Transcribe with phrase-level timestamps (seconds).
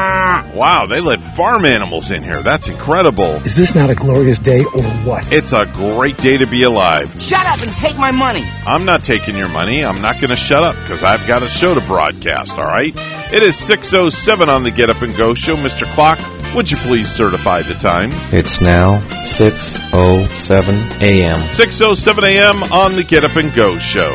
[0.54, 2.42] Wow, they let farm animals in here.
[2.42, 3.30] That's incredible.
[3.46, 5.32] Is this not a glorious day or what?
[5.32, 7.22] It's a great day to be alive.
[7.22, 8.44] Shut up and take my money.
[8.66, 9.82] I'm not taking your money.
[9.82, 12.94] I'm not going to shut up because I've got a show to broadcast, all right?
[13.32, 15.56] It is 6.07 on the Get Up and Go show.
[15.56, 15.90] Mr.
[15.94, 16.18] Clock,
[16.54, 18.10] would you please certify the time?
[18.30, 21.40] It's now 6.07 a.m.
[21.40, 22.62] 6.07 a.m.
[22.64, 24.12] on the Get Up and Go show.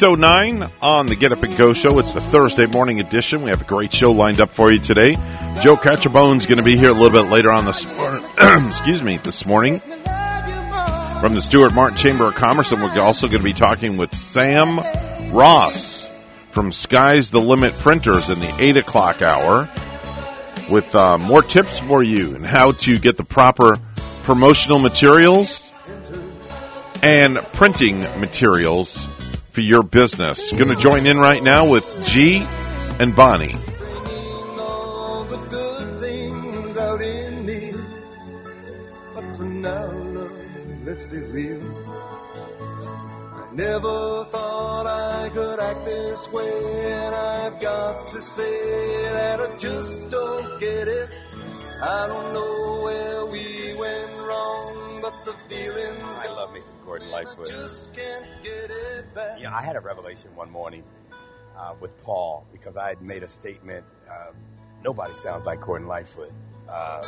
[0.00, 1.98] Six oh nine on the Get Up and Go show.
[1.98, 3.42] It's the Thursday morning edition.
[3.42, 5.12] We have a great show lined up for you today.
[5.60, 8.24] Joe Catrombone's going to be here a little bit later on this morning.
[8.68, 13.40] excuse me, this morning from the Stuart Martin Chamber of Commerce, and we're also going
[13.40, 14.78] to be talking with Sam
[15.34, 16.08] Ross
[16.52, 19.68] from Sky's the Limit Printers in the eight o'clock hour
[20.70, 23.76] with uh, more tips for you and how to get the proper
[24.22, 25.62] promotional materials
[27.02, 29.06] and printing materials
[29.50, 30.52] for your business.
[30.52, 32.44] Going to join in right now with G
[32.98, 33.54] and Bonnie.
[43.52, 50.08] Never thought I could act this way, and I've got to say that I just
[50.08, 51.10] don't get it.
[51.82, 56.02] I don't know where we went wrong, but the feelings.
[56.02, 57.48] I love me some Gordon Lightfoot.
[57.48, 59.40] Just can't get it back.
[59.40, 60.84] Yeah, I had a revelation one morning
[61.56, 63.84] uh, with Paul because I had made a statement.
[64.08, 64.32] Uh,
[64.84, 66.32] nobody sounds like Gordon Lightfoot.
[66.68, 67.06] Uh,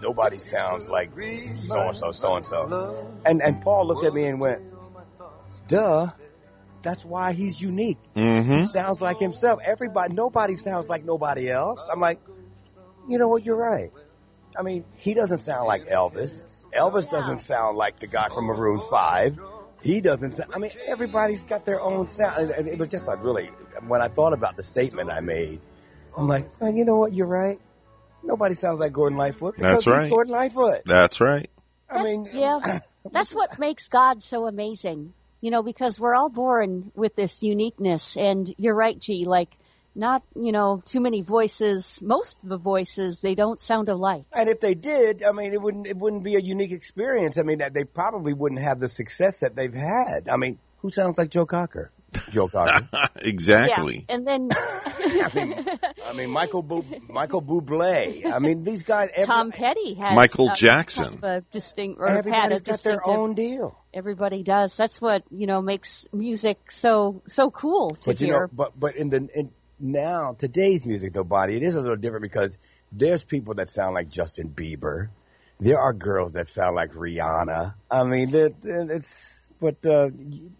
[0.00, 1.10] nobody sounds like
[1.54, 3.12] so and so, so and so.
[3.24, 4.62] And and Paul looked at me and went,
[5.68, 6.10] "Duh."
[6.82, 7.98] That's why he's unique.
[8.16, 8.54] Mm-hmm.
[8.54, 9.60] He sounds like himself.
[9.62, 11.86] Everybody, nobody sounds like nobody else.
[11.92, 12.20] I'm like,
[13.06, 13.44] you know what?
[13.44, 13.92] You're right.
[14.56, 16.44] I mean, he doesn't sound like Elvis.
[16.72, 19.38] Elvis doesn't sound like the guy from Maroon 5.
[19.82, 22.36] He doesn't sound, I mean, everybody's got their own sound.
[22.38, 23.50] And, and it was just like really,
[23.86, 25.60] when I thought about the statement I made,
[26.16, 27.12] I'm like, oh, you know what?
[27.14, 27.58] You're right.
[28.22, 29.56] Nobody sounds like Gordon Lightfoot.
[29.56, 30.10] because That's he's right.
[30.10, 30.82] Gordon Lightfoot.
[30.84, 31.48] That's right.
[31.88, 32.80] I That's- mean, yeah,
[33.10, 35.14] that's what makes God so amazing.
[35.40, 39.24] You know, because we're all born with this uniqueness, and you're right, G.
[39.24, 39.48] Like,
[40.00, 42.00] not you know, too many voices.
[42.02, 44.24] Most of the voices they don't sound alike.
[44.32, 47.38] And if they did, I mean, it wouldn't it wouldn't be a unique experience.
[47.38, 50.28] I mean, they probably wouldn't have the success that they've had.
[50.28, 51.92] I mean, who sounds like Joe Cocker?
[52.30, 52.88] Joe Cocker.
[53.16, 54.04] exactly.
[54.08, 55.66] Yeah, and then I mean,
[56.06, 58.30] I mean Michael Bu- Michael Bublé.
[58.30, 59.10] I mean, these guys.
[59.14, 61.04] Every, Tom Petty has Michael uh, Jackson.
[61.04, 63.78] kind of a distinct or had a everybody's got their own deal.
[63.92, 64.76] Everybody does.
[64.76, 68.40] That's what you know makes music so so cool to But you hear.
[68.42, 69.50] know, but but in the in
[69.80, 72.58] now today's music though, body it is a little different because
[72.92, 75.08] there's people that sound like Justin Bieber.
[75.58, 77.74] There are girls that sound like Rihanna.
[77.90, 80.08] I mean, it's but uh,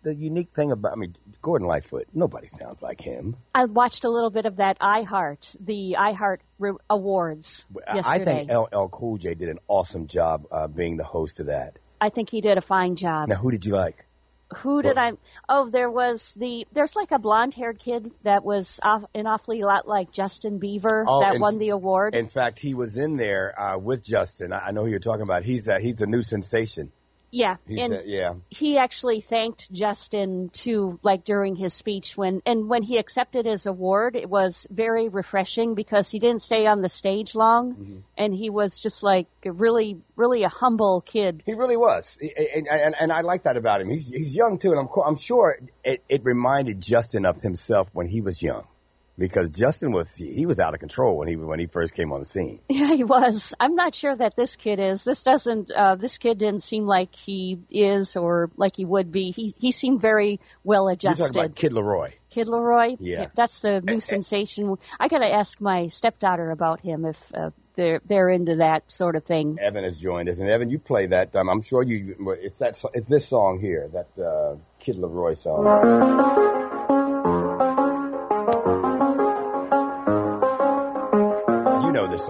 [0.02, 2.06] the unique thing about I mean Gordon Lightfoot.
[2.12, 3.36] Nobody sounds like him.
[3.54, 7.64] I watched a little bit of that iHeart, the iHeart Re- Awards
[7.94, 8.42] yesterday.
[8.42, 11.78] I think LL Cool J did an awesome job uh, being the host of that.
[12.00, 13.28] I think he did a fine job.
[13.28, 14.06] Now, who did you like?
[14.58, 15.12] Who did I?
[15.48, 16.66] Oh, there was the.
[16.72, 21.20] There's like a blonde-haired kid that was off, an awfully lot like Justin Bieber Oh,
[21.20, 22.14] that won the award.
[22.14, 24.52] In fact, he was in there uh, with Justin.
[24.52, 25.44] I, I know who you're talking about.
[25.44, 26.90] He's uh, he's the new sensation.
[27.32, 28.34] Yeah, He and said, yeah.
[28.48, 33.66] he actually thanked Justin too, like during his speech when, and when he accepted his
[33.66, 37.98] award, it was very refreshing because he didn't stay on the stage long, Mm-hmm.
[38.18, 41.42] and he was just like a really, really a humble kid.
[41.46, 43.88] He really was, He- and, and, and I like that about him.
[43.90, 48.08] He's he's young too, and I'm I'm sure it, it reminded Justin of himself when
[48.08, 48.66] he was young,
[49.20, 52.18] because Justin was he was out of control when he when he first came on
[52.20, 52.58] the scene.
[52.80, 53.52] Yeah, he was.
[53.60, 55.04] I'm not sure that this kid is.
[55.04, 55.70] This doesn't.
[55.70, 59.32] Uh, this kid didn't seem like he is or like he would be.
[59.32, 61.24] He he seemed very well You're adjusted.
[61.24, 62.12] talking about Kid LAROI.
[62.30, 62.96] Kid LAROI.
[63.00, 63.26] Yeah.
[63.34, 64.76] that's the new sensation.
[64.98, 69.24] I gotta ask my stepdaughter about him if uh, they're they're into that sort of
[69.24, 69.58] thing.
[69.60, 71.36] Evan has joined us, and Evan, you play that.
[71.36, 72.16] Um, I'm sure you.
[72.40, 72.82] It's that.
[72.94, 76.59] It's this song here, that uh, Kid LAROI song.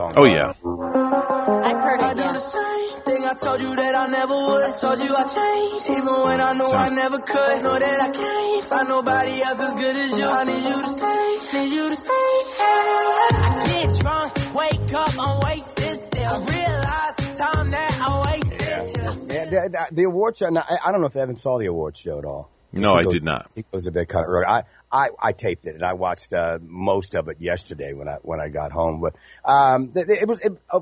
[0.00, 0.14] Song.
[0.16, 0.48] Oh yeah.
[0.48, 2.16] I've heard I it.
[2.16, 4.62] do the same thing I told you that I never would.
[4.64, 7.62] I told you I changed, even when I knew I never could.
[7.62, 10.24] Know that I can't find nobody else as good as you.
[10.24, 12.32] I need you to stay, need you to stay.
[12.60, 16.32] I get drunk, wake up, I'm wasted still.
[16.32, 19.30] I realize the time that I wasted.
[19.30, 20.48] Yeah, the, the, the award show.
[20.48, 22.50] Now, I, I don't know if Evan saw the award show at all.
[22.72, 23.50] No, I goes- did not.
[23.54, 24.46] He was a bit kind of early.
[24.46, 24.62] I,
[24.92, 28.40] I, I taped it and I watched uh, most of it yesterday when I when
[28.40, 29.00] I got home.
[29.00, 29.14] But
[29.44, 30.80] um, th- it was it, uh,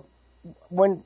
[0.69, 1.03] when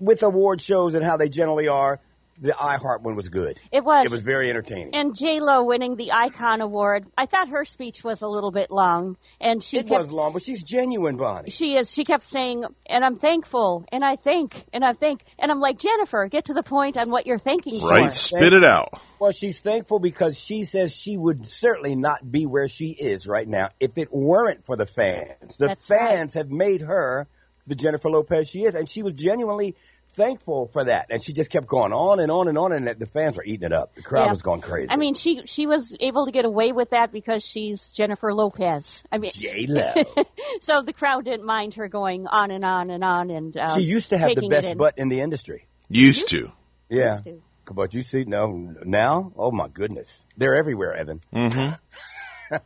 [0.00, 2.00] with award shows and how they generally are.
[2.40, 3.58] The iHeart one was good.
[3.72, 4.04] It was.
[4.06, 4.90] It was very entertaining.
[4.94, 7.06] and J Lo winning the Icon Award.
[7.16, 10.32] I thought her speech was a little bit long, and she it kept, was long,
[10.34, 11.50] but she's genuine, Bonnie.
[11.50, 11.90] She is.
[11.90, 15.78] She kept saying, "And I'm thankful, and I think, and I think," and I'm like,
[15.78, 18.10] Jennifer, get to the point on what you're thanking Right.
[18.10, 18.10] for.
[18.10, 19.00] Spit it out.
[19.18, 23.48] Well, she's thankful because she says she would certainly not be where she is right
[23.48, 25.56] now if it weren't for the fans.
[25.56, 26.00] The That's right.
[26.00, 27.26] fans have made her
[27.66, 29.74] the Jennifer Lopez she is, and she was genuinely
[30.16, 31.06] thankful for that.
[31.10, 33.66] And she just kept going on and on and on, and the fans were eating
[33.66, 33.94] it up.
[33.94, 34.30] The crowd Yeah.
[34.30, 34.88] was going crazy.
[34.90, 39.04] I mean, she she was able to get away with that because she's Jennifer Lopez.
[39.12, 39.92] I mean, J Lo.
[40.60, 43.82] so the crowd didn't mind her going on and on and on and uh, she
[43.82, 44.78] used to have the best in.
[44.78, 45.66] butt in the industry.
[45.88, 46.50] Used to.
[46.88, 47.12] Yeah.
[47.12, 47.42] Used to.
[47.72, 48.46] But you see, no,
[48.84, 51.20] now, oh my goodness, they're everywhere, Evan.
[51.34, 51.74] Mm-hmm.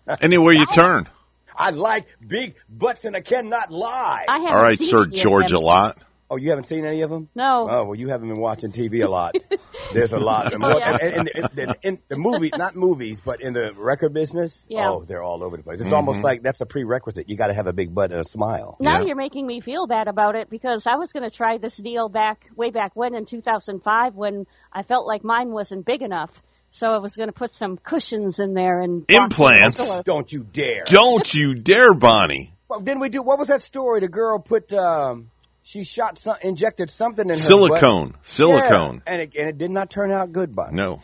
[0.20, 1.08] Anywhere you turn.
[1.56, 4.25] I like big butts, and I cannot lie.
[4.29, 5.62] I haven't All right, seen Sir George a them.
[5.62, 5.99] lot.
[6.30, 7.28] Oh, you haven't seen any of them?
[7.34, 7.66] No.
[7.68, 9.34] Oh well, you haven't been watching TV a lot.
[9.92, 10.52] There's a lot.
[10.52, 10.96] And, what- Yeah.
[11.00, 14.88] and, and, and, in the movie, not movies, but in the record business, Yeah.
[14.90, 15.80] oh, they're all over the place.
[15.80, 17.28] It's almost like that's a prerequisite.
[17.28, 18.76] You got to have a big butt and a smile.
[18.80, 19.06] Now Yeah.
[19.08, 22.08] you're making me feel bad about it because I was going to try this deal
[22.08, 26.42] back way back when in 2005 when I felt like mine wasn't big enough.
[26.72, 29.74] So I was going to put some cushions in there and walk Implants?
[29.74, 30.02] to the store.
[30.04, 30.84] Don't you dare!
[30.86, 32.52] Don't you dare, Bonnie.
[32.68, 33.22] Well, didn't we do?
[33.24, 33.98] What was that story?
[33.98, 35.30] The girl put, um,
[35.70, 38.08] she shot some, injected something in her Silicone.
[38.11, 38.26] butt.
[38.26, 38.94] Silicone.
[39.06, 40.75] Yeah, and it, and it did not turn out good, Bonnie.
[40.75, 41.00] No.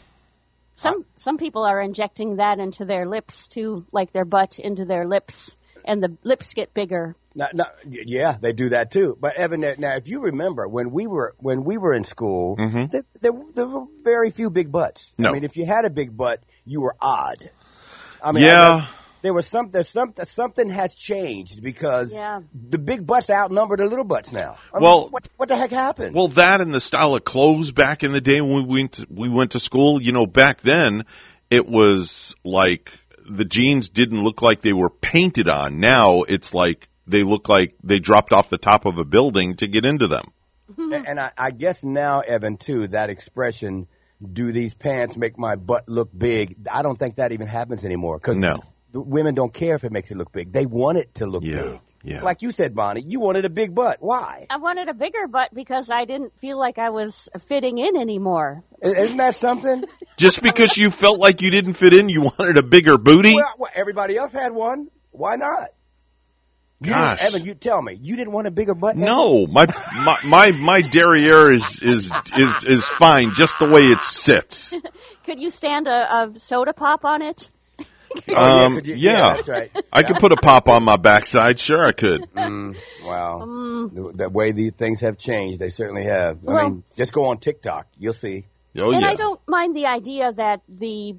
[0.75, 5.07] Some some people are injecting that into their lips too, like their butt into their
[5.07, 7.15] lips, and the lips get bigger.
[7.35, 9.17] No, no, yeah, they do that too.
[9.21, 12.57] But Evan, now- now if you remember when we were when we were in school,
[12.57, 12.91] Mhm.
[12.91, 15.15] there, there, there were very few big butts.
[15.17, 15.29] No.
[15.31, 17.51] I mean, if you had a big butt, you were odd.
[18.21, 18.81] I mean, Yeah.
[18.83, 18.89] I-
[19.23, 22.41] there was some there's some something has changed because Yeah.
[22.55, 24.57] the big butts outnumber the little butts now.
[24.73, 26.15] I mean, Well- what what the heck happened?
[26.15, 29.07] Well, that and the style of clothes back in the day when we went to,
[29.11, 31.05] we went to school, you know, back then
[31.51, 32.93] it was like
[33.29, 35.81] the jeans didn't look like they were painted on.
[35.81, 39.67] Now it's like they look like they dropped off the top of a building to
[39.67, 40.27] get into them.
[40.79, 43.87] and I, I guess now, Evan, too, that expression,
[44.21, 48.19] "Do these pants make my butt look big?" I don't think that even happens anymore
[48.19, 48.61] because No.
[48.97, 50.53] The women don't care if it makes it look big.
[50.53, 51.81] They want it to look Yeah, big.
[52.03, 52.23] yeah.
[52.23, 53.99] Like you said, Bonnie, you wanted a big butt.
[54.01, 54.47] Why?
[54.49, 58.65] I wanted a bigger butt because I didn't feel like I was fitting in anymore.
[58.81, 59.85] Isn't that something?
[60.17, 63.35] Just because you felt like you didn't fit in, you wanted a bigger booty?
[63.35, 64.89] well, well, everybody else had one.
[65.11, 65.69] Why not?
[66.81, 67.23] You Gosh.
[67.23, 68.97] Evan, you tell me, you didn't want a bigger butt?
[68.97, 69.67] No, my
[70.05, 74.75] my my, my derriere is, is is is fine just the way it sits.
[75.25, 77.51] Could you stand a, a soda pop on it?
[78.29, 79.35] Oh, yeah, Um, you- yeah.
[79.37, 79.71] that's right.
[79.93, 82.29] I could put a pop on my backside, sure I could.
[82.37, 83.39] Mm, wow.
[83.93, 86.39] The, the way these things have changed, they certainly have.
[86.47, 87.87] I Well- mean, just go on TikTok.
[87.99, 88.47] You'll see.
[88.79, 89.09] Oh and yeah.
[89.09, 91.17] I don't mind the idea that the,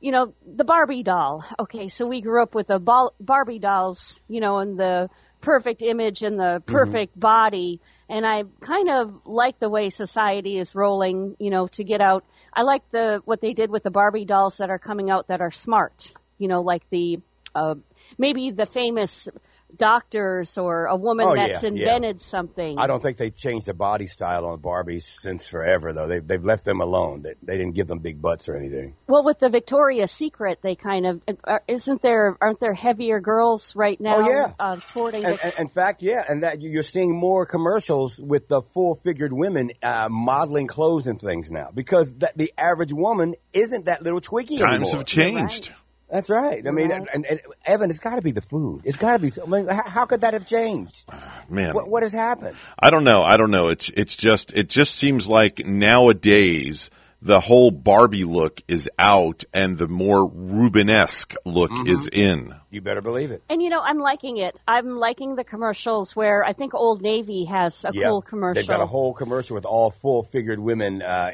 [0.00, 1.44] you know, the Barbie doll.
[1.58, 5.08] Okay, so we grew up with the ball, Barbie dolls, you know, and the
[5.40, 7.80] perfect image and the perfect body.
[8.08, 12.24] And I kind of like the way society is rolling, you know, to get out.
[12.52, 15.40] I like the what they did with the Barbie dolls that are coming out that
[15.40, 16.12] are smart.
[16.38, 17.20] You know, like the
[17.54, 17.74] uh,
[18.16, 19.28] maybe the famous
[19.76, 21.82] doctors or a woman Oh, that's yeah, yeah.
[21.94, 22.78] invented something.
[22.78, 26.08] I don't think they've changed the body style on Barbies since forever, though.
[26.08, 27.22] They've, they've left them alone.
[27.22, 28.94] They, they didn't give them big butts or anything.
[29.06, 32.36] Well, with the Victoria's Secret, they kind of uh, isn't there?
[32.40, 34.16] Aren't there heavier girls right now?
[34.16, 34.52] Oh, yeah.
[34.58, 35.24] uh, sporting.
[35.24, 39.70] And, and, in fact, yeah, and that you're seeing more commercials with the full-figured women
[39.82, 44.58] uh, modeling clothes and things now because that, the average woman isn't that little twiggy
[44.58, 44.96] Times anymore.
[44.96, 45.72] have changed.
[46.10, 46.66] That's right.
[46.66, 47.06] I mean, Right.
[47.12, 48.82] and, and Evan, it's got to be the food.
[48.84, 49.30] It's got to be.
[49.42, 51.04] I mean, how, how could that have changed?
[51.50, 52.56] Man, What, what has happened?
[52.78, 53.22] I don't know.
[53.22, 53.68] I don't know.
[53.68, 59.76] It's it's just it just seems like nowadays the whole Barbie look is out and
[59.76, 61.88] the more Rubenesque look Mm-hmm.
[61.92, 62.54] is in.
[62.70, 63.42] You better believe it.
[63.50, 64.56] And you know, I'm liking it.
[64.68, 68.60] I'm liking the commercials where I think Old Navy has a yeah, cool commercial.
[68.62, 71.32] They've got a whole commercial with all full-figured women uh,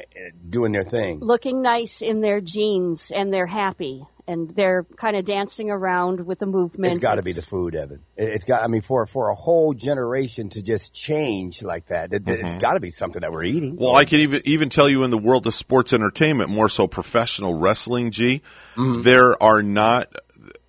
[0.49, 1.19] doing their thing.
[1.19, 6.39] looking nice in their jeans and they're happy and they're kind of dancing around with
[6.39, 6.91] the movement.
[6.93, 7.99] It's got to be the food, Evan.
[8.17, 8.63] It- It's got.
[8.63, 12.73] I mean, for for a whole generation to just change like that, it, it's got
[12.73, 13.73] to be something that we're eating.
[13.73, 13.83] Mm-hmm.
[13.83, 16.87] Well, I can even even tell you in the world of sports entertainment, more so
[16.87, 18.41] professional wrestling, G,
[18.75, 19.01] Mm-hmm.
[19.03, 20.13] there are not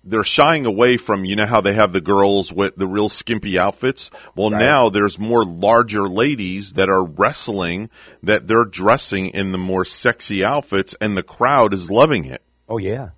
[0.03, 3.59] they're shying away from you know how they have the girls with the real skimpy
[3.59, 4.09] outfits.
[4.35, 4.59] Well, Right.
[4.59, 7.89] now there's more larger ladies that are wrestling
[8.23, 12.41] that they're dressing in the more sexy outfits, and the crowd is loving it.
[12.69, 13.09] Oh yeah,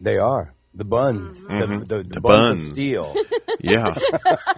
[0.00, 2.60] they are the buns, the, the, the, The buns, buns.
[2.70, 3.14] of steel.
[3.62, 3.94] Yeah,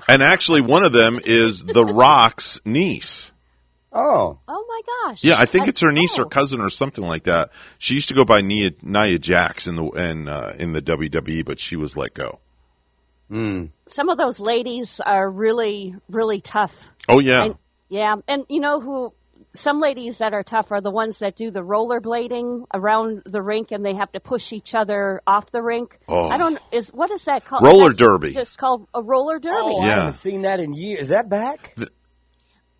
[0.07, 3.33] and actually, one of them is The Rock's niece.
[3.93, 5.25] oh, Oh my gosh.
[5.25, 6.23] Yeah, I think it's her niece oh.
[6.23, 7.51] or cousin or something like that.
[7.79, 11.45] She used to go by Nia, Nia Jax in the in uh, in the WWE,
[11.45, 12.39] but she was let go.
[13.29, 13.71] mm.
[13.89, 16.75] Some of those ladies are really, really tough.
[17.09, 17.55] Oh yeah, And,
[17.89, 19.13] yeah, and you know who?
[19.55, 23.71] Some ladies that are tough are the ones that do the rollerblading around the rink,
[23.71, 25.99] and they have to push each other off the rink.
[26.09, 26.29] Oh.
[26.29, 27.63] I don't is what is that called?
[27.63, 28.33] Roller That's derby.
[28.33, 29.75] Just called a roller oh, derby.
[29.75, 31.03] oh, I haven't seen that in years.
[31.03, 31.77] Is that back?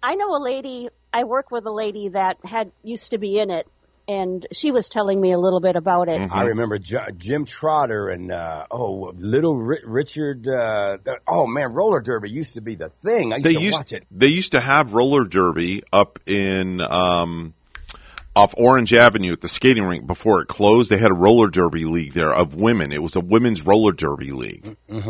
[0.03, 0.89] I know a lady.
[1.13, 3.67] I work with a lady that had used to be in it,
[4.09, 6.19] and she was telling me a little bit about it.
[6.21, 6.33] Mm-hmm.
[6.33, 10.49] I remember J- Jim Trotter and uh, oh, little Ri- Richard.
[10.49, 13.33] Uh, oh man, roller derby used to be the thing.
[13.33, 14.07] I used they to used watch it.
[14.11, 17.55] they used to have roller derby up in um,
[18.35, 20.91] off Orange Avenue at the skating rink before it closed.
[20.91, 22.91] They had a roller derby league there of women.
[22.93, 24.77] It was a women's roller derby league.
[24.91, 25.09] Mm-hmm.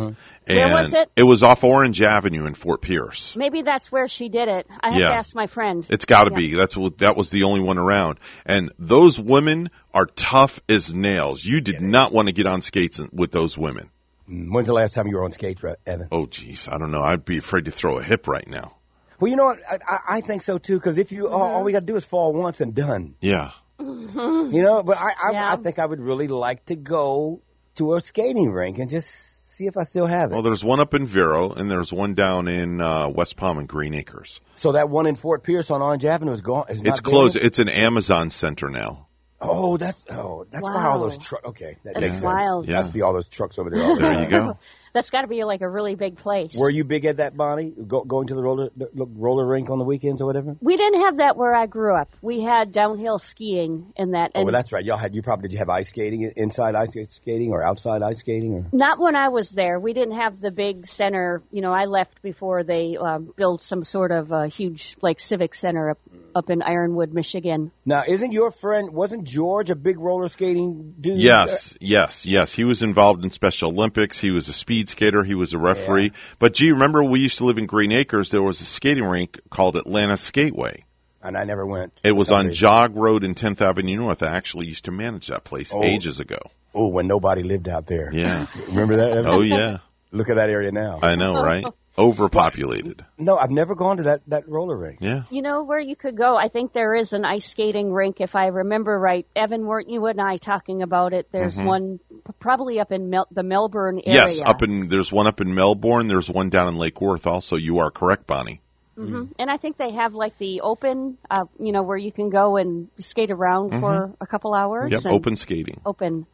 [0.49, 1.11] And Where was it?
[1.15, 3.37] It was off Orange Avenue in Fort Pierce.
[3.37, 4.67] Maybe that's where she did it.
[4.81, 5.09] I have Yeah.
[5.11, 5.87] to ask my friend.
[5.89, 6.37] It's got to Yeah.
[6.37, 6.55] be.
[6.55, 8.19] That's what that was the only one around.
[8.45, 11.45] And those women are tough as nails.
[11.45, 13.89] You did not want to get on skates with those women.
[14.27, 16.09] When's the last time you were on skates, Re- Evan?
[16.11, 17.03] Oh, geez, I don't know.
[17.03, 18.75] I'd be afraid to throw a hip right now.
[19.23, 19.61] Well, you know what?
[19.69, 20.75] I, I, I think so too.
[20.75, 23.15] Because if you all, all we got to do is fall once and done.
[23.21, 23.53] Yeah.
[23.79, 25.53] You know, but I, I, Yeah.
[25.53, 27.41] I think I would really like to go
[27.77, 29.09] to a skating rink and just
[29.57, 30.35] see if I still have it.
[30.35, 33.69] Well, there's one up in Vero, and there's one down in uh, West Palm and
[33.69, 34.41] Green Acres.
[34.55, 36.67] so that one in Fort Pierce on Orange Avenue is gone.
[36.69, 37.37] Is not It's closed.
[37.37, 37.45] there?
[37.45, 39.07] It's an Amazon center now.
[39.41, 41.45] Oh, that's oh, that's why all those trucks.
[41.49, 42.25] Okay, that That's makes sense.
[42.25, 42.69] wild.
[42.69, 42.79] Yeah.
[42.79, 43.83] I see all those trucks over there.
[43.85, 44.59] All the There you go.
[44.93, 46.55] That's got to be like a really big place.
[46.57, 47.73] Were you big at that, Bonnie?
[47.87, 50.57] Go, going to the roller the roller rink on the weekends or whatever?
[50.61, 52.15] We didn't have that where I grew up.
[52.21, 54.33] We had downhill skiing in that.
[54.35, 54.85] Oh, well, that's right.
[54.85, 58.19] Y'all had you probably did you have ice skating inside ice skating or outside ice
[58.19, 58.67] skating or?
[58.73, 59.81] Not when I was there.
[59.81, 61.43] We didn't have the big center.
[61.51, 65.55] You know, I left before they um, built some sort of uh, huge like civic
[65.55, 65.99] center up
[66.35, 67.73] up in Ironwood, Michigan.
[67.85, 71.19] Now, isn't your friend wasn't George a big roller skating dude?
[71.19, 72.53] Yes, yes, yes.
[72.53, 74.19] He was involved in Special Olympics.
[74.19, 75.23] He was a speed skater.
[75.25, 76.13] He was a referee.
[76.39, 78.31] But gee, remember we used to live in Green Acres.
[78.31, 80.83] There was a skating rink called Atlantis Skateway.
[81.23, 82.01] and I never went.
[82.03, 82.55] It was on reason.
[82.61, 84.23] Jog Road in 10th Avenue North.
[84.23, 85.83] I actually used to manage that place Oh.
[85.83, 86.39] ages ago.
[86.75, 88.11] Oh, when nobody lived out there.
[88.13, 88.47] Yeah.
[88.69, 89.11] Remember that?
[89.13, 89.27] Evan?
[89.27, 89.79] Oh yeah,
[90.11, 90.99] Look at that area now.
[91.03, 91.65] I know, right?
[91.99, 93.05] Overpopulated.
[93.19, 94.99] no, I've never gone to that that roller rink.
[95.01, 95.23] Yeah.
[95.31, 96.37] You know where you could go?
[96.37, 99.27] I think there is an ice skating rink, if I remember right.
[99.37, 101.29] Evan, weren't you and I talking about it?
[101.33, 102.01] There's one
[102.39, 104.21] probably up in Mel- the Melbourne area.
[104.23, 104.29] Mm-hmm.
[104.29, 106.09] Yes, up in there's one up in Melbourne.
[106.09, 107.27] There's one down in Lake Worth.
[107.27, 108.61] Also, you are correct, Bonnie.
[108.97, 112.31] hmm And I think they have like the open, uh, you know, where you can
[112.31, 114.93] go and skate around for a couple hours.
[114.93, 115.09] Mm-hmm.
[115.09, 115.81] Yep, open skating.
[115.85, 116.27] Open.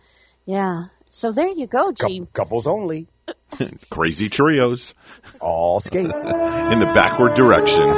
[0.46, 0.84] Yeah.
[1.10, 2.26] So there you go, Cou- Gee.
[2.32, 3.08] couples only.
[3.90, 4.94] Crazy trios
[5.40, 6.04] All skate.
[6.04, 7.88] in the backward direction.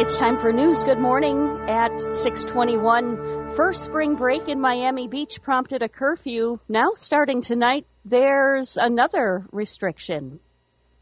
[0.00, 0.82] It's time for news.
[0.82, 3.54] Good morning at 621.
[3.54, 6.58] First spring break in Miami Beach prompted a curfew.
[6.68, 10.40] Now starting tonight, there's another restriction.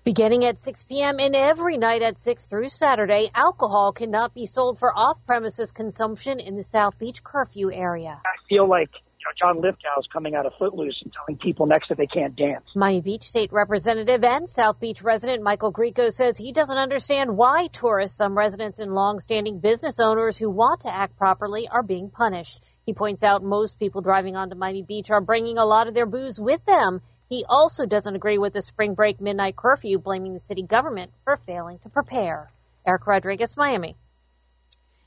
[0.03, 1.21] Beginning at 6 p.m.
[1.21, 6.41] and every night at 6 through Saturday, alcohol cannot be sold for off premises consumption
[6.41, 8.21] in the South Beach curfew area.
[8.27, 8.91] I feel like
[9.29, 12.37] know, John Lithgow is coming out of Footloose and telling people next that they can't
[12.37, 12.65] dance.
[12.75, 17.69] Miami Beach State Representative and South Beach resident Michael Grieco says he doesn't understand why
[17.69, 22.63] tourists, some residents and long-standing business owners who want to act properly are being punished.
[22.87, 26.07] He points out most people driving onto Miami Beach are bringing a lot of their
[26.07, 27.01] booze with them.
[27.29, 31.37] He also doesn't agree with the spring break midnight curfew, blaming the city government for
[31.37, 32.51] failing to prepare.
[32.87, 33.97] Eric Rodriguez, Miami.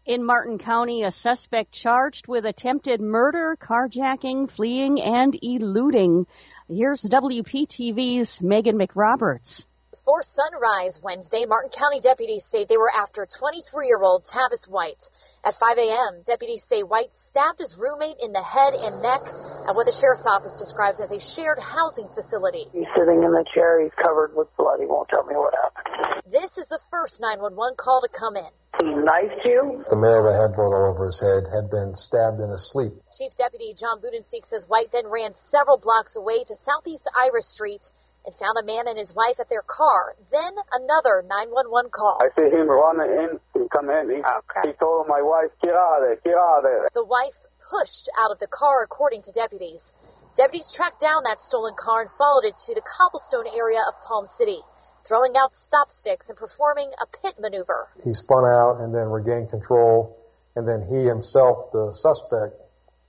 [0.03, 6.25] In Martin County, a suspect charged with attempted murder, carjacking, fleeing, and eluding.
[6.67, 9.65] Here's WPTV's Megan McRoberts.
[10.01, 15.12] Before sunrise Wednesday, Martin County deputies say they were after 23-year-old Tavis White.
[15.46, 19.22] At 5 a.m., deputies say White stabbed his roommate in the head and neck
[19.70, 22.65] at what the sheriff's office describes as a shared housing facility.
[22.74, 23.79] He's sitting in the chair.
[23.79, 24.79] He's covered with blood.
[24.79, 26.25] He won't tell me what happened.
[26.25, 28.50] This is the first 911 call to come in.
[28.81, 29.86] He knifed you?
[29.86, 32.98] The mayor with a head all over his head had been stabbed in his sleep.
[33.13, 37.86] Chief Deputy John Budensiek says White then ran several blocks away to Southeast Iris Street
[38.25, 40.15] and found a man and his wife at their car.
[40.31, 42.21] Then another 911 call.
[42.21, 43.29] I see him running in.
[43.53, 44.09] He come in.
[44.09, 44.69] He, okay.
[44.69, 46.85] he told my wife, get out of there, get out of there.
[46.93, 49.93] The wife pushed out of the car, according to deputies.
[50.35, 54.23] Deputies tracked down that stolen car and followed it to the cobblestone area of Palm
[54.23, 54.59] City,
[55.05, 57.89] throwing out stop sticks and performing a pit maneuver.
[58.03, 60.17] He spun out and then regained control,
[60.55, 62.55] and then he himself, the suspect,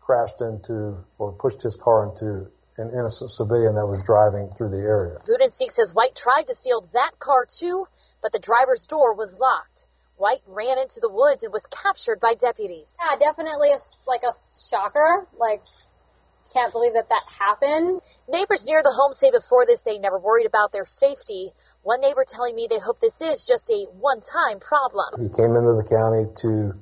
[0.01, 4.79] crashed into or pushed his car into an innocent civilian that was driving through the
[4.79, 5.19] area.
[5.29, 7.87] Budensiek says White tried to steal that car too,
[8.23, 9.89] but the driver's door was locked.
[10.17, 12.97] White ran into the woods and was captured by deputies.
[13.01, 15.27] Yeah, definitely a, like a shocker.
[15.41, 15.63] Like,
[16.53, 18.01] can't believe that that happened.
[18.29, 21.51] Neighbors near the home say before this they never worried about their safety.
[21.83, 25.17] One neighbor telling me they hope this is just a one-time problem.
[25.17, 26.73] He came into the county to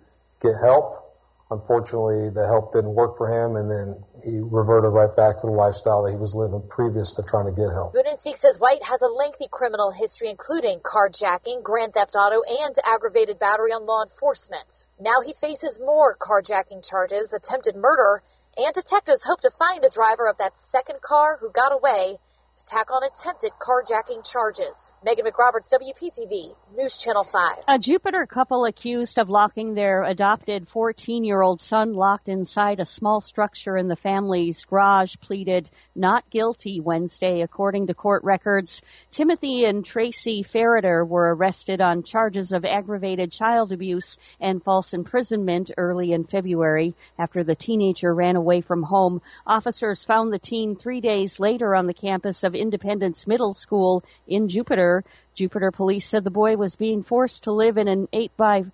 [0.42, 1.09] get help
[1.50, 5.52] Unfortunately, the help didn't work for him, and then he reverted right back to the
[5.52, 7.92] lifestyle that he was living previous to trying to get help.
[7.92, 13.40] Budensiek says White has a lengthy criminal history, including carjacking, grand theft auto, and aggravated
[13.40, 14.86] battery on law enforcement.
[15.00, 18.22] Now he faces more carjacking charges, attempted murder,
[18.56, 22.18] and detectives hope to find the driver of that second car who got away
[22.56, 24.94] to tack on attempted carjacking charges.
[25.04, 27.56] Megan McRoberts, WPTV, News Channel 5.
[27.68, 32.84] A Jupiter couple accused of locking their adopted 14 year old son locked inside a
[32.84, 38.82] small structure in the family's garage pleaded not guilty Wednesday, according to court records.
[39.10, 45.70] Timothy and Tracy Ferriter were arrested on charges of aggravated child abuse and false imprisonment
[45.76, 49.22] early in February after the teenager ran away from home.
[49.46, 54.48] Officers found the teen three days later on the campus of Independence Middle School in
[54.48, 55.04] Jupiter.
[55.34, 58.64] Jupiter police said the boy was being forced to live in an eight by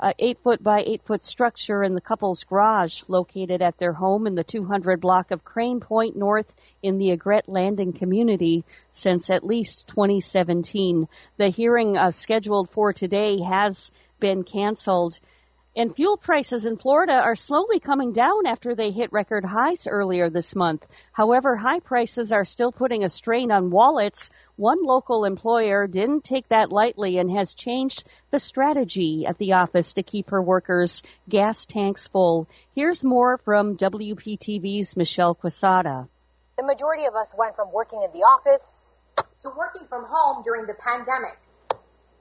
[0.00, 4.26] uh, eight foot by eight foot structure in the couple's garage located at their home
[4.26, 9.44] in the 200 block of Crane Point North in the Egret Landing community since at
[9.44, 11.08] least 2017.
[11.36, 15.18] The hearing uh, scheduled for today has been canceled.
[15.78, 20.28] And fuel prices in Florida are slowly coming down after they hit record highs earlier
[20.28, 20.84] this month.
[21.12, 24.32] However, high prices are still putting a strain on wallets.
[24.56, 29.92] One local employer didn't take that lightly and has changed the strategy at the office
[29.92, 32.48] to keep her workers' gas tanks full.
[32.74, 36.08] Here's more from WPTV's Michelle Quesada.
[36.56, 38.88] The majority of us went from working in the office
[39.42, 41.38] to working from home during the pandemic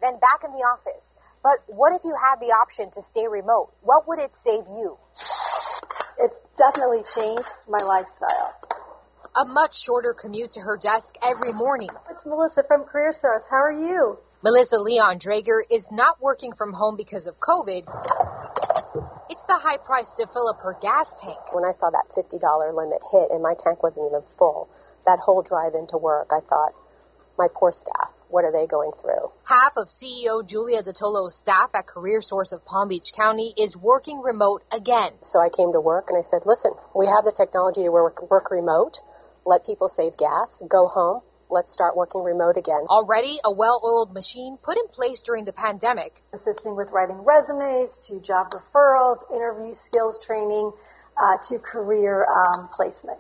[0.02, 1.16] then back in the office.
[1.44, 3.74] But what if you had the option to stay remote?
[3.82, 4.98] What would it save you?
[6.20, 8.54] It's definitely changed my lifestyle.
[9.36, 11.90] A much shorter commute to her desk every morning.
[12.10, 13.48] It's Melissa from Career Source.
[13.50, 14.18] How are you?
[14.44, 17.86] Melissa Leon Drager is not working from home because of COVID.
[19.30, 21.54] It's the high price to fill up her gas tank.
[21.54, 22.42] When I saw that $50
[22.74, 24.70] limit hit and my tank wasn't even full,
[25.06, 26.74] that whole drive into work, I thought,
[27.38, 28.18] my poor staff.
[28.30, 29.32] What are they going through?
[29.48, 34.22] Half of CEO Julia Dattolo's staff at Career Source of Palm Beach County is working
[34.24, 35.12] remote again.
[35.22, 38.30] So I came to work and I said, listen, we have the technology to work,
[38.30, 38.98] work remote,
[39.46, 42.84] let people save gas, go home, let's start working remote again.
[42.90, 46.22] Already a well-oiled machine put in place during the pandemic.
[46.34, 50.72] Assisting with writing resumes to job referrals, interview skills training,
[51.18, 53.18] uh, to career um, placement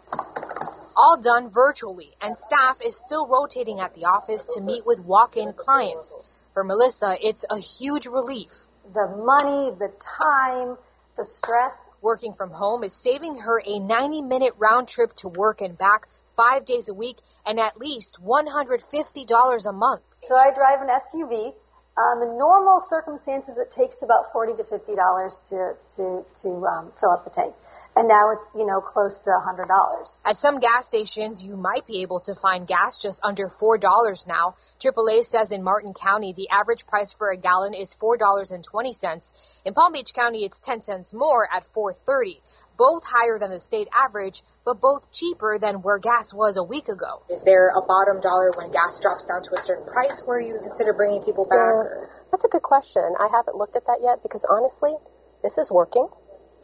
[0.97, 5.53] all done virtually, and staff is still rotating at the office to meet with walk-in
[5.53, 6.45] clients.
[6.53, 8.51] For Melissa, it's a huge relief.
[8.93, 10.77] The money, the time,
[11.15, 11.89] the stress.
[12.01, 16.07] Working from home is saving her a 90 minute round trip to work and back
[16.35, 20.03] five days a week and at least $150 a month.
[20.21, 21.53] So I drive an SUV.
[21.97, 27.09] Um, in normal circumstances, it takes about 40 to $50 to, to, to um, fill
[27.09, 27.55] up the tank.
[27.97, 30.21] And now it's, you know, close to a $100.
[30.25, 34.55] At some gas stations, you might be able to find gas just under $4 now.
[34.79, 39.61] AAA says in Martin County, the average price for a gallon is $4.20.
[39.65, 42.39] In Palm Beach County, it's 10 cents more at 4.30.
[42.77, 46.89] Both higher than the state average, but both cheaper than where gas was a week
[46.89, 47.25] ago.
[47.31, 50.59] Is there a bottom dollar when gas drops down to a certain price where you
[50.61, 51.57] consider bringing people back?
[51.57, 53.01] Yeah, that's a good question.
[53.01, 54.93] I haven't looked at that yet because honestly,
[55.41, 56.07] this is working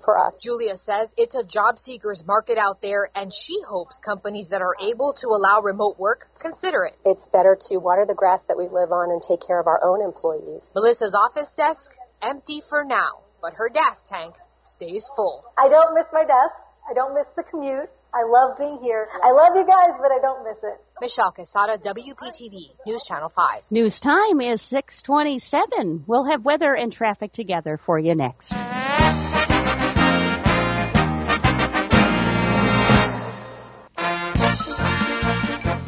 [0.04, 0.40] for us.
[0.44, 4.76] Julia says it's a job seekers market out there and she hopes companies that are
[4.82, 6.96] able to allow remote work consider it.
[7.06, 9.80] It's better to water the grass that we live on and take care of our
[9.84, 10.74] own employees.
[10.76, 15.44] Melissa's office desk empty for now, but her gas tank stays full.
[15.58, 16.56] I don't miss my desk.
[16.90, 17.90] I don't miss the commute.
[18.14, 19.08] I love being here.
[19.24, 20.78] I love you guys, but I don't miss it.
[21.02, 23.72] Michelle Quesada, WPTV, News Channel 5.
[23.72, 26.04] News time is 627.
[26.06, 28.54] We'll have weather and traffic together for you next.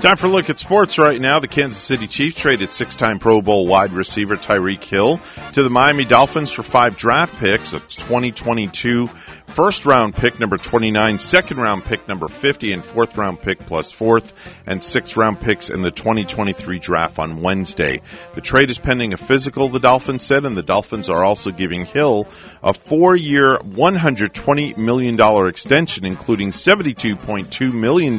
[0.05, 1.39] Time for a look at sports right now.
[1.39, 5.19] The Kansas City Chiefs traded six-time Pro Bowl wide receiver Tyreek Hill
[5.53, 9.09] to the Miami Dolphins for five draft picks, a 2022
[9.55, 13.89] first round pick number 29, second round pick number 50, and fourth round pick plus
[13.89, 14.33] fourth
[14.67, 18.01] and sixth round picks in the 2023 draft on Wednesday.
[18.35, 21.85] The trade is pending a physical, the Dolphins said, and the Dolphins are also giving
[21.85, 22.27] Hill
[22.61, 28.17] a four year, $120 million extension, including $72.2 million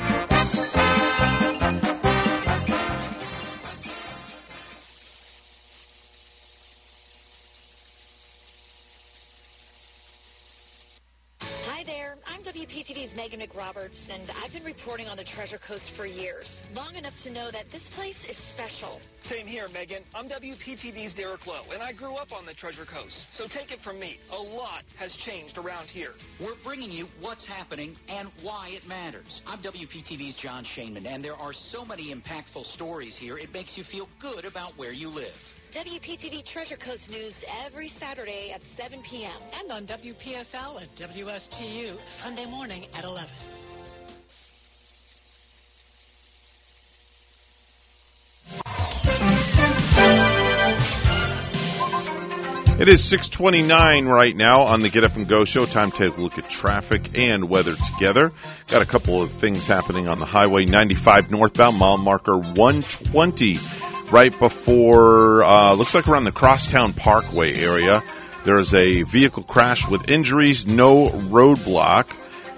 [14.12, 17.70] And I've been reporting on the Treasure Coast for years, long enough to know that
[17.72, 19.00] this place is special.
[19.28, 20.02] Same here, Megan.
[20.14, 23.14] I'm WPTV's Derek Lowe, and I grew up on the Treasure Coast.
[23.38, 26.12] So take it from me, a lot has changed around here.
[26.38, 29.40] We're bringing you what's happening and why it matters.
[29.46, 33.84] I'm WPTV's John Shainman, and there are so many impactful stories here, it makes you
[33.84, 35.34] feel good about where you live.
[35.74, 37.32] WPTV Treasure Coast News
[37.64, 39.40] every Saturday at 7 p.m.
[39.58, 43.30] And on WPSL and WSTU Sunday morning at 11.
[52.82, 55.66] It is 629 right now on the Get Up and Go show.
[55.66, 58.32] Time to take a look at traffic and weather together.
[58.66, 63.60] Got a couple of things happening on the highway 95 northbound, mile marker 120
[64.10, 68.02] right before, uh, looks like around the Crosstown Parkway area.
[68.42, 72.06] There is a vehicle crash with injuries, no roadblock.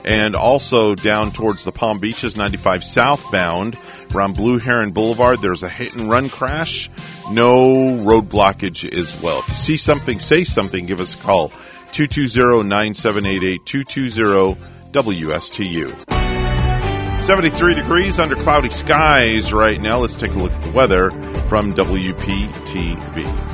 [0.07, 3.77] And also down towards the Palm Beaches, 95 southbound,
[4.15, 6.89] around Blue Heron Boulevard, there's a hit and run crash.
[7.31, 9.39] No road blockage as well.
[9.41, 11.51] If you see something, say something, give us a call.
[11.93, 14.57] 220-9788,
[14.91, 17.23] 220-WSTU.
[17.23, 19.99] 73 degrees under cloudy skies right now.
[19.99, 21.11] Let's take a look at the weather
[21.49, 23.54] from WPTV.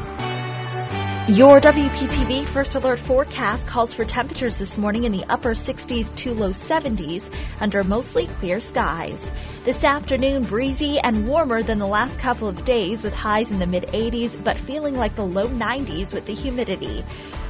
[1.31, 6.35] Your WPTV First Alert forecast calls for temperatures this morning in the upper 60s to
[6.35, 9.31] low 70s under mostly clear skies.
[9.65, 13.67] This afternoon, breezy and warmer than the last couple of days with highs in the
[13.67, 17.05] mid 80s, but feeling like the low 90s with the humidity.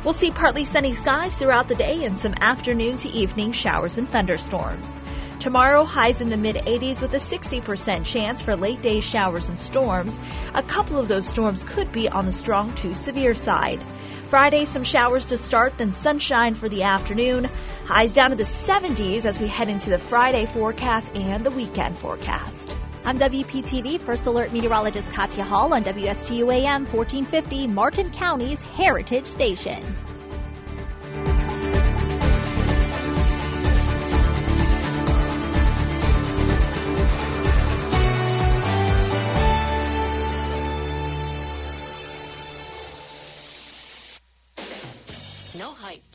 [0.04, 4.06] We'll see partly sunny skies throughout the day and some afternoon to evening showers and
[4.06, 4.99] thunderstorms.
[5.40, 9.58] Tomorrow, highs in the mid 80s with a 60% chance for late day showers and
[9.58, 10.20] storms.
[10.52, 13.82] A couple of those storms could be on the strong to severe side.
[14.28, 17.48] Friday, some showers to start, then sunshine for the afternoon.
[17.86, 21.98] Highs down to the 70s as we head into the Friday forecast and the weekend
[21.98, 22.76] forecast.
[23.06, 29.96] I'm WPTV First Alert Meteorologist Katya Hall on WSTU AM 1450, Martin County's Heritage Station.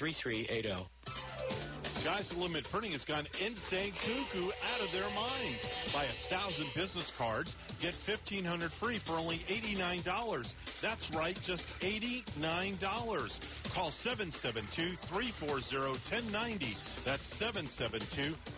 [0.00, 0.88] 3380.
[2.02, 5.60] Sky's the Limit Printing has gone insane cuckoo out of their minds.
[5.92, 10.50] Buy a thousand business cards, get fifteen hundred free for only eighty-nine dollars.
[10.80, 13.38] That's right, just eighty-nine dollars.
[13.74, 16.74] Call 772-340-1090.
[17.04, 17.22] That's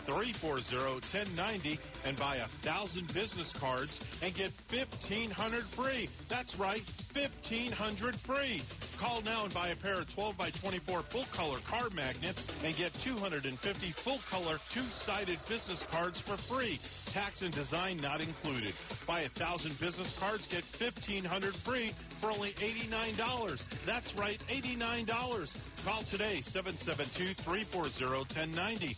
[0.09, 3.91] 772-340-1090 and buy a thousand business cards
[4.23, 6.09] and get fifteen hundred free.
[6.31, 8.63] That's right, fifteen hundred free.
[9.01, 12.32] Call now and buy a pair of 12 by 24 full color card magnets
[12.63, 16.79] and get 250 full color two-sided business cards for free.
[17.13, 18.75] Tax and design not included.
[19.07, 23.59] Buy a thousand business cards, get 1500 free for only $89.
[23.87, 25.49] That's right, $89.
[25.85, 28.97] Call today, 772-340-1090.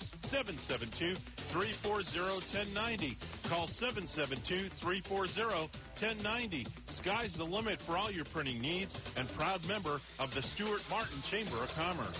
[1.52, 3.16] 772-340-1090.
[3.48, 6.66] Call 772-340-1090.
[7.00, 11.22] Sky's the limit for all your printing needs and proud member of the Stuart Martin
[11.30, 12.18] Chamber of Commerce.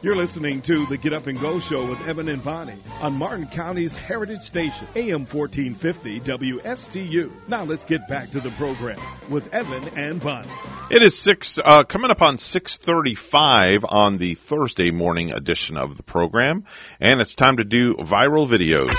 [0.04, 3.48] You're listening to the Get Up and Go Show with Evan and Bonnie on Martin
[3.48, 7.32] County's Heritage Station, AM 1450 WSTU.
[7.48, 10.50] Now let's get back to the program with Evan and Bonnie.
[10.92, 15.96] It is six uh, coming up on six thirty-five on the Thursday morning edition of
[15.96, 16.66] the program,
[17.00, 18.94] and it's time to do viral videos.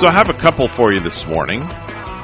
[0.00, 1.60] So I have a couple for you this morning.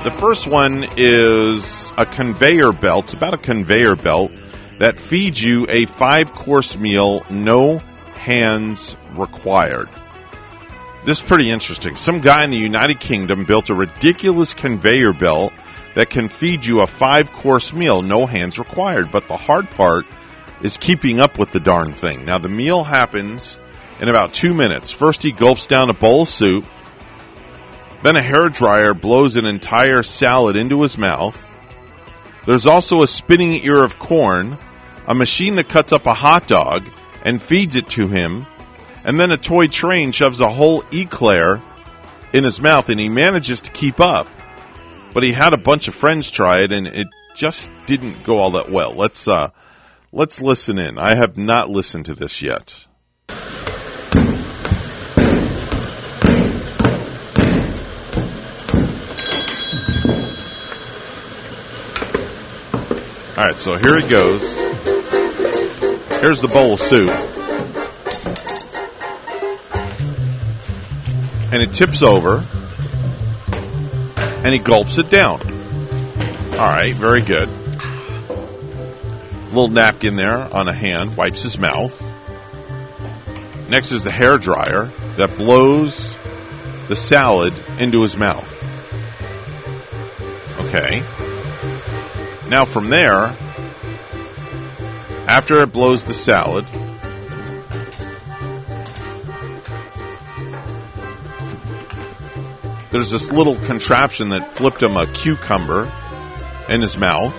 [0.05, 3.05] The first one is a conveyor belt.
[3.05, 4.33] It's about a conveyor belt
[4.81, 7.79] that feeds you a five course meal, no
[8.15, 9.89] hands required.
[11.05, 11.95] This is pretty interesting.
[11.95, 15.53] Some guy in the United Kingdom built a ridiculous conveyor belt
[15.95, 19.13] that can feed you a five course meal, no hands required.
[19.13, 20.05] But the hard part
[20.63, 22.25] is keeping up with the darn thing.
[22.25, 23.57] Now, the meal happens
[24.01, 24.91] in about two minutes.
[24.91, 26.65] First, he gulps down a bowl of soup.
[28.03, 31.57] Then a hair dryer blows an entire salad into his mouth.
[32.47, 34.59] There's also a spinning ear of corn,
[35.07, 36.89] a machine that cuts up a hot dog
[37.25, 38.47] and feeds it to him,
[39.05, 41.63] and then a toy train shoves a whole eclair
[42.33, 44.27] in his mouth, and he manages to keep up.
[45.15, 48.53] But he had a bunch of friends try it, and it just didn't go all
[48.53, 48.95] that well.
[48.95, 49.51] Let's uh,
[50.11, 50.99] let's listen in.
[50.99, 52.87] I have not listened to this yet.
[63.43, 64.41] All right, so here it goes.
[66.21, 67.11] Here's the bowl of soup.
[71.53, 72.45] And it tips over.
[74.45, 75.41] And he gulps it down.
[76.53, 77.49] All right, very good.
[79.49, 82.01] Little napkin there on a hand, wipes his mouth.
[83.69, 86.15] Next is the hair dryer that blows
[86.87, 88.49] the salad into his mouth.
[90.61, 91.03] Okay.
[92.53, 93.35] Now from there,
[95.27, 96.67] after it blows the salad,
[102.91, 105.91] there's this little contraption that flipped him a cucumber
[106.69, 107.35] in his mouth.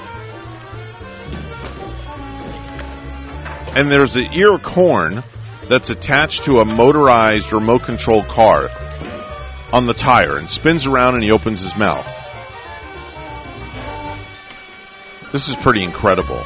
[3.76, 5.24] And there's an ear corn
[5.68, 8.72] that's attached to a motorized remote control car
[9.72, 12.23] on the tire and spins around and he opens his mouth.
[15.34, 16.40] This is pretty incredible.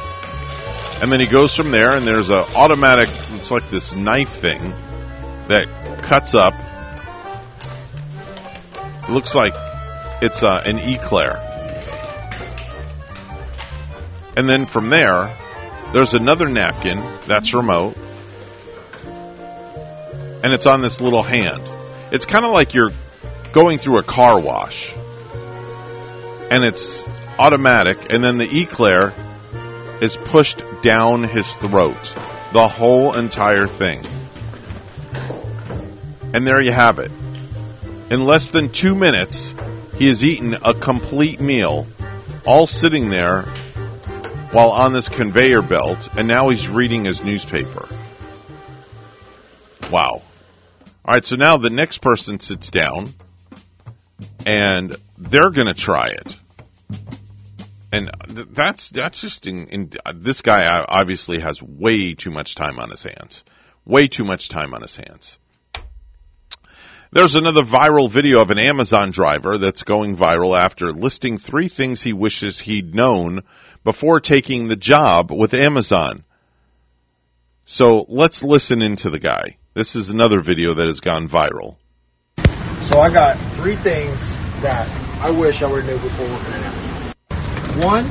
[1.02, 4.74] And then he goes from there and there's a automatic it's like this knife thing
[5.48, 5.68] that
[6.02, 6.54] cuts up.
[9.06, 9.52] It looks like
[10.22, 11.36] it's uh, an eclair.
[14.38, 15.36] And then from there,
[15.92, 17.94] there's another napkin that's remote.
[20.42, 21.62] And it's on this little hand.
[22.10, 22.92] It's kind of like you're
[23.52, 24.94] going through a car wash.
[26.50, 27.04] And it's
[27.38, 28.12] automatic.
[28.12, 29.12] And then the eclair
[30.00, 32.14] is pushed down his throat.
[32.52, 34.06] The whole entire thing.
[36.32, 37.10] And there you have it.
[38.10, 39.54] In less than two minutes,
[39.96, 41.86] he has eaten a complete meal,
[42.46, 43.42] all sitting there
[44.52, 47.86] while on this conveyor belt, and now he's reading his newspaper.
[49.90, 50.22] Wow.
[51.04, 53.12] All right, so now the next person sits down,
[54.46, 56.36] and they're going to try it.
[57.90, 62.30] And th- that's that's just in, in uh, this guy uh, obviously has way too
[62.30, 63.44] much time on his hands.
[63.84, 65.38] Way too much time on his hands.
[67.10, 72.02] There's another viral video of an Amazon driver that's going viral after listing three things
[72.02, 73.44] he wishes he'd known
[73.82, 76.24] before taking the job with Amazon.
[77.64, 79.56] So let's listen into the guy.
[79.72, 81.76] This is another video that has gone viral.
[82.82, 84.86] So I got three things that
[85.22, 86.87] I wish I would have knew before working at Amazon.
[87.78, 88.10] One,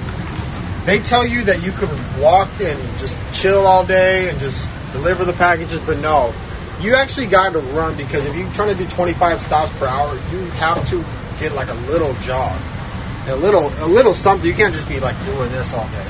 [0.86, 1.90] they tell you that you can
[2.22, 6.34] walk and just chill all day and just deliver the packages, but no,
[6.80, 10.16] you actually got to run because if you're trying to do 25 stops per hour,
[10.32, 11.04] you have to
[11.40, 12.60] get like a little jog,
[13.28, 14.48] a little a little something.
[14.48, 16.08] You can't just be like doing this all day.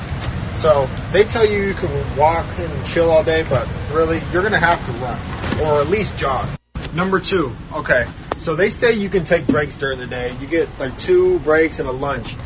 [0.58, 4.58] So they tell you you can walk and chill all day, but really you're gonna
[4.58, 5.18] have to run
[5.62, 6.48] or at least jog.
[6.94, 8.06] Number two, okay.
[8.38, 10.34] So they say you can take breaks during the day.
[10.40, 12.36] You get like two breaks and a lunch.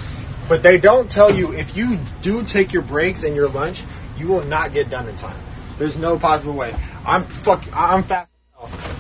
[0.53, 3.83] But they don't tell you if you do take your breaks and your lunch,
[4.19, 5.43] you will not get done in time.
[5.79, 6.77] There's no possible way.
[7.07, 7.65] I'm fuck.
[7.73, 8.29] I'm fast.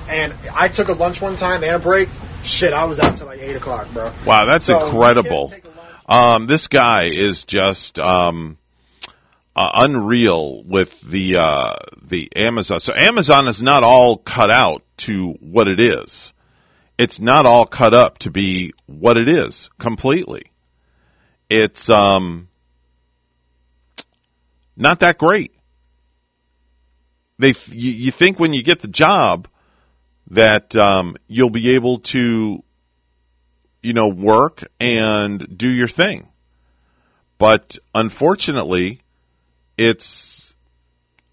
[0.08, 2.08] And I took a lunch one time and a break.
[2.42, 4.14] Shit, I was out till like eight o'clock, bro.
[4.24, 5.52] Wow, that's So, incredible.
[6.08, 8.56] Um, this guy is just um,
[9.54, 12.80] uh, unreal with the uh, the Amazon.
[12.80, 16.32] So Amazon is not all cut out to what it is.
[16.96, 20.51] It's not all cut up to be what it is completely.
[21.54, 22.48] It's um,
[24.74, 25.54] not that great.
[27.38, 29.48] They you, think when you get the job
[30.30, 32.64] that um, you'll be able to
[33.82, 36.26] you know work and do your thing,
[37.36, 39.02] but unfortunately,
[39.76, 40.54] it's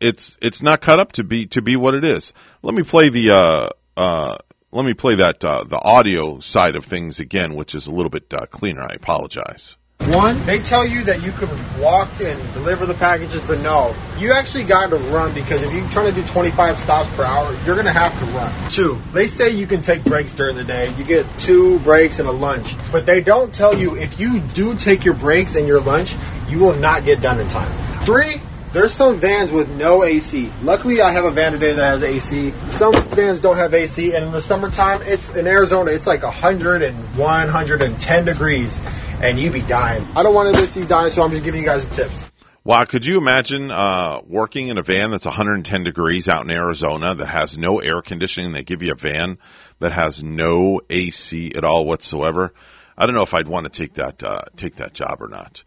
[0.02, 2.34] it's it's not cut up to be to be what it is.
[2.62, 4.38] Let me play the uh, uh,
[4.74, 8.10] let me play that uh, the audio side of things again, which is a little
[8.10, 8.82] bit uh, cleaner.
[8.82, 9.78] I apologize.
[10.10, 14.34] One, they tell you that you can walk and deliver the packages, but no, you
[14.34, 17.76] actually got to run because if you're trying to do 25 stops per hour, you're
[17.76, 18.72] going to have to run.
[18.72, 20.92] Two, they say you can take breaks during the day.
[20.98, 24.76] You get two breaks and a lunch, but they don't tell you if you do
[24.76, 26.16] take your breaks and your lunch,
[26.48, 28.04] you will not get done in time.
[28.04, 30.52] Three, there's some vans with no AC.
[30.62, 32.54] Luckily, I have a van today that has AC.
[32.70, 37.18] Some vans don't have AC, and in the summertime, it's in Arizona, it's like 101,
[37.18, 38.80] 110 degrees,
[39.22, 40.08] and you be dying.
[40.16, 42.26] I don't want to see you dying, so I'm just giving you guys the tips.
[42.64, 47.16] Wow, could you imagine uh, working in a van that's 110 degrees out in Arizona
[47.16, 48.52] that has no air conditioning?
[48.52, 49.40] They give you a van
[49.80, 52.54] that has no AC at all whatsoever.
[52.96, 55.64] I don't know if I'd want to take that uh, take that job or not.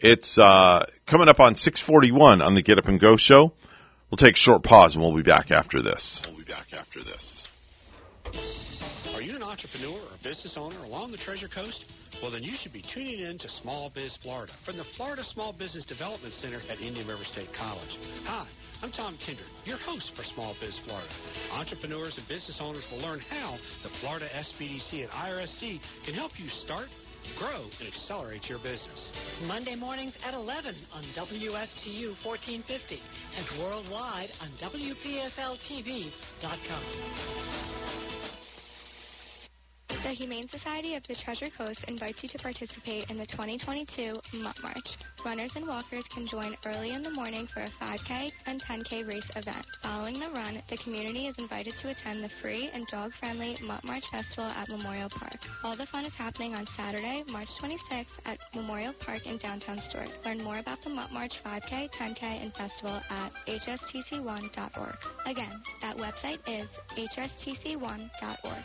[0.00, 3.52] It's uh, coming up on 641 on the Get Up and Go show.
[4.10, 6.20] We'll take a short pause and we'll be back after this.
[6.26, 7.42] We'll be back after this.
[9.14, 11.82] Are you an entrepreneur or business owner along the Treasure Coast?
[12.20, 15.52] Well, then you should be tuning in to Small Biz Florida from the Florida Small
[15.52, 17.98] Business Development Center at Indian River State College.
[18.24, 18.46] Hi,
[18.82, 21.08] I'm Tom Kindred, your host for Small Biz Florida.
[21.52, 26.48] Entrepreneurs and business owners will learn how the Florida SBDC and IRSC can help you
[26.48, 26.88] start,
[27.38, 29.10] grow, and accelerate your business.
[29.46, 33.02] Monday mornings at 11 on WSTU 1450
[33.36, 36.12] and worldwide on WPSLTV.com.
[39.88, 44.62] The Humane Society of the Treasure Coast invites you to participate in the 2022 Mutt
[44.62, 44.96] March.
[45.24, 49.28] Runners and walkers can join early in the morning for a 5K and 10K race
[49.34, 49.66] event.
[49.82, 54.04] Following the run, the community is invited to attend the free and dog-friendly Mutt March
[54.12, 55.38] Festival at Memorial Park.
[55.64, 60.10] All the fun is happening on Saturday, March 26th at Memorial Park in downtown Stuart.
[60.24, 64.96] Learn more about the Mutt March 5K, 10K, and festival at hstc1.org.
[65.26, 68.64] Again, that website is hstc1.org.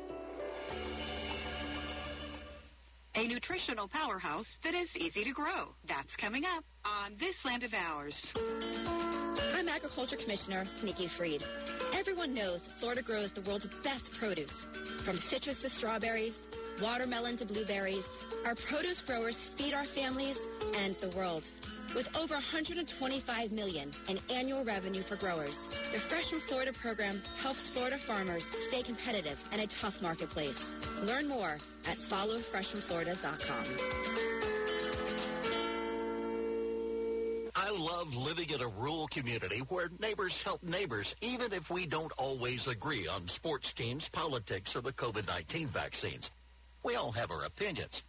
[3.15, 5.75] A nutritional powerhouse that is easy to grow.
[5.87, 8.15] That's coming up on This Land of Ours.
[9.53, 11.43] I'm Agriculture Commissioner Nikki Fried.
[11.93, 14.51] Everyone knows Florida grows the world's best produce.
[15.05, 16.33] From citrus to strawberries,
[16.81, 18.05] watermelon to blueberries,
[18.45, 20.37] our produce growers feed our families
[20.75, 21.43] and the world.
[21.93, 25.53] With over 125 million in annual revenue for growers,
[25.91, 30.55] the Fresh from Florida program helps Florida farmers stay competitive in a tough marketplace.
[31.01, 33.65] Learn more at followfreshfromflorida.com.
[37.53, 42.13] I love living in a rural community where neighbors help neighbors, even if we don't
[42.13, 46.29] always agree on sports teams, politics, or the COVID-19 vaccines.
[46.83, 48.01] We all have our opinions.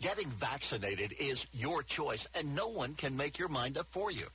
[0.00, 4.26] Getting vaccinated is your choice, and no one can make your mind up for you.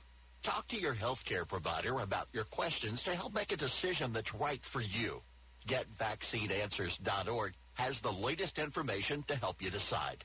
[0.42, 4.60] Talk to your healthcare provider about your questions to help make a decision that's right
[4.72, 5.22] for you.
[5.68, 10.24] GetVaccineAnswers.org has the latest information to help you decide.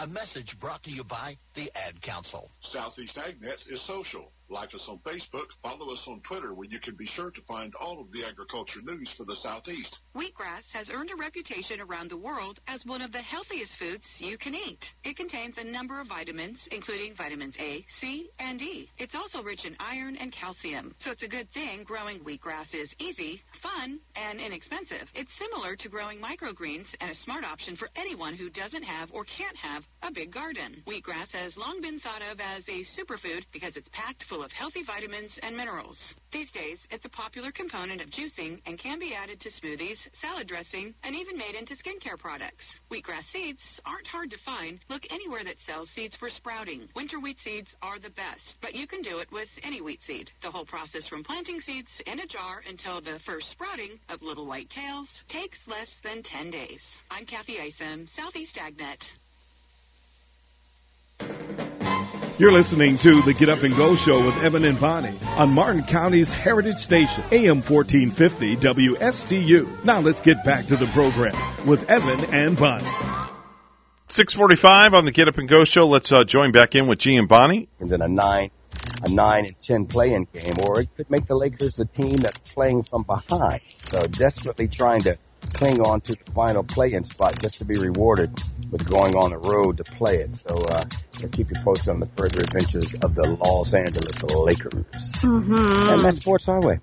[0.00, 2.50] A message brought to you by the Ad Council.
[2.62, 4.32] Southeast AgNet is social.
[4.52, 7.74] Like us on Facebook, follow us on Twitter where you can be sure to find
[7.74, 9.96] all of the agriculture news for the Southeast.
[10.14, 14.36] Wheatgrass has earned a reputation around the world as one of the healthiest foods you
[14.36, 14.84] can eat.
[15.04, 18.90] It contains a number of vitamins, including vitamins A, C, and E.
[18.98, 22.90] It's also rich in iron and calcium, so it's a good thing growing wheatgrass is
[22.98, 25.08] easy, fun, and inexpensive.
[25.14, 29.24] It's similar to growing microgreens and a smart option for anyone who doesn't have or
[29.24, 30.82] can't have a big garden.
[30.86, 34.82] Wheatgrass has long been thought of as a superfood because it's packed full of healthy
[34.82, 35.96] vitamins and minerals.
[36.32, 40.48] These days, it's a popular component of juicing and can be added to smoothies, salad
[40.48, 42.64] dressing, and even made into skincare products.
[42.90, 44.80] Wheatgrass seeds aren't hard to find.
[44.88, 46.88] Look anywhere that sells seeds for sprouting.
[46.94, 50.30] Winter wheat seeds are the best, but you can do it with any wheat seed.
[50.42, 54.46] The whole process from planting seeds in a jar until the first sprouting of little
[54.46, 56.80] white tails takes less than 10 days.
[57.10, 59.02] I'm Cathy Isom, Southeast AgNet.
[62.38, 65.84] You're listening to the Get Up and Go Show with Evan and Bonnie on Martin
[65.84, 69.84] County's Heritage Station, AM 1450 WSTU.
[69.84, 72.88] Now let's get back to the program with Evan and Bonnie.
[74.08, 75.86] 645 on the Get Up and Go Show.
[75.86, 77.68] Let's uh, join back in with G and Bonnie.
[77.80, 78.50] And then a nine,
[79.02, 82.38] a nine and ten playing game, or it could make the Lakers the team that's
[82.52, 83.60] playing from behind.
[83.82, 85.18] So desperately trying to
[85.54, 88.38] cling on to the final play-in spot just to be rewarded
[88.70, 90.34] with going on the road to play it.
[90.36, 90.84] So uh,
[91.22, 94.84] I'll keep you posted on the further adventures of the Los Angeles Lakers.
[95.22, 95.90] Mm-hmm.
[95.90, 96.80] And that's Sports Highway.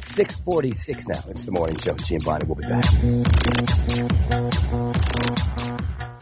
[0.00, 1.20] 646 now.
[1.28, 1.96] It's the morning show.
[2.10, 2.84] And Bonnie will be back.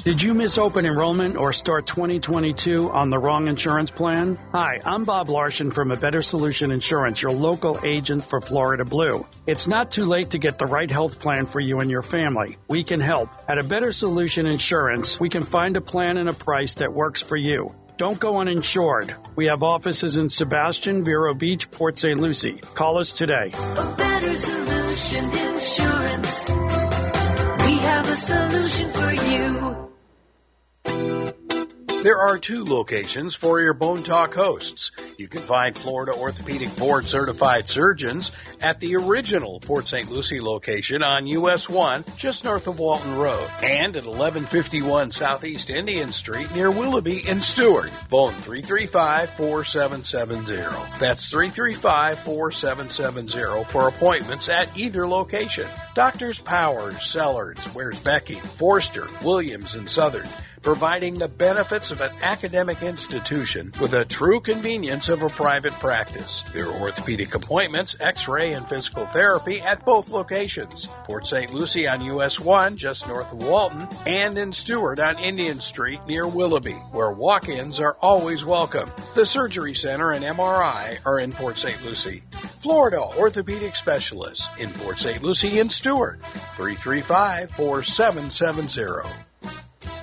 [0.04, 4.36] Did you miss open enrollment or start 2022 on the wrong insurance plan?
[4.52, 9.24] Hi, I'm Bob Larson from A Better Solution Insurance, your local agent for Florida Blue.
[9.46, 12.56] It's not too late to get the right health plan for you and your family.
[12.66, 13.30] We can help.
[13.48, 17.22] At A Better Solution Insurance, we can find a plan and a price that works
[17.22, 17.72] for you.
[17.96, 19.14] Don't go uninsured.
[19.36, 22.18] We have offices in Sebastian, Vero Beach, Port St.
[22.18, 22.58] Lucie.
[22.74, 23.52] Call us today.
[23.54, 26.48] A better solution insurance.
[26.48, 29.81] We have a solution for you.
[32.02, 34.90] There are two locations for your Bone Talk hosts.
[35.18, 40.10] You can find Florida Orthopedic Board certified surgeons at the original Port St.
[40.10, 46.10] Lucie location on US 1, just north of Walton Road, and at 1151 Southeast Indian
[46.10, 47.90] Street near Willoughby in Stuart.
[48.10, 50.98] Phone 335-4770.
[50.98, 55.70] That's 335-4770 for appointments at either location.
[55.94, 60.26] Doctors Powers, Sellards, Where's Becky, Forster, Williams, and Southern
[60.62, 66.44] providing the benefits of an academic institution with the true convenience of a private practice.
[66.52, 70.86] There are orthopedic appointments, x-ray, and physical therapy at both locations.
[71.04, 71.52] Port St.
[71.52, 76.26] Lucie on US 1, just north of Walton, and in Stuart on Indian Street near
[76.26, 78.88] Willoughby, where walk-ins are always welcome.
[79.14, 81.84] The Surgery Center and MRI are in Port St.
[81.84, 82.22] Lucie.
[82.60, 85.20] Florida Orthopedic Specialists in Port St.
[85.22, 86.20] Lucie and Stuart.
[86.56, 89.31] 335-4770.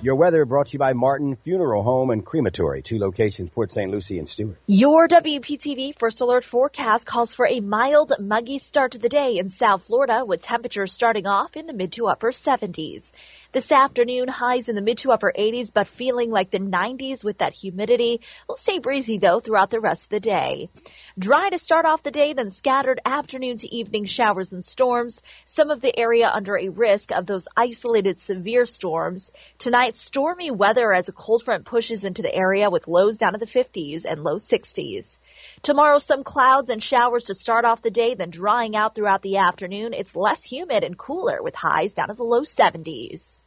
[0.02, 3.92] Your weather brought to you by Martin Funeral Home and Crematory, two locations, Port St.
[3.92, 4.58] Lucie and Stuart.
[4.66, 9.50] Your WPTV First Alert forecast calls for a mild, muggy start to the day in
[9.50, 13.12] South Florida with temperatures starting off in the mid to upper 70s.
[13.52, 17.40] This afternoon, highs in the mid to upper 80s, but feeling like the 90s with
[17.40, 18.22] that humidity.
[18.48, 20.70] We'll stay breezy though throughout the rest of the day.
[21.18, 25.24] Dry to start off the day, then scattered afternoon to evening showers and storms.
[25.48, 29.32] Some of the area under a risk of those isolated severe storms.
[29.58, 33.40] Tonight, stormy weather as a cold front pushes into the area with lows down to
[33.40, 35.18] the 50s and low 60s.
[35.64, 39.38] Tomorrow, some clouds and showers to start off the day, then drying out throughout the
[39.38, 39.94] afternoon.
[39.94, 43.39] It's less humid and cooler with highs down to the low 70s.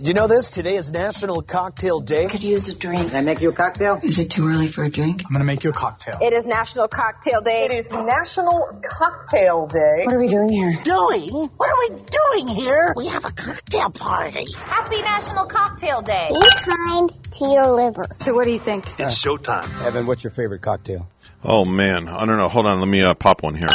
[0.00, 0.50] Did you know this?
[0.50, 2.24] Today is National Cocktail Day.
[2.24, 3.08] I could use a drink.
[3.08, 4.00] Can I make you a cocktail?
[4.02, 5.20] Is it too early for a drink?
[5.26, 6.16] I'm going to make you a cocktail.
[6.22, 7.66] It is National Cocktail Day.
[7.66, 10.04] It is National Cocktail Day.
[10.06, 10.72] What are we doing here?
[10.82, 11.50] Doing?
[11.54, 12.94] What are we doing here?
[12.96, 14.46] We have a cocktail party.
[14.54, 16.28] Happy National Cocktail Day.
[16.30, 18.06] Be kind to your liver.
[18.20, 18.86] So what do you think?
[18.98, 19.84] It's showtime.
[19.84, 21.10] Evan, what's your favorite cocktail?
[21.44, 22.48] Oh man, I don't know.
[22.48, 23.68] Hold on, let me uh, pop one here.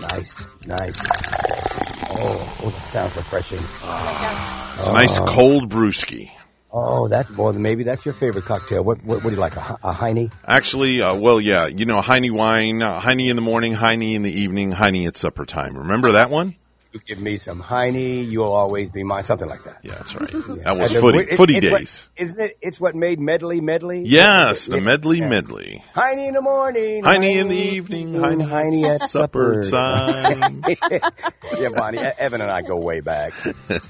[0.00, 1.87] Nice, nice.
[2.20, 3.58] Oh, oh that sounds refreshing.
[3.58, 6.30] It's a nice cold brewski.
[6.70, 8.84] Oh, that's more than maybe that's your favorite cocktail.
[8.84, 9.56] What what, what do you like?
[9.56, 10.30] A, a Heine?
[10.46, 14.22] Actually, uh, well, yeah, you know, Heine wine, uh, Heine in the morning, Heine in
[14.22, 15.78] the evening, Heine at supper time.
[15.78, 16.54] Remember that one?
[16.98, 19.22] You give me some Heine, you'll always be mine.
[19.22, 19.78] Something like that.
[19.82, 20.30] Yeah, that's right.
[20.64, 22.06] That was And footy, it- footy it's days.
[22.16, 22.58] isn't it?
[22.60, 24.02] It's what made medley medley.
[24.04, 25.28] Yes, the medley yeah.
[25.28, 25.84] medley.
[25.94, 27.04] Heine in the morning.
[27.04, 30.64] Heine in the evening, Heine, Heine at supper supper time.
[31.58, 31.98] yeah, Bonnie.
[31.98, 33.32] Evan and I go way back.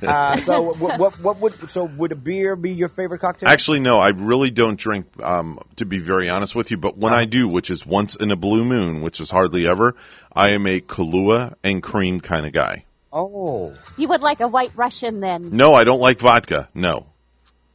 [0.08, 3.48] Uh, so what, what what would so would a beer be your favorite cocktail?
[3.48, 7.12] Actually, no, I really don't drink, um, to be very honest with you, but when
[7.12, 9.96] I do, which is once in a blue moon, which is hardly ever,
[10.32, 12.84] I am a Kahlua and cream kind of guy.
[13.12, 13.74] Oh.
[13.96, 15.50] You would like a white Russian then?
[15.56, 16.68] No, I don't like vodka.
[16.74, 17.06] No.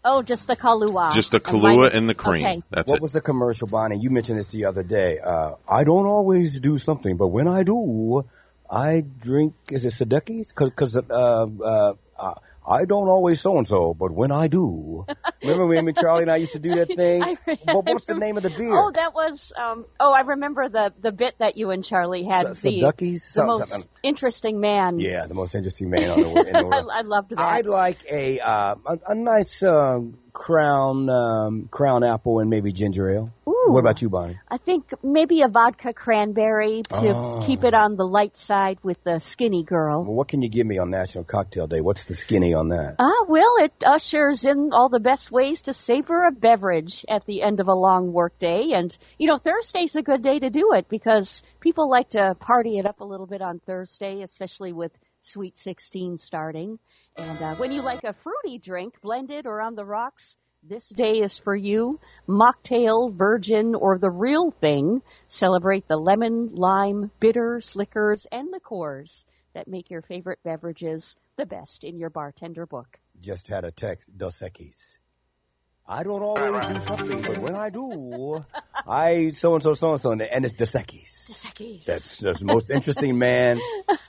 [0.06, 1.14] Oh, just the Kahlua.
[1.14, 2.46] Just the And Kahlua minus- and the cream.
[2.46, 2.62] Okay.
[2.70, 3.02] That's what it.
[3.02, 4.00] was the commercial, Bonnie?
[4.00, 5.20] You mentioned this the other day.
[5.20, 8.26] Uh, I don't always do something, but when I do,
[8.70, 9.54] I drink.
[9.70, 10.54] Is it Sadekis?
[10.54, 12.34] Because uh, uh, uh,
[12.66, 15.06] I don't always so and so, but when I do,
[15.44, 17.22] remember when Charlie and I used to do that thing?
[17.24, 18.74] I what's the name of the beer?
[18.76, 19.52] Oh, that was.
[19.60, 22.48] Um, oh, I remember the the bit that you and Charlie had.
[22.48, 23.14] S- the Sadukis?
[23.14, 25.00] the Some- most some- interesting man.
[25.00, 26.90] yeah, the most interesting man on the, in the world.
[26.94, 27.40] I, I loved that.
[27.40, 33.10] I'd like a uh, a, a nice um, crown um, crown apple and maybe ginger
[33.10, 33.32] ale.
[33.48, 33.52] Ooh.
[33.68, 34.38] What about you, Bonnie?
[34.50, 37.44] I think maybe a vodka cranberry to Oh.
[37.46, 40.04] keep it on the light side with the skinny girl.
[40.04, 41.80] Well, what can you give me on National Cocktail Day?
[41.80, 42.96] What's the skinny on that?
[43.00, 47.42] Ah, well, it ushers in all the best ways to savor a beverage at the
[47.42, 48.74] end of a long work day.
[48.74, 52.80] And, you know, Thursday's a good day to do it because people like to party
[52.80, 54.92] it up a little bit on Thursday, especially with
[55.26, 56.80] Sweet 16 starting.
[57.16, 61.22] And uh, when you like a fruity drink, blended or on the rocks, this day
[61.22, 62.00] is for you.
[62.28, 65.02] Mocktail, virgin, or the real thing.
[65.28, 71.84] Celebrate the lemon, lime, bitter, slickers, and liqueurs that make your favorite beverages the best
[71.84, 73.00] in your bartender book.
[73.22, 74.98] Just had a text, Dos Equis.
[75.88, 78.46] I don't always do something, but when I do,
[78.88, 80.54] I so and so, so and so, and it's.
[80.54, 81.84] Dos Equis.
[81.86, 83.60] That's, that's the most interesting man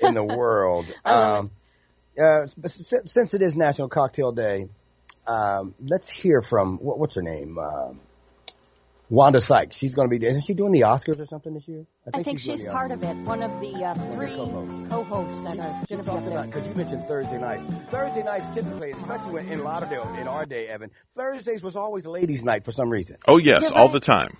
[0.00, 0.86] in the world.
[1.04, 1.50] Um,
[2.20, 4.68] uh, since it is National Cocktail Day,
[5.26, 8.00] um, let's hear from what, what's her name, um,
[9.10, 9.76] Wanda Sykes.
[9.76, 10.24] She's going to be.
[10.24, 11.84] Isn't she doing the Oscars or something this year?
[12.06, 13.14] I think doing she's the part of it.
[13.16, 14.34] One of the uh, three
[14.88, 16.32] co-hosts that are She going to be up talks there.
[16.32, 17.68] about because you mentioned Thursday nights.
[17.90, 22.42] Thursday nights typically, especially when in Lauderdale in our day, Evan, Thursdays was always ladies'
[22.44, 23.18] night for some reason.
[23.28, 24.36] Oh yes, all the time.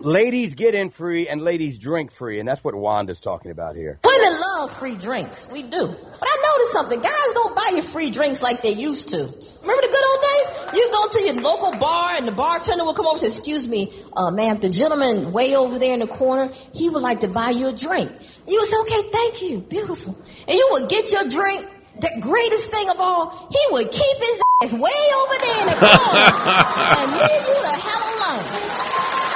[0.00, 4.00] Ladies get in free and ladies drink free, and that's what Wanda's talking about here.
[4.04, 5.48] Women love free drinks.
[5.52, 5.86] We do.
[5.86, 7.00] But I noticed something.
[7.00, 9.16] Guys don't buy you free drinks like they used to.
[9.18, 9.36] Remember
[9.80, 10.61] the good old days?
[10.74, 13.68] You go to your local bar and the bartender will come over and say, excuse
[13.68, 17.28] me, uh, ma'am, the gentleman way over there in the corner, he would like to
[17.28, 18.10] buy you a drink.
[18.46, 19.58] You would say, okay, thank you.
[19.60, 20.16] Beautiful.
[20.48, 21.66] And you would get your drink.
[22.00, 25.76] The greatest thing of all, he would keep his ass way over there in the
[25.76, 26.24] corner
[26.96, 28.82] and leave you the hell alone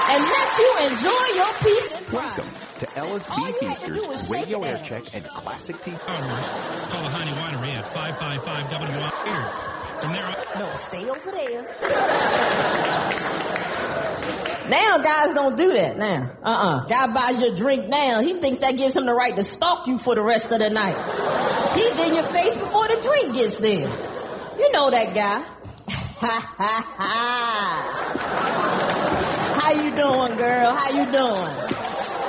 [0.09, 2.41] and let you enjoy your peace and pride.
[2.79, 4.85] to Ella's All Beef you to do Feasters, Radio it Air out.
[4.85, 5.93] Check, and Classic Tea.
[5.93, 9.76] Call the Honey Winery at 555 WI.
[10.03, 11.63] No, stay over there.
[14.69, 16.33] Now guys don't do that now.
[16.43, 16.87] Uh-uh.
[16.87, 18.21] Guy buys your drink now.
[18.21, 20.71] He thinks that gives him the right to stalk you for the rest of the
[20.71, 20.97] night.
[21.75, 23.89] He's in your face before the drink gets there.
[24.59, 25.45] You know that guy.
[26.19, 28.13] Ha ha ha.
[29.61, 30.75] How you doing, girl?
[30.75, 31.57] How you doing?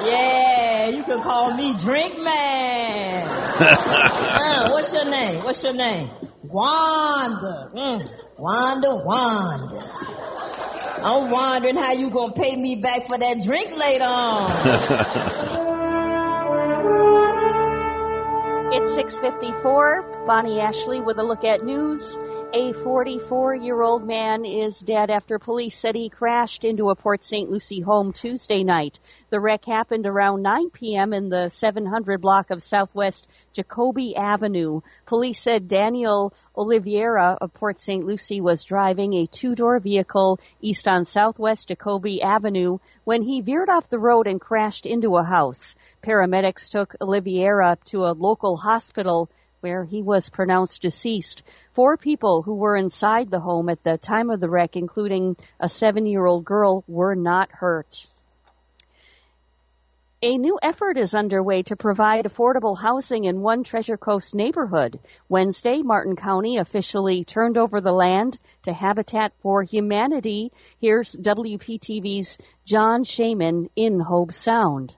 [0.05, 3.43] Yeah, you can call me Drink Man.
[4.39, 5.43] Uh, what's your name?
[5.43, 6.09] What's your name?
[6.49, 7.71] Wanda.
[7.73, 9.83] Mm, Wanda, Wanda.
[11.03, 15.67] I'm wondering how you gonna pay me back for that drink later on.
[18.69, 20.25] It's 654.
[20.27, 22.15] Bonnie Ashley with a look at news.
[22.53, 27.25] A 44 year old man is dead after police said he crashed into a Port
[27.25, 27.49] St.
[27.49, 29.01] Lucie home Tuesday night.
[29.29, 31.11] The wreck happened around 9 p.m.
[31.11, 34.79] in the 700 block of Southwest Jacoby Avenue.
[35.05, 38.05] Police said Daniel Oliveira of Port St.
[38.05, 43.89] Lucie was driving a two-door vehicle east on Southwest Jacoby Avenue when he veered off
[43.89, 45.75] the road and crashed into a house.
[46.01, 49.29] Paramedics took Oliveira to a local hospital
[49.61, 51.43] where he was pronounced deceased.
[51.73, 55.69] Four people who were inside the home at the time of the wreck, including a
[55.69, 58.07] seven-year-old girl, were not hurt.
[60.23, 64.99] A new effort is underway to provide affordable housing in one Treasure Coast neighborhood.
[65.29, 70.51] Wednesday, Martin County officially turned over the land to Habitat for Humanity.
[70.81, 74.95] Here's WPTV's John Shainman in Hobe Sound.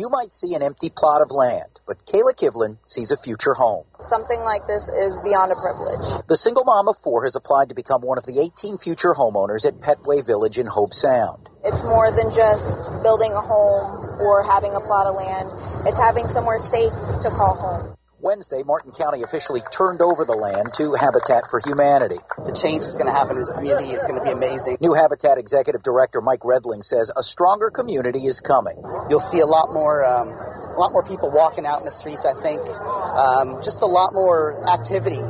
[0.00, 3.84] You might see an empty plot of land, but Kayla Kivlin sees a future home.
[3.98, 6.24] Something like this is beyond a privilege.
[6.26, 9.66] The single mom of four has applied to become one of the 18 future homeowners
[9.66, 11.50] at Petway Village in Hobe Sound.
[11.66, 15.52] It's more than just building a home or having a plot of land.
[15.84, 17.99] It's having somewhere safe to call home.
[18.22, 22.20] Wednesday, Martin County officially turned over the land to Habitat for Humanity.
[22.36, 24.76] The change that's going to happen in this community is going to be amazing.
[24.80, 28.76] New Habitat Executive Director Mike Redling says a stronger community is coming.
[29.08, 32.28] You'll see a lot more, um, a lot more people walking out in the streets.
[32.28, 35.20] I think, um, just a lot more activity,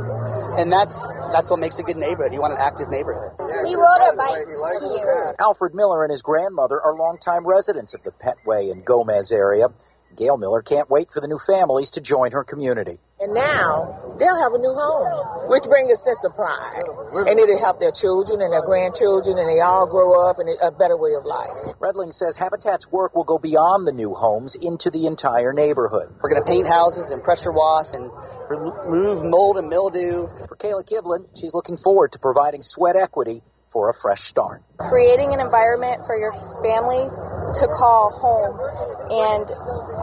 [0.58, 2.34] and that's that's what makes a good neighborhood.
[2.34, 3.38] You want an active neighborhood.
[3.38, 4.50] We rode our bikes
[4.98, 5.34] here.
[5.38, 9.70] Alfred Miller and his grandmother are longtime residents of the Petway and Gomez area.
[10.16, 12.98] Gail Miller can't wait for the new families to join her community.
[13.20, 16.82] And now they'll have a new home, which brings a sense of pride.
[17.28, 20.72] And it'll help their children and their grandchildren, and they all grow up in a
[20.72, 21.76] better way of life.
[21.78, 26.08] Redling says Habitat's work will go beyond the new homes into the entire neighborhood.
[26.20, 28.10] We're going to paint houses and pressure wash and
[28.48, 30.28] remove mold and mildew.
[30.48, 34.62] For Kayla Kivlin, she's looking forward to providing sweat equity for a fresh start.
[34.78, 37.06] Creating an environment for your family
[37.54, 38.58] to call home
[39.10, 39.46] and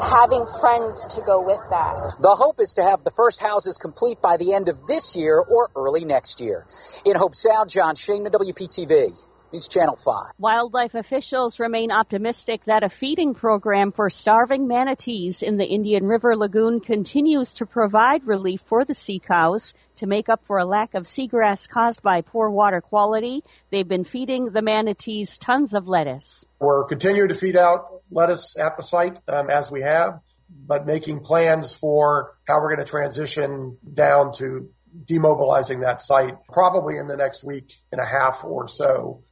[0.04, 2.18] having friends to go with that.
[2.20, 5.38] The hope is to have the first houses complete by the end of this year
[5.40, 6.66] or early next year.
[7.06, 9.27] In Hobe Sound, John Shane, WPTV.
[9.54, 10.34] News Channel 5.
[10.40, 16.36] Wildlife officials remain optimistic that a feeding program for starving manatees in the Indian River
[16.36, 20.96] Lagoon continues to provide relief for the sea cows to make up for a lack
[20.96, 23.42] of seagrass caused by poor water quality.
[23.72, 26.44] They've been feeding the manatees tons of lettuce.
[26.60, 30.20] We're continuing to feed out lettuce at the site um, as we have,
[30.50, 34.72] but making plans for how we're going to transition down to
[35.06, 39.24] demobilizing that site probably in the next week and a half or so.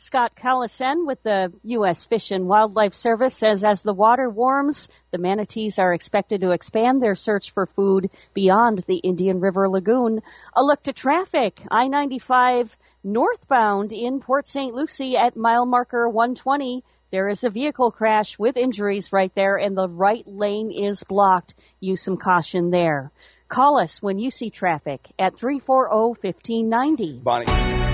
[0.00, 2.04] Scott Callison with the U.S.
[2.04, 7.02] Fish and Wildlife Service says as the water warms, the manatees are expected to expand
[7.02, 10.20] their search for food beyond the Indian River Lagoon.
[10.54, 11.60] A look to traffic.
[11.68, 14.72] I-95 northbound in Port St.
[14.72, 16.84] Lucie at mile marker 120.
[17.10, 21.56] There is a vehicle crash with injuries right there and the right lane is blocked.
[21.80, 23.10] Use some caution there.
[23.48, 27.24] Call us when you see traffic at 340-1590.
[27.24, 27.87] Bonnie.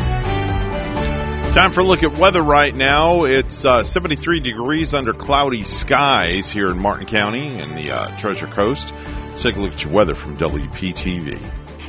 [1.55, 3.27] Time for a look at weather right now.
[3.27, 8.49] It's uh, 73 degrees under cloudy skies here in Martin County and the uh, Treasure
[8.49, 8.93] Coast.
[9.29, 11.39] Let's take a look at your weather from WPTV.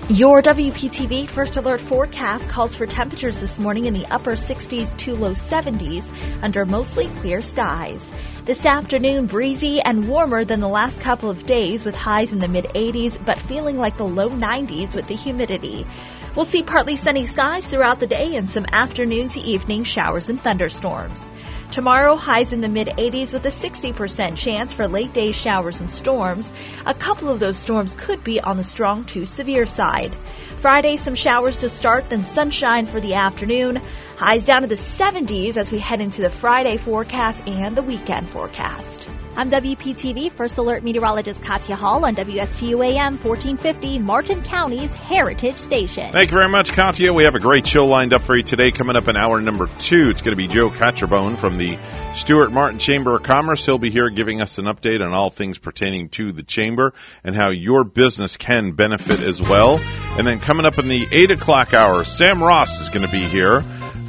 [0.07, 5.15] Your WPTV First Alert forecast calls for temperatures this morning in the upper 60s to
[5.15, 6.07] low 70s
[6.43, 8.07] under mostly clear skies.
[8.45, 12.47] This afternoon, breezy and warmer than the last couple of days with highs in the
[12.47, 15.87] mid 80s, but feeling like the low 90s with the humidity.
[16.35, 20.41] We'll see partly sunny skies throughout the day and some afternoon to evening showers and
[20.41, 21.31] thunderstorms.
[21.71, 25.89] Tomorrow, highs in the mid 80s with a 60% chance for late day showers and
[25.89, 26.51] storms.
[26.85, 30.13] A couple of those storms could be on the strong to severe side.
[30.59, 33.81] Friday, some showers to start, then sunshine for the afternoon.
[34.17, 38.29] Highs down to the 70s as we head into the Friday forecast and the weekend
[38.29, 39.07] forecast.
[39.37, 46.13] I'm WPTV First Alert Meteorologist Katya Hall on WSTU AM 1450, Martin County's Heritage Station.
[46.13, 47.11] Thank you very much, Katya.
[47.11, 48.71] We have a great show lined up for you today.
[48.71, 51.77] Coming up in hour number two, it's going to be Joe Catrombone from the
[52.13, 53.65] Stuart Martin Chamber of Commerce.
[53.65, 56.93] He'll be here giving us an update on all things pertaining to the chamber
[57.25, 59.79] and how your business can benefit as well.
[60.17, 63.27] And then coming up in the eight o'clock hour, Sam Ross is going to be
[63.27, 63.65] here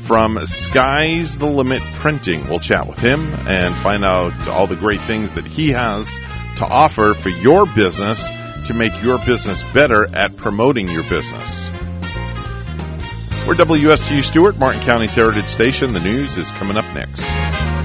[0.06, 2.48] from Sky's the Limit Printing.
[2.48, 6.06] We'll chat with him and find out all the great things that he has
[6.58, 8.24] to offer for your business
[8.66, 11.70] to make your business better at promoting your business.
[13.46, 15.92] We're WSTU Stuart, Martin County's Heritage Station.
[15.92, 17.75] The news is coming up next.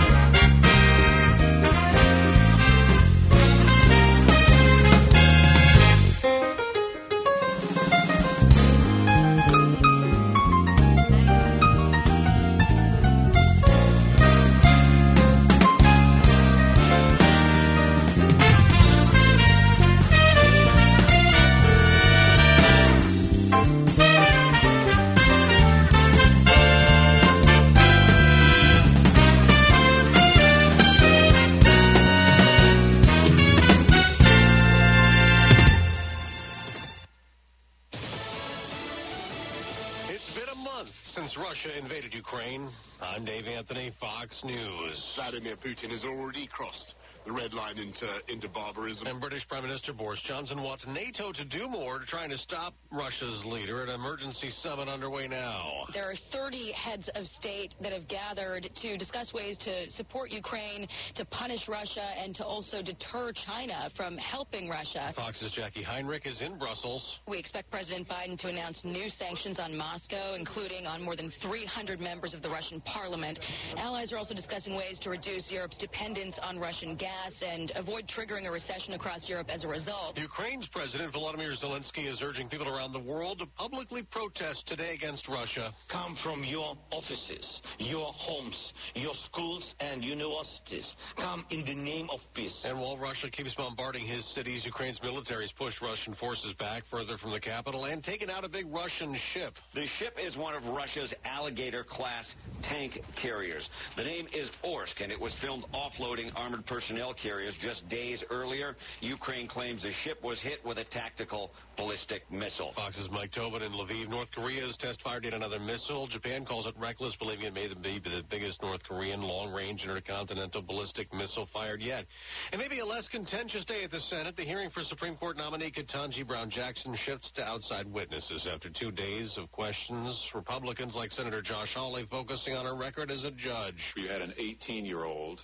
[45.15, 46.95] Vladimir Putin has already crossed
[47.25, 49.07] the red line into into barbarism.
[49.07, 52.73] And British Prime Minister Boris Johnson wants NATO to do more to trying to stop
[52.91, 53.83] Russia's leader.
[53.83, 55.85] An emergency summit underway now.
[55.93, 60.87] There are 30 heads of state that have gathered to discuss ways to support Ukraine,
[61.15, 65.13] to punish Russia, and to also deter China from helping Russia.
[65.15, 67.19] Fox's Jacqui Heinrich is in Brussels.
[67.27, 72.01] We expect President Biden to announce new sanctions on Moscow, including on more than 300
[72.01, 73.39] members of the Russian parliament.
[73.77, 77.10] Allies are also discussing ways to reduce Europe's dependence on Russian gas
[77.41, 80.17] and avoid triggering a recession across Europe as a result.
[80.17, 85.27] Ukraine's President Volodymyr Zelensky is urging people around the world to publicly protest today against
[85.27, 85.73] Russia.
[85.87, 90.95] Come from your offices, your homes, your schools and universities.
[91.17, 92.61] Come in the name of peace.
[92.63, 97.17] And while Russia keeps bombarding his cities, Ukraine's military has pushed Russian forces back further
[97.17, 99.57] from the capital and taken out a big Russian ship.
[99.73, 102.25] The ship is one of Russia's Alligator class
[102.61, 103.69] tank carriers.
[103.95, 108.23] The name is Orsk, and it was filmed offloading armored personnel mail carriers just days
[108.29, 108.75] earlier.
[108.99, 112.73] Ukraine claims the ship was hit with a tactical ballistic missile.
[112.75, 116.05] Fox's Mike Tobin in Lviv, North Korea has test fired yet another missile.
[116.05, 121.11] Japan calls it reckless, believing it may be the biggest North Korean long-range intercontinental ballistic
[121.11, 122.05] missile fired yet.
[122.51, 124.37] And maybe a less contentious day at the Senate.
[124.37, 128.91] The hearing for Supreme Court nominee Ketanji Brown Jackson shifts to outside witnesses after two
[128.91, 130.29] days of questions.
[130.35, 133.95] Republicans like Senator Josh Hawley focusing on her record as a judge.
[133.95, 135.41] You had an 18-year-old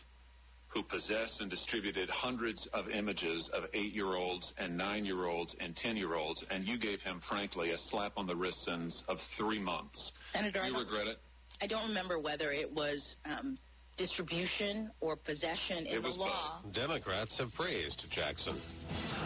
[0.78, 6.78] who possessed and distributed hundreds of images of eight-year-olds and nine-year-olds and ten-year-olds, and you
[6.78, 10.12] gave him, frankly, a slap on the wrist sentence of three months.
[10.34, 11.18] Senator, Do you regret it?
[11.64, 13.58] I don't remember whether it was um,
[13.98, 16.62] distribution or possession in the was law.
[16.74, 18.62] Democrats have praised Jackson.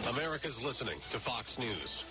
[0.06, 2.04] America's listening to Fox News.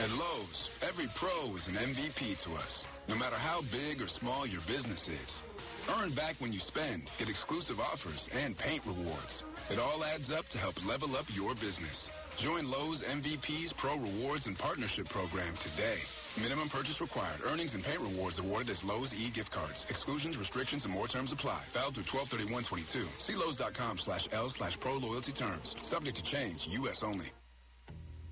[0.00, 4.46] At Lowe's, every pro is an MVP to us, no matter how big or small
[4.46, 5.53] your business is.
[5.88, 9.42] Earn back when you spend, get exclusive offers, and paint rewards.
[9.70, 12.08] It all adds up to help level up your business.
[12.36, 15.98] Join Lowe's MVP's Pro Rewards and Partnership Program today.
[16.36, 17.40] Minimum purchase required.
[17.44, 19.84] Earnings and paint rewards awarded as Lowe's e-gift cards.
[19.88, 21.62] Exclusions, restrictions, and more terms apply.
[21.72, 23.08] Valid through 123122.
[23.26, 25.76] See Lowe's.com slash L slash pro loyalty terms.
[25.82, 26.66] Subject to change.
[26.68, 27.02] U.S.
[27.02, 27.30] only.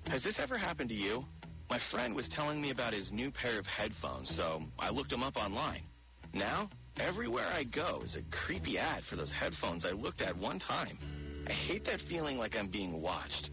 [0.07, 1.25] Has this ever happened to you?
[1.69, 5.23] My friend was telling me about his new pair of headphones, so I looked them
[5.23, 5.83] up online.
[6.33, 10.59] Now, everywhere I go is a creepy ad for those headphones I looked at one
[10.59, 10.97] time.
[11.47, 13.49] I hate that feeling like I'm being watched.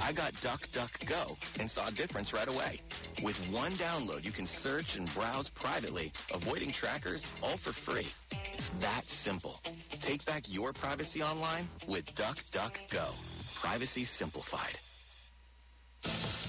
[0.00, 2.80] I got DuckDuckGo and saw a difference right away.
[3.22, 8.06] With one download, you can search and browse privately, avoiding trackers, all for free.
[8.30, 9.60] It's that simple.
[10.02, 13.12] Take back your privacy online with DuckDuckGo.
[13.60, 14.78] Privacy simplified.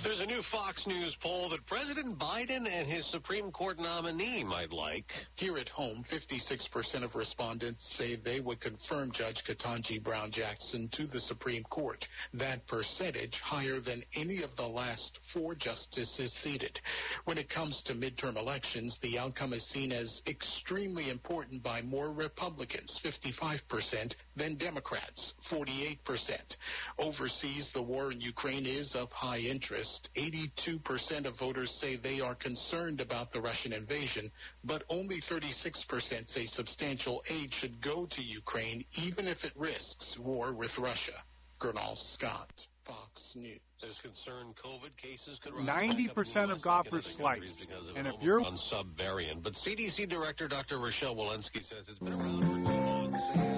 [0.07, 4.71] There's a new Fox News poll that President Biden and his Supreme Court nominee might
[4.71, 5.11] like.
[5.35, 11.07] Here at home, 56% of respondents say they would confirm Judge Ketanji Brown Jackson to
[11.07, 12.07] the Supreme Court.
[12.33, 16.79] That percentage higher than any of the last four justices seated.
[17.25, 22.11] When it comes to midterm elections, the outcome is seen as extremely important by more
[22.11, 25.97] Republicans, 55%, than Democrats, 48%.
[26.97, 30.09] Overseas, the war in Ukraine is of high interest.
[30.15, 34.31] 82% of voters say they are concerned about the Russian invasion,
[34.63, 40.53] but only 36% say substantial aid should go to Ukraine, even if it risks war
[40.53, 41.23] with Russia.
[41.59, 42.51] Gurnal Scott,
[42.85, 43.59] Fox News.
[43.81, 47.15] There's concern COVID cases could rise Ninety back up in percent of US golfers and
[47.15, 47.51] slice,
[47.89, 49.43] of and if you're Omicron subvariant.
[49.43, 50.79] But CDC Director Dr.
[50.79, 53.56] Rochelle Walensky says it's been around for too long.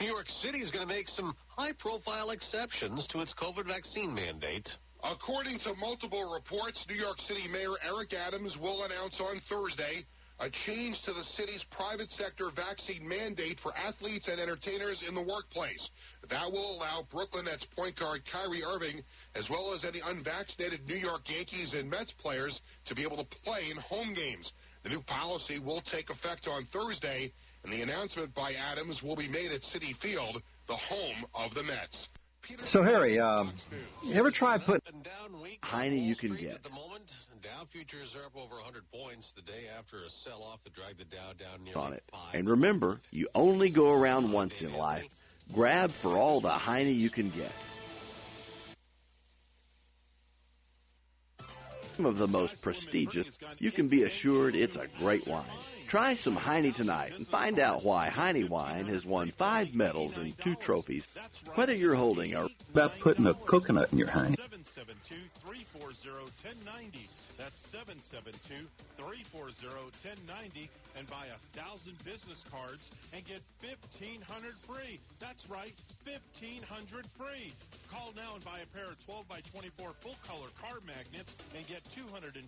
[0.00, 4.70] New York City is going to make some high-profile exceptions to its COVID vaccine mandate.
[5.02, 10.04] According to multiple reports, New York City Mayor Eric Adams will announce on Thursday
[10.40, 15.22] a change to the city's private sector vaccine mandate for athletes and entertainers in the
[15.22, 15.90] workplace.
[16.28, 19.02] That will allow Brooklyn Nets point guard Kyrie Irving,
[19.34, 23.38] as well as any unvaccinated New York Yankees and Mets players, to be able to
[23.44, 24.52] play in home games.
[24.82, 27.32] The new policy will take effect on Thursday,
[27.64, 31.62] and the announcement by Adams will be made at Citi Field, the home of the
[31.62, 32.08] Mets.
[32.66, 33.54] So Harry, um,
[34.04, 35.02] you ever try putting
[35.62, 36.56] Heine you can get?
[36.56, 37.10] At the moment,
[37.42, 41.04] Dow futures are up over 100 points the day after a sell-off that dragged the
[41.04, 42.02] Dow down nearly on it.
[42.10, 42.34] five.
[42.34, 45.06] And remember, you only go around once in life.
[45.52, 47.52] Grab for all the Heine you can get.
[51.96, 53.26] Some of the most prestigious,
[53.58, 55.44] you can be assured it's a great wine.
[55.94, 60.36] Try some Heine tonight and find out why Heine wine has won five medals and
[60.40, 61.06] two trophies.
[61.54, 64.34] Whether you're holding a about putting a coconut in your Heine.
[64.34, 64.34] 772-340-1090.
[67.34, 67.58] That's
[68.98, 75.02] 772-340-1090 and buy a thousand business cards and get 1500 free.
[75.18, 75.74] That's right,
[76.06, 76.62] 1500
[77.18, 77.50] free.
[77.90, 81.66] Call now and buy a pair of 12 by 24 full color card magnets and
[81.66, 82.38] get 250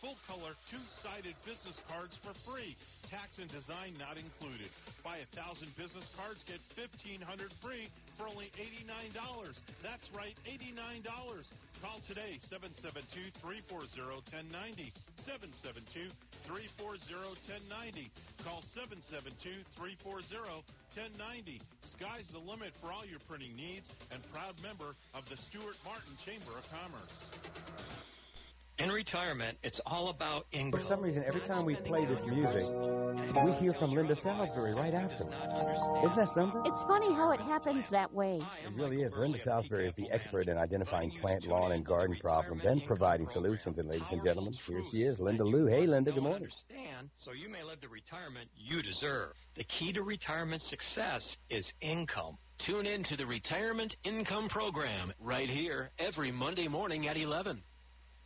[0.00, 2.72] full color two-sided business cards for free.
[3.12, 4.72] Tax and design not included.
[5.04, 8.88] Buy a thousand business cards, get 1500 free for only $89.
[9.84, 11.04] That's right, $89.
[11.80, 14.92] Call today, 772-340-1090.
[16.44, 18.12] 772-340-1090.
[18.44, 21.56] Call 772-340-1090.
[21.96, 26.16] Sky's the limit for all your printing needs and proud member of the Stuart Martin
[26.26, 27.16] Chamber of Commerce.
[28.80, 30.80] In retirement, it's all about income.
[30.80, 32.64] For some reason, every time we play this music,
[33.44, 35.24] we hear from Linda Salisbury right after.
[36.02, 36.62] Isn't that something?
[36.64, 38.40] It's funny how it happens that way.
[38.64, 39.12] It really is.
[39.18, 43.78] Linda Salisbury is the expert in identifying plant, lawn, and garden problems and providing solutions.
[43.78, 45.66] And ladies and gentlemen, here she is, Linda Lou.
[45.66, 46.48] Hey, Linda, good morning.
[46.48, 49.34] Understand, so you may live the retirement you deserve.
[49.56, 52.38] The key to retirement success is income.
[52.60, 57.62] Tune in to the Retirement Income Program right here every Monday morning at 11.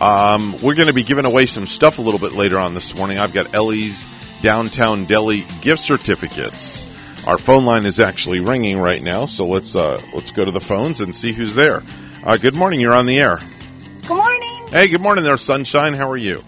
[0.00, 2.92] Um, we're going to be giving away some stuff a little bit later on this
[2.96, 3.18] morning.
[3.18, 4.04] I've got Ellie's
[4.42, 6.73] Downtown Deli gift certificates.
[7.26, 10.60] Our phone line is actually ringing right now, so let's uh, let's go to the
[10.60, 11.82] phones and see who's there.
[12.22, 12.80] Uh, good morning.
[12.80, 13.40] You're on the air.
[14.02, 14.68] Good morning.
[14.68, 15.94] Hey, good morning there, Sunshine.
[15.94, 16.44] How are you?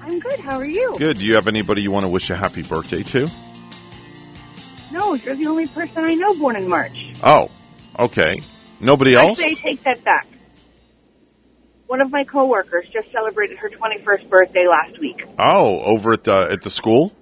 [0.00, 0.40] I'm good.
[0.40, 0.96] How are you?
[0.98, 1.18] Good.
[1.18, 3.30] Do you have anybody you want to wish a happy birthday to?
[4.90, 7.14] No, you're the only person I know born in March.
[7.22, 7.48] Oh,
[7.96, 8.42] okay.
[8.80, 9.38] Nobody else?
[9.38, 10.26] Actually, I take that back.
[11.86, 15.24] One of my coworkers just celebrated her 21st birthday last week.
[15.38, 17.12] Oh, over at the at the school?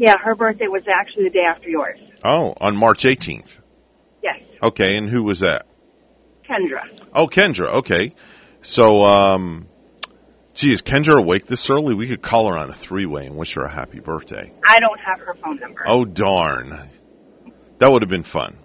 [0.00, 2.00] Yeah, her birthday was actually the day after yours.
[2.24, 3.58] Oh, on March 18th.
[4.22, 5.66] Yes, Okay, and who was that?
[6.48, 6.88] Kendra.
[7.12, 7.66] Oh, Kendra.
[7.80, 8.14] Okay.
[8.62, 9.68] So, um,
[10.54, 11.94] gee, is Kendra awake this early?
[11.94, 14.50] We could call her on a three-way and wish her a happy birthday.
[14.66, 15.82] I don't have her phone number.
[15.86, 16.88] Oh, darn.
[17.78, 18.56] That would have been fun.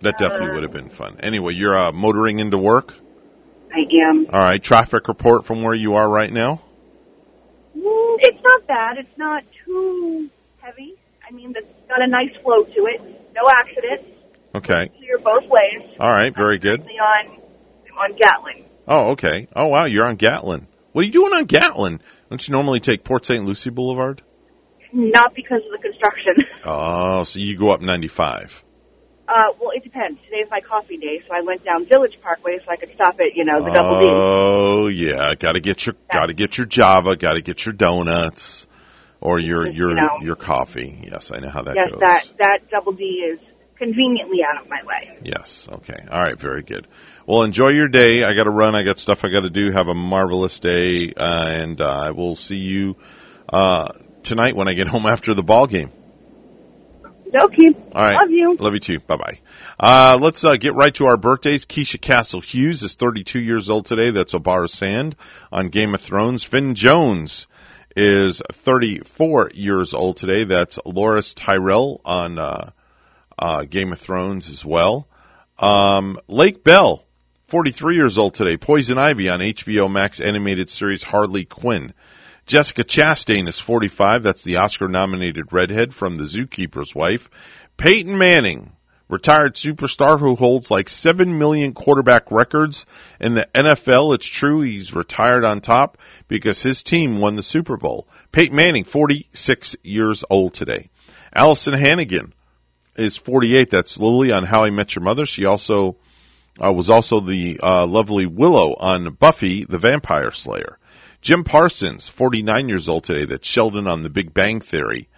[0.00, 1.18] That definitely would have been fun.
[1.20, 2.94] Anyway, you're uh, motoring into work?
[3.72, 4.26] I am.
[4.32, 4.60] All right.
[4.60, 6.62] Traffic report from where you are right now?
[7.86, 8.98] It's not bad.
[8.98, 10.94] It's not too heavy.
[11.26, 13.00] I mean, it's got a nice flow to it.
[13.34, 14.04] No accidents.
[14.54, 14.88] Okay.
[14.98, 15.82] Clear both ways.
[15.98, 16.34] All right.
[16.34, 16.80] Very good.
[16.80, 17.40] Currently On
[17.98, 18.64] on Gatlin.
[18.86, 19.48] Oh, okay.
[19.54, 19.84] Oh, wow.
[19.84, 20.66] You're on Gatlin.
[20.92, 22.00] What are you doing on Gatlin?
[22.30, 23.44] Don't you normally take Port St.
[23.44, 24.22] Lucie Boulevard?
[24.92, 26.34] Not because of the construction.
[26.66, 28.64] Oh, so you go up 95.
[29.26, 30.20] Uh, well, it depends.
[30.24, 33.34] Today's my coffee day, so I went down Village Parkway so I could stop at,
[33.34, 34.06] you know, the Double D.
[34.06, 37.72] Oh yeah, got to get your got to get your Java, got to get your
[37.72, 38.66] donuts
[39.20, 40.18] or your your know.
[40.20, 40.98] your coffee.
[41.02, 42.00] Yes, I know how that yes, goes.
[42.00, 43.40] that that Double D is
[43.76, 45.18] conveniently out of my way.
[45.22, 45.68] Yes.
[45.70, 45.98] Okay.
[46.10, 46.38] All right.
[46.38, 46.86] Very good.
[47.26, 48.22] Well, enjoy your day.
[48.22, 48.74] I got to run.
[48.74, 49.70] I got stuff I got to do.
[49.70, 52.96] Have a marvelous day, uh, and uh, I will see you
[53.48, 53.88] uh,
[54.22, 55.90] tonight when I get home after the ball game.
[57.34, 57.74] Okay.
[57.92, 58.14] All right.
[58.14, 58.56] Love you.
[58.56, 59.00] Love you too.
[59.00, 59.38] Bye bye.
[59.78, 61.66] Uh, let's uh, get right to our birthdays.
[61.66, 64.10] Keisha Castle Hughes is 32 years old today.
[64.10, 65.16] That's Obara Sand
[65.50, 66.44] on Game of Thrones.
[66.44, 67.48] Finn Jones
[67.96, 70.44] is 34 years old today.
[70.44, 72.70] That's Loras Tyrell on uh,
[73.38, 75.08] uh, Game of Thrones as well.
[75.58, 77.04] Um, Lake Bell,
[77.48, 78.56] 43 years old today.
[78.56, 81.94] Poison Ivy on HBO Max animated series Harley Quinn.
[82.46, 84.22] Jessica Chastain is 45.
[84.22, 87.30] That's the Oscar nominated redhead from The Zookeeper's Wife.
[87.78, 88.72] Peyton Manning,
[89.08, 92.84] retired superstar who holds like 7 million quarterback records
[93.20, 94.14] in the NFL.
[94.14, 98.08] It's true he's retired on top because his team won the Super Bowl.
[98.32, 100.90] Peyton Manning, 46 years old today.
[101.34, 102.34] Alyson Hannigan
[102.96, 103.70] is 48.
[103.70, 105.26] That's Lily on How I Met Your Mother.
[105.26, 105.96] She also
[106.62, 110.78] uh, was also the uh, lovely Willow on Buffy the Vampire Slayer.
[111.24, 113.24] Jim Parsons, 49 years old today.
[113.24, 115.08] That's Sheldon on The Big Bang Theory.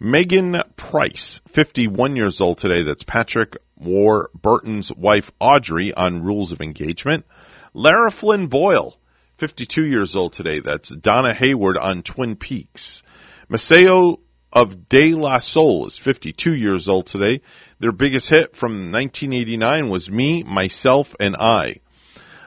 [0.00, 2.84] Megyn Price, 51 years old today.
[2.84, 7.26] That's Patrick Warburton's wife Audrey on Rules of Engagement.
[7.74, 8.96] Lara Flynn Boyle,
[9.38, 10.60] 52 years old today.
[10.60, 13.02] That's Donna Hayward on Twin Peaks.
[13.50, 14.20] Maseo
[14.52, 17.40] of De La Soul is 52 years old today.
[17.80, 21.80] Their biggest hit from 1989 was Me, Myself, and I.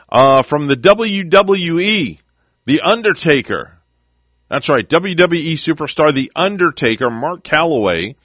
[0.07, 2.19] Uh, from the WWE,
[2.65, 3.77] The Undertaker.
[4.47, 8.15] That's right, WWE superstar The Undertaker, Mark Calaway,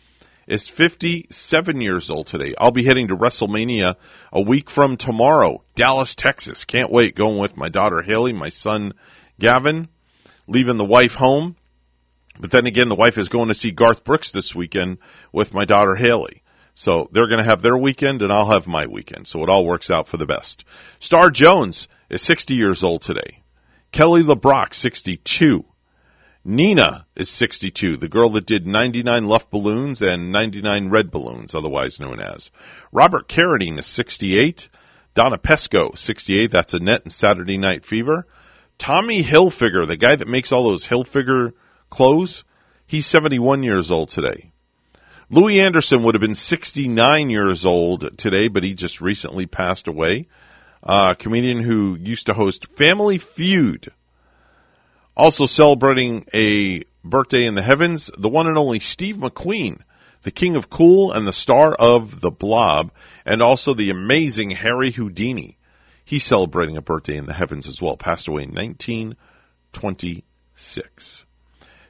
[0.47, 2.55] is 57 years old today.
[2.57, 3.97] I'll be heading to WrestleMania
[4.32, 6.64] a week from tomorrow, Dallas, Texas.
[6.64, 7.16] Can't wait.
[7.16, 8.93] Going with my daughter Haley, my son
[9.41, 9.89] Gavin,
[10.47, 11.57] leaving the wife home.
[12.39, 14.99] But then again, the wife is going to see Garth Brooks this weekend
[15.32, 16.45] with my daughter Haley.
[16.76, 19.26] So they're going to have their weekend and I'll have my weekend.
[19.26, 20.64] So it all works out for the best.
[21.01, 23.43] Star Jones is 60 years old today.
[23.91, 25.64] Kelly LeBrock, 62.
[26.45, 32.01] Nena is 62, the girl that did 99 Luft balloons and 99 red balloons, otherwise
[32.01, 32.51] known as.
[32.93, 34.68] Robert Carradine is 68.
[35.14, 36.51] Donna Pescow, 68.
[36.51, 38.26] That's Annette and Saturday Night Fever.
[38.78, 41.53] Tommy Hilfiger, the guy that makes all those Hilfiger
[41.91, 42.45] clothes,
[42.86, 44.53] he's 71 years old today.
[45.30, 50.28] Louie Anderson would have been 69 years old today, but he just recently passed away.
[50.83, 53.93] Uh, comedian who used to host Family Feud.
[55.16, 59.81] Also celebrating a birthday in the heavens, the one and only Steve McQueen,
[60.22, 62.93] the king of cool and the star of The Blob,
[63.26, 65.59] and also the amazing Harry Houdini.
[66.05, 71.24] He's celebrating a birthday in the heavens as well, passed away in 1926.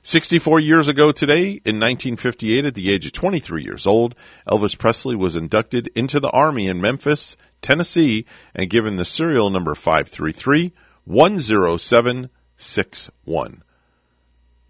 [0.09, 4.15] 64 years ago today, in 1958, at the age of 23 years old,
[4.49, 9.75] Elvis Presley was inducted into the Army in Memphis, Tennessee, and given the serial number
[9.75, 10.73] 533
[11.07, 13.63] 10761.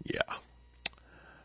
[0.03, 0.19] Yeah.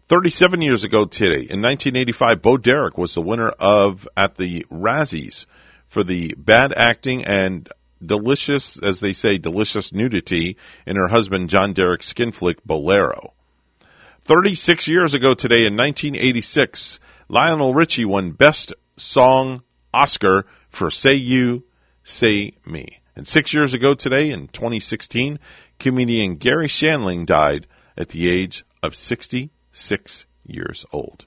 [0.09, 5.47] 37 years ago today, in 1985, Bo Derek was the winner of, at the Razzies,
[5.86, 7.68] for the bad acting and
[8.05, 13.34] delicious, as they say, delicious nudity in her husband John Derek's skin flick Bolero.
[14.25, 16.99] 36 years ago today, in 1986,
[17.29, 19.62] Lionel Richie won Best Song
[19.93, 21.64] Oscar for Say You,
[22.05, 23.01] Say Me.
[23.16, 25.39] And six years ago today, in 2016,
[25.79, 27.66] comedian Garry Shandling died
[27.99, 31.27] at the age of 66 years old.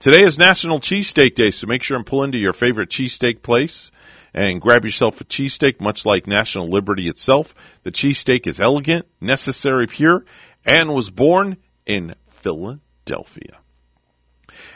[0.00, 3.92] Today is National Cheesesteak Day, so make sure and pull into your favorite cheesesteak place
[4.34, 7.54] and grab yourself a cheesesteak, much like National Liberty itself.
[7.84, 10.24] The cheesesteak is elegant, necessary, pure,
[10.66, 13.58] and was born in Philadelphia.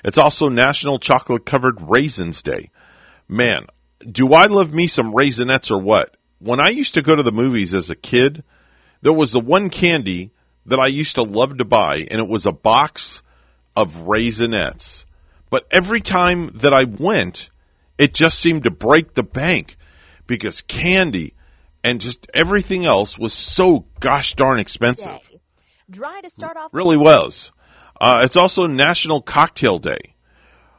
[0.02, 2.70] It's also National Chocolate Covered Raisins Day.
[3.28, 3.66] Man,
[4.10, 6.16] do I love me some Raisinets or what?
[6.38, 8.42] When I used to go to the movies as a kid,
[9.02, 10.30] there was the one candy
[10.64, 13.22] that I used to love to buy, and it was a box
[13.76, 15.04] of Raisinets.
[15.50, 17.50] But every time that I went,
[17.98, 19.76] it just seemed to break the bank
[20.26, 21.34] because candy
[21.84, 25.20] and just everything else was so gosh darn expensive.
[25.90, 26.72] Dry to start off.
[26.74, 27.50] Really was.
[28.00, 30.14] Uh, it's also National Cocktail Day.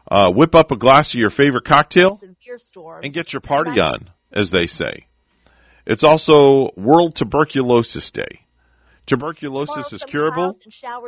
[0.10, 2.20] Uh, whip up a glass of your favorite cocktail
[3.04, 5.06] and get your party on, as they say.
[5.86, 8.41] It's also World Tuberculosis Day.
[9.06, 10.58] Tuberculosis is curable,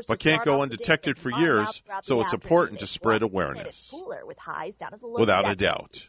[0.08, 3.94] but can't go undetected for years, so it's important to spread awareness.
[5.02, 6.04] Without a doubt.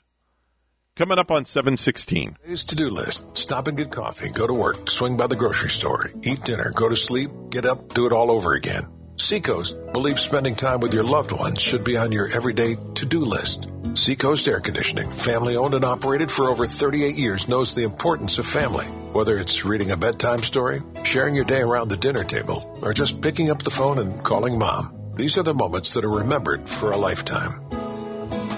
[0.95, 2.37] Coming up on 716.
[2.43, 3.25] Today's to-do list.
[3.39, 6.89] Stop and get coffee, go to work, swing by the grocery store, eat dinner, go
[6.89, 8.87] to sleep, get up, do it all over again.
[9.23, 13.71] Seacoast believes spending time with your loved ones should be on your everyday to-do list.
[13.95, 18.47] Seacoast Air Conditioning, family owned and operated for over 38 years, knows the importance of
[18.47, 18.85] family.
[18.87, 23.21] Whether it's reading a bedtime story, sharing your day around the dinner table, or just
[23.21, 26.91] picking up the phone and calling mom, these are the moments that are remembered for
[26.91, 27.71] a lifetime.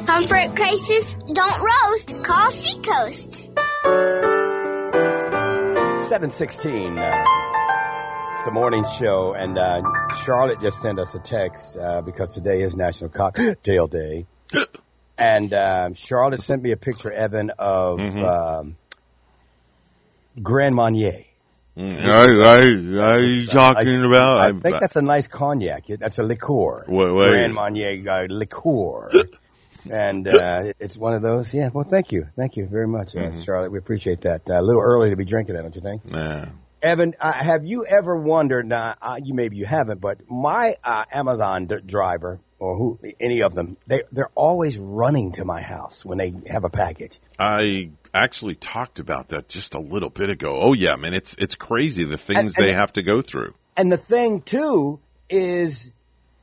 [0.06, 2.24] Comfort crisis, don't roast.
[2.24, 3.50] Call Seacoast.
[6.08, 7.43] 716.
[8.44, 9.80] The morning show, and uh,
[10.24, 14.26] Charlotte just sent us a text uh, because today is National Cocktail Day.
[15.18, 18.24] and um, Charlotte sent me a picture, Evan, of Mm-hmm.
[18.24, 18.76] um,
[20.42, 21.24] Grand Marnier.
[21.78, 24.36] Mm, I, I, are you talking about?
[24.42, 25.84] I think that's a nice cognac.
[25.88, 26.84] That's a liqueur.
[26.86, 27.30] Wait, wait.
[27.30, 29.10] Grand Marnier uh, liqueur.
[29.90, 31.52] and uh, it's one of those.
[31.54, 31.70] Yeah.
[31.72, 33.40] Well, thank you, thank you very much, uh, Mm-hmm.
[33.40, 33.72] Charlotte.
[33.72, 34.50] We appreciate that.
[34.50, 36.04] Uh, a little early to be drinking that, don't you think?
[36.04, 36.44] Nah.
[36.84, 38.66] Evan, uh, have you ever wondered?
[38.66, 43.42] Now, uh, you maybe you haven't, but my uh, Amazon d- driver or who, any
[43.42, 47.18] of them, they they're always running to my house when they have a package.
[47.38, 50.58] I actually talked about that just a little bit ago.
[50.60, 53.54] Oh yeah, man, it's it's crazy the things And- and- they have to go through.
[53.78, 55.00] And the thing too
[55.30, 55.90] is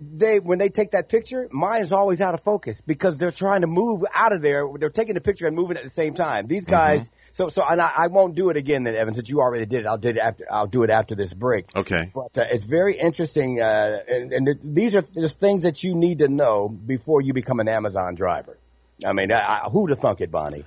[0.02, 3.62] they when they take that picture, mine is always out of focus because they're trying
[3.62, 4.68] to move out of there.
[4.80, 6.48] They're taking the picture and moving at the same time.
[6.48, 7.10] These guys.
[7.34, 9.82] So so and I, I won't do it again then, Evan, since you already did
[9.82, 9.86] it.
[9.88, 10.46] I'll do it after.
[10.52, 11.66] I'll do it after this break.
[11.76, 12.12] Okay.
[12.14, 15.96] But uh, it's very interesting, uh, and, and th- these are just things that you
[15.96, 18.58] need to know before you become an Amazon driver.
[19.06, 20.66] I mean, I, I, who to thunk it, Bonnie?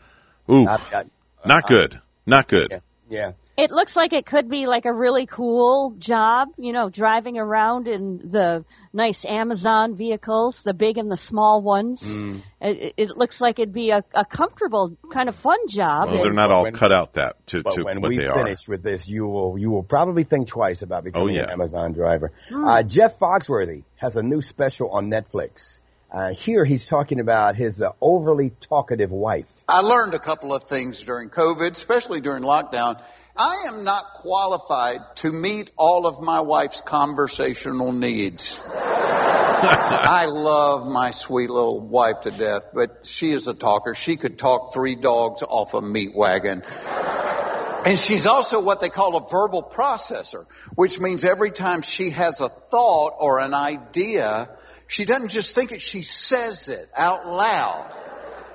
[0.50, 1.04] Ooh, I-
[1.44, 2.80] not good, not good.
[3.10, 3.32] Yeah.
[3.56, 7.86] It looks like it could be like a really cool job, you know, driving around
[7.86, 12.16] in the nice Amazon vehicles, the big and the small ones.
[12.16, 12.42] Mm.
[12.60, 16.08] It, it looks like it'd be a, a comfortable, kind of fun job.
[16.10, 18.26] Well, they're not all when- cut out that to, But to when what we they
[18.26, 18.42] are.
[18.44, 21.44] finish with this, you will you will probably think twice about becoming Oh, yeah.
[21.44, 22.32] an Amazon driver.
[22.48, 22.64] Hmm.
[22.66, 25.80] Uh, Jeff Foxworthy has a new special on Netflix.
[26.10, 29.62] Uh, here he's talking about his uh, overly talkative wife.
[29.68, 33.00] I learned a couple of things during COVID, especially during lockdown.
[33.36, 38.60] I am not qualified to meet all of my wife's conversational needs.
[38.70, 43.94] I love my sweet little wife to death, but she is a talker.
[43.94, 46.62] She could talk three dogs off a meat wagon.
[46.62, 50.46] And she's also what they call a verbal processor,
[50.76, 54.48] which means every time she has a thought or an idea,
[54.86, 57.98] she doesn't just think it, she says it out loud.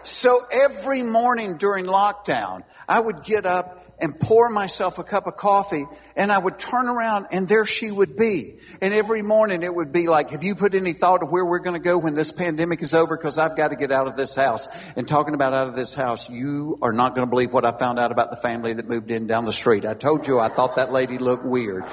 [0.04, 5.36] So every morning during lockdown, I would get up and pour myself a cup of
[5.36, 5.86] coffee
[6.16, 8.56] and I would turn around and there she would be.
[8.82, 11.60] And every morning it would be like, have you put any thought of where we're
[11.60, 13.16] going to go when this pandemic is over?
[13.18, 14.68] Cause I've got to get out of this house.
[14.96, 17.72] And talking about out of this house, you are not going to believe what I
[17.72, 19.86] found out about the family that moved in down the street.
[19.86, 21.86] I told you I thought that lady looked weird.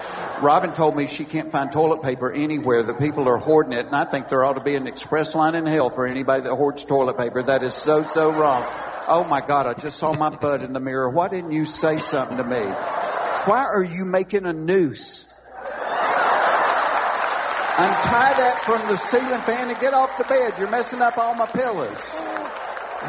[0.42, 2.82] Robin told me she can't find toilet paper anywhere.
[2.82, 3.86] The people are hoarding it.
[3.86, 6.54] And I think there ought to be an express line in hell for anybody that
[6.54, 7.42] hoards toilet paper.
[7.42, 8.64] That is so, so wrong.
[9.08, 11.08] Oh my God, I just saw my butt in the mirror.
[11.08, 12.58] Why didn't you say something to me?
[12.58, 15.32] Why are you making a noose?
[17.78, 20.54] Untie that from the ceiling fan and get off the bed.
[20.58, 22.14] You're messing up all my pillows.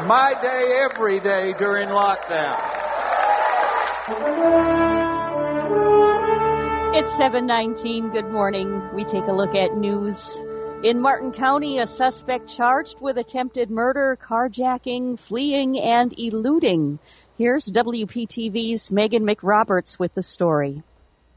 [0.06, 2.60] My day every day during lockdown.
[6.94, 8.10] It's 719.
[8.10, 8.90] Good morning.
[8.94, 10.38] We take a look at news.
[10.84, 17.00] In Martin County, a suspect charged with attempted murder, carjacking, fleeing, and eluding.
[17.36, 20.84] Here's WPTV's Megan McRoberts with the story.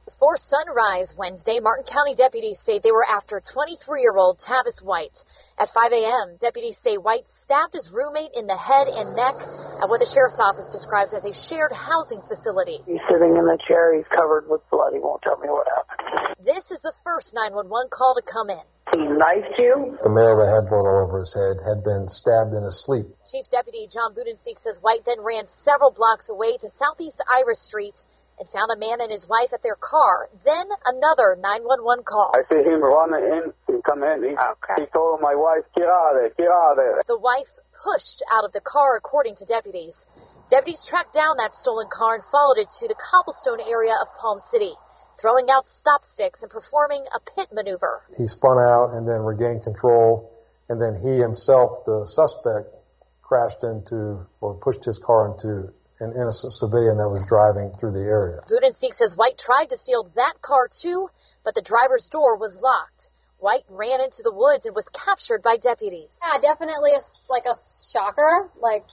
[0.05, 5.23] Before sunrise Wednesday, Martin County deputies say they were after 23-year-old Tavis White.
[5.59, 9.89] At 5 a.m., deputies say White stabbed his roommate in the head and neck at
[9.89, 12.81] what the sheriff's office describes as a shared housing facility.
[12.87, 13.93] He's sitting in the chair.
[13.93, 14.93] He's covered with blood.
[14.93, 16.33] He won't tell me what happened.
[16.41, 18.65] This is the first 911 call to come in.
[18.97, 19.97] He knifed you?
[20.01, 23.05] The male that had blood all over his head had been stabbed in his sleep.
[23.29, 28.05] Chief Deputy John Budensiek says White then ran several blocks away to Southeast Ira Street
[28.41, 30.27] and found a man and his wife at their car.
[30.43, 32.34] Then another 911 call.
[32.34, 33.53] I see him run in.
[33.69, 34.23] He come in.
[34.23, 36.97] He, he told my wife, get out of there, get out of there.
[37.05, 40.07] The wife pushed out of the car, according to deputies.
[40.49, 44.39] Deputies tracked down that stolen car and followed it to the cobblestone area of Palm
[44.39, 44.73] City,
[45.22, 48.01] throwing out stop sticks and performing a pit maneuver.
[48.18, 50.34] He spun out and then regained control,
[50.68, 52.73] and then he himself, the suspect,
[53.22, 58.01] crashed into or pushed his car into an innocent civilian that was driving through the
[58.01, 58.41] area.
[58.49, 61.09] Budensiek says White tried to steal that car too,
[61.45, 63.09] but the driver's door was locked.
[63.37, 66.19] White ran into the woods and was captured by deputies.
[66.21, 67.55] Yeah, definitely a, s- like a
[67.89, 68.45] shocker.
[68.61, 68.85] Like,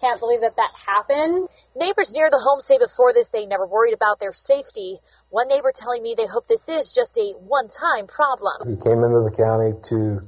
[0.00, 1.48] Can't believe that that happened.
[1.74, 4.98] Neighbors near the home say before this they never worried about their safety.
[5.30, 8.68] One neighbor telling me they hope this is just a one-time problem.
[8.68, 10.20] He came into the county to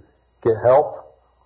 [0.42, 0.94] get help.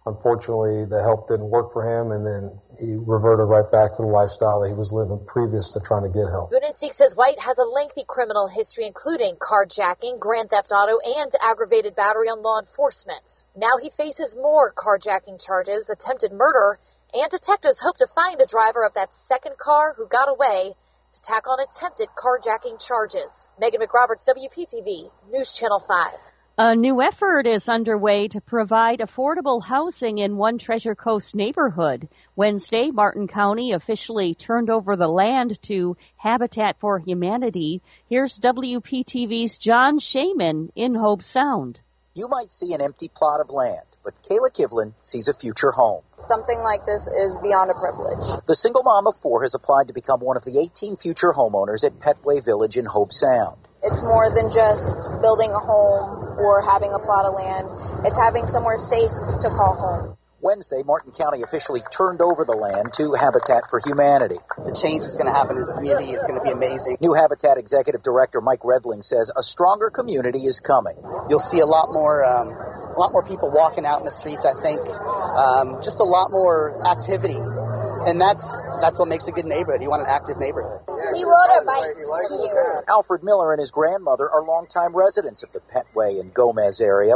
[0.04, 4.10] Unfortunately, the help didn't work for him, and then he reverted right back to the
[4.10, 6.50] lifestyle that he was living previous to trying to get help.
[6.50, 11.94] Budensiek says White has a lengthy criminal history, including carjacking, grand theft auto, and aggravated
[11.94, 13.44] battery on law enforcement.
[13.54, 16.80] Now he faces more carjacking charges, attempted murder,
[17.14, 20.74] and detectives hope to find the driver of that second car who got away
[21.12, 23.50] to tack on attempted carjacking charges.
[23.60, 26.10] Megan McRoberts, WPTV, News Channel 5.
[26.58, 32.10] A new effort is underway to provide affordable housing in one Treasure Coast neighborhood.
[32.36, 37.80] Wednesday, Martin County officially turned over the land to Habitat for Humanity.
[38.10, 41.80] Here's WPTV's John Shainman in Hobe Sound.
[42.14, 46.02] You might see an empty plot of land, but Kayla Kivlin sees a future home.
[46.18, 48.44] Something like this is beyond a privilege.
[48.46, 51.82] The single mom of four has applied to become one of the 18 future homeowners
[51.82, 53.56] at Petway Village in Hobe Sound.
[53.82, 57.66] It's more than just building a home or having a plot of land.
[58.06, 59.10] It's having somewhere safe
[59.42, 60.16] to call home.
[60.42, 64.42] Wednesday, Martin County officially turned over the land to Habitat for Humanity.
[64.58, 66.98] The change that's going to happen in this community is going to be amazing.
[66.98, 70.98] New Habitat Executive Director Mike Redling says a stronger community is coming.
[71.30, 74.42] You'll see a lot more, um, a lot more people walking out in the streets.
[74.42, 77.38] I think um, just a lot more activity,
[78.06, 79.82] and that's that's what makes a good neighborhood.
[79.82, 80.80] You want an active neighborhood.
[80.88, 82.84] We rode our bikes here.
[82.88, 87.14] Alfred Miller and his grandmother are longtime residents of the Petway and Gomez area.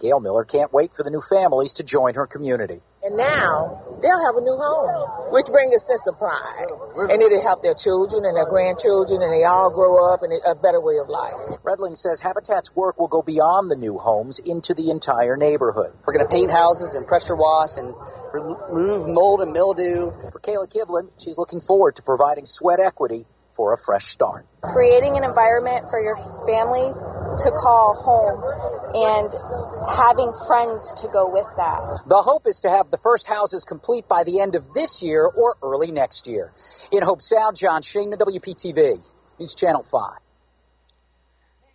[0.00, 2.80] Gail Miller can't wait for the new families to join her community.
[3.02, 6.66] And now they'll have a new home, which brings a sense of pride.
[7.08, 10.54] And it'll help their children and their grandchildren, and they all grow up in a
[10.58, 11.62] better way of life.
[11.62, 15.94] Redling says Habitat's work will go beyond the new homes into the entire neighborhood.
[16.04, 17.94] We're going to paint houses and pressure wash and
[18.34, 20.10] remove mold and mildew.
[20.32, 23.24] For Kayla Kivlin, she's looking forward to providing sweat equity
[23.54, 24.46] for a fresh start.
[24.60, 26.92] Creating an environment for your family
[27.38, 28.40] to call home
[28.94, 29.32] and
[29.96, 32.02] having friends to go with that.
[32.06, 35.24] The hope is to have the first houses complete by the end of this year
[35.26, 36.52] or early next year.
[36.92, 38.96] In Hobe Sound, John Shainman, WPTV,
[39.38, 40.25] News Channel 5.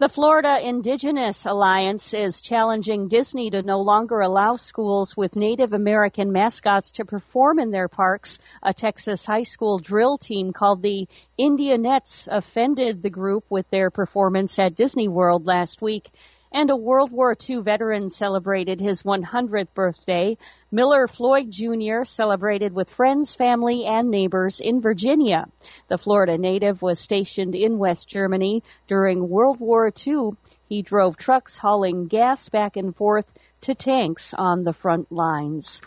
[0.02, 6.32] The Florida Indigenous Alliance is challenging Disney to no longer allow schools with Native American
[6.32, 8.40] mascots to perform in their parks.
[8.64, 11.08] A Texas high school drill team called the
[11.40, 16.10] Indianettes offended the group with their performance at Disney World last week
[16.52, 20.38] and a World War II veteran celebrated his 100th birthday.
[20.72, 22.04] Miller Floyd Jr.
[22.04, 25.46] celebrated with friends, family, and neighbors in Virginia.
[25.88, 30.32] The Florida native was stationed in West Germany during World War II.
[30.68, 35.82] He drove trucks hauling gas back and forth to tanks on the front lines.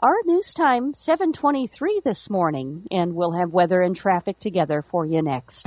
[0.00, 5.22] Our news time 7:23 this morning and we'll have weather and traffic together for you
[5.22, 5.66] next.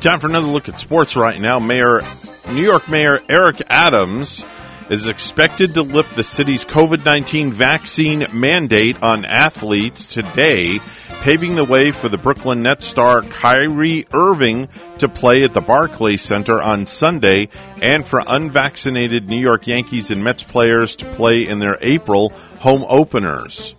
[0.00, 1.58] Time for another look at sports right now.
[1.58, 2.00] Mayor,
[2.48, 4.42] New York Mayor Eric Adams
[4.88, 10.80] is expected to lift the city's COVID-19 vaccine mandate on athletes today,
[11.20, 14.70] paving the way for the Brooklyn Nets star Kyrie Irving
[15.00, 17.50] to play at the Barclays Center on Sunday
[17.82, 22.86] and for unvaccinated New York Yankees and Mets players to play in their April home
[22.88, 23.74] openers.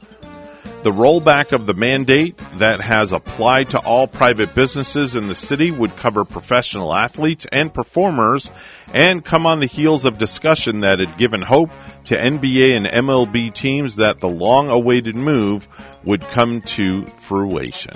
[0.83, 5.69] The rollback of the mandate that has applied to all private businesses in the city
[5.69, 8.49] would cover professional athletes and performers
[8.91, 11.69] and come on the heels of discussion that had given hope
[12.05, 15.67] to NBA and MLB teams that the long awaited move
[16.03, 17.95] would come to fruition.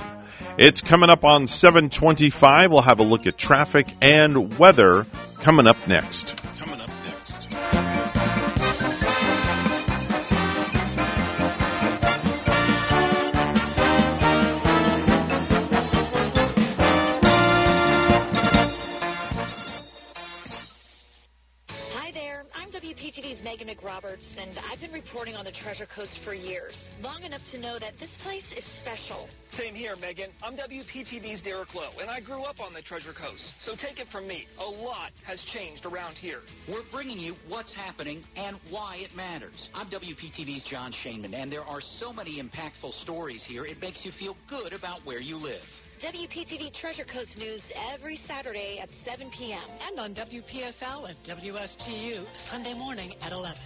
[0.60, 2.72] It's coming up on 725.
[2.72, 5.07] We'll have a look at traffic and weather
[5.41, 6.36] coming up next.
[23.86, 27.57] Megan McRoberts, and I've been reporting on the Treasure Coast for years, long enough to
[27.57, 29.28] know that this place is special.
[29.57, 30.30] Same here, Megan.
[30.44, 33.44] I'm WPTV's Derek Lowe, and I grew up on the Treasure Coast.
[33.66, 36.41] So take it from me, a lot has changed around here.
[36.68, 39.70] We're bringing you what's happening and why it matters.
[39.74, 44.12] I'm WPTV's John Shainman, and there are so many impactful stories here, it makes you
[44.12, 45.64] feel good about where you live.
[46.02, 47.62] WPTV Treasure Coast News
[47.94, 49.64] every Saturday at 7 p.m.
[49.88, 53.58] And on WPSL and WSTU Sunday morning at 11.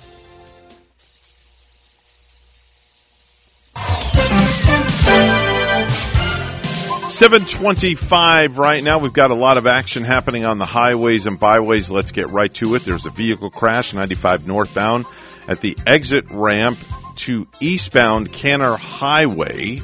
[7.10, 9.00] 725 right now.
[9.00, 11.90] We've got a lot of action happening on the highways and byways.
[11.90, 12.86] Let's get right to it.
[12.86, 15.06] There's a vehicle crash, 95 northbound,
[15.48, 16.78] at the exit ramp
[17.18, 19.82] to eastbound Kanner Highway.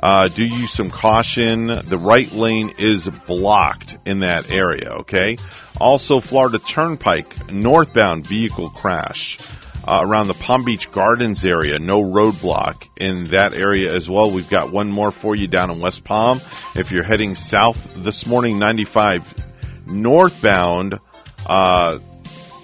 [0.00, 1.66] Uh, do use some caution.
[1.66, 5.38] The right lane is blocked in that area, okay?
[5.80, 9.38] Also, Florida Turnpike, northbound vehicle crash
[9.84, 11.78] uh, around the Palm Beach Gardens area.
[11.78, 14.30] No roadblock in that area as well.
[14.30, 16.40] We've got one more for you down in West Palm.
[16.74, 19.34] If you're heading south this morning, 95
[19.86, 21.00] northbound,
[21.46, 21.98] uh,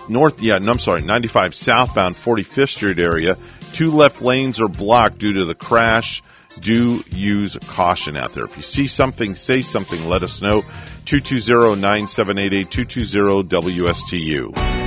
[0.08, 3.38] north, yeah, no, I'm sorry, 95 southbound 45th Street area.
[3.72, 6.22] Two left lanes are blocked due to the crash.
[6.60, 8.44] Do use caution out there.
[8.44, 10.62] If you see something, say something, let us know.
[11.04, 14.83] 220-9788, 220-WSTU.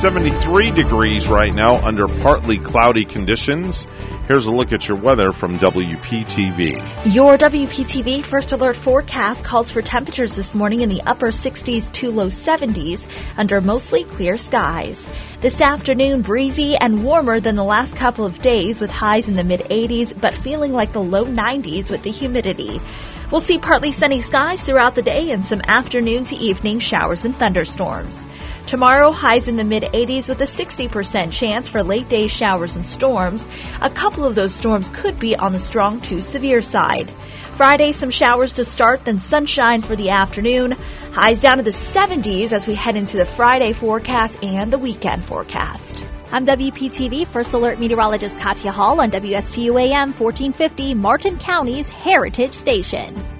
[0.00, 3.86] 73 degrees right now under partly cloudy conditions.
[4.26, 7.14] Here's a look at your weather from WPTV.
[7.14, 12.10] Your WPTV First Alert forecast calls for temperatures this morning in the upper 60s to
[12.12, 13.06] low 70s
[13.36, 15.06] under mostly clear skies.
[15.42, 19.44] This afternoon, breezy and warmer than the last couple of days with highs in the
[19.44, 22.80] mid 80s, but feeling like the low 90s with the humidity.
[23.30, 27.36] We'll see partly sunny skies throughout the day and some afternoon to evening showers and
[27.36, 28.26] thunderstorms.
[28.70, 32.86] Tomorrow, highs in the mid 80s with a 60% chance for late day showers and
[32.86, 33.44] storms.
[33.80, 37.12] A couple of those storms could be on the strong to severe side.
[37.56, 40.70] Friday, some showers to start, then sunshine for the afternoon.
[41.10, 45.24] Highs down to the 70s as we head into the Friday forecast and the weekend
[45.24, 46.04] forecast.
[46.30, 53.39] I'm WPTV First Alert Meteorologist Katya Hall on WSTU AM 1450, Martin County's Heritage Station.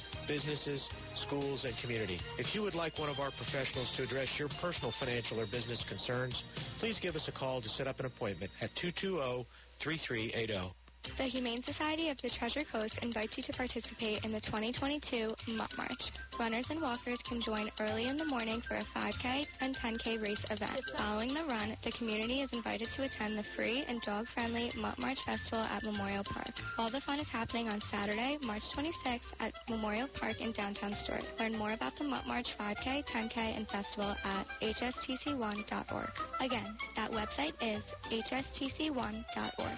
[0.31, 2.17] businesses, schools, and community.
[2.37, 5.83] If you would like one of our professionals to address your personal financial or business
[5.83, 6.45] concerns,
[6.79, 9.45] please give us a call to set up an appointment at 220
[9.81, 10.71] 3380.
[11.17, 15.75] The Humane Society of the Treasure Coast invites you to participate in the 2022 Mutt
[15.77, 16.11] March.
[16.39, 20.43] Runners and walkers can join early in the morning for a 5K and 10K race
[20.49, 20.79] event.
[20.97, 25.17] Following the run, the community is invited to attend the free and dog-friendly Mutt March
[25.25, 26.53] Festival at Memorial Park.
[26.77, 31.25] All the fun is happening on Saturday, March 26th at Memorial Park in downtown Stuart.
[31.39, 36.09] Learn more about the Mutt March 5K, 10K, and festival at hstc1.org.
[36.39, 39.77] Again, that website is hstc1.org.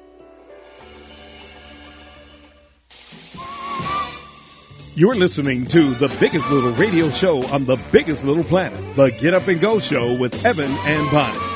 [4.93, 9.33] You're listening to the biggest little radio show on the biggest little planet, the Get
[9.33, 11.51] Up and Go Show with Evan and Bonnie.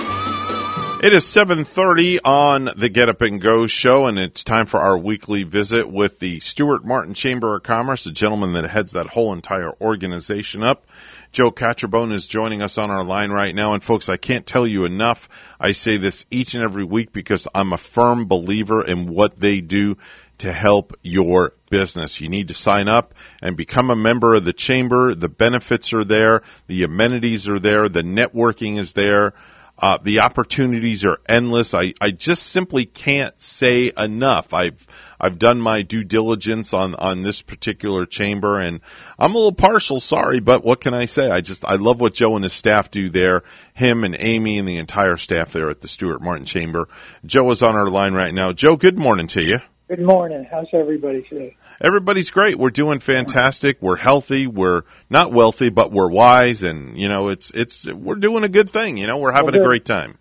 [1.06, 4.98] It is 7:30 on the Get Up and Go show and it's time for our
[4.98, 9.34] weekly visit with the Stuart Martin Chamber of Commerce, the gentleman that heads that whole
[9.34, 10.86] entire organization up.
[11.34, 13.74] Joe Catrombone is joining us on our line right now.
[13.74, 15.28] And folks, I can't tell you enough.
[15.60, 19.60] I say this each and every week because I'm a firm believer in what they
[19.60, 19.98] do
[20.40, 22.22] to help your business.
[22.22, 25.16] You need to sign up and become a member of the chamber.
[25.16, 26.44] The benefits are there.
[26.68, 27.90] The amenities are there.
[27.90, 29.34] The networking is there.
[29.78, 31.74] Uh, the opportunities are endless.
[31.74, 34.54] I, I just simply can't say enough.
[34.54, 34.88] I've
[35.20, 38.80] I've done my due diligence on on this particular chamber, and
[39.20, 40.00] I'm a little partial.
[40.00, 41.30] Sorry, but what can I say?
[41.30, 43.44] I just I love what Joe and his staff do there.
[43.74, 46.88] Him and Amy and the entire staff there at the Stuart Martin Chamber.
[47.26, 48.54] Joe is on our line right now.
[48.54, 49.60] Joe, good morning to you.
[49.88, 50.48] Good morning.
[50.50, 51.58] How's everybody today?
[51.80, 52.58] Everybody's great.
[52.58, 53.78] We're doing fantastic.
[53.82, 54.48] We're healthy.
[54.48, 54.82] We're
[55.12, 58.98] not wealthy, but we're wise, and you know, it's it's we're doing a good thing.
[58.98, 60.18] You know, we're having Well, a great time.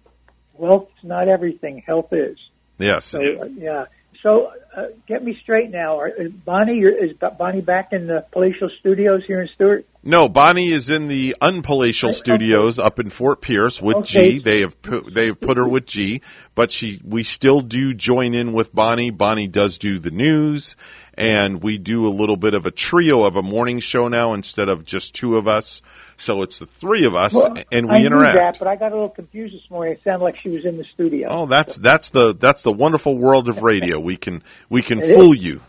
[0.52, 1.82] Wealth's not everything.
[1.86, 2.36] Health is.
[2.76, 3.06] Yes.
[3.06, 3.86] So yeah.
[4.24, 6.00] So uh, get me straight now.
[6.00, 9.86] Are, is Bonnie, you're, is Bonnie back in the palatial studios here in Stuart?
[10.02, 14.32] No, Bonnie is in the unpalatial studios up in Fort Pierce with Okay.
[14.32, 14.38] G.
[14.40, 16.22] They have put, they have put her with G,
[16.54, 19.10] but she we still do join in with Bonnie.
[19.10, 20.76] Bonnie does do the news,
[21.12, 24.70] and we do a little bit of a trio of a morning show now instead
[24.70, 25.82] of just two of us.
[26.16, 28.36] So it's the three of us, Well, and I we knew interact.
[28.36, 29.94] that, but I got a little confused this morning.
[29.94, 31.28] It sounded like she was in the studio.
[31.30, 33.98] Oh, that's that's the that's the wonderful world of radio.
[33.98, 35.16] We can we can It is.
[35.16, 35.60] fool you.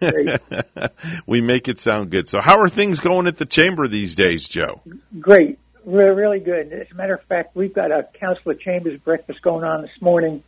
[1.26, 2.28] we make it sound good.
[2.28, 4.80] So how are things going at the chamber these days, Joe?
[5.20, 5.58] Great.
[5.84, 6.72] We're really good.
[6.72, 9.90] As a matter of fact, we've got a council of Chambers breakfast going on this
[10.00, 10.42] morning.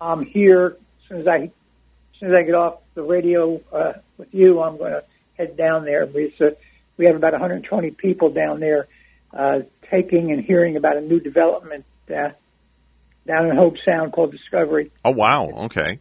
[0.00, 1.50] I'm here as soon as I, as
[2.18, 4.60] soon as I get off the radio uh, with you.
[4.62, 5.04] I'm going to
[5.36, 6.06] head down there.
[6.06, 6.50] We, uh,
[7.00, 8.86] we have about 120 people down there
[9.32, 9.60] uh,
[9.90, 12.28] taking and hearing about a new development uh,
[13.26, 14.92] down in Hobe Sound called Discovery.
[15.02, 15.98] Oh wow, okay.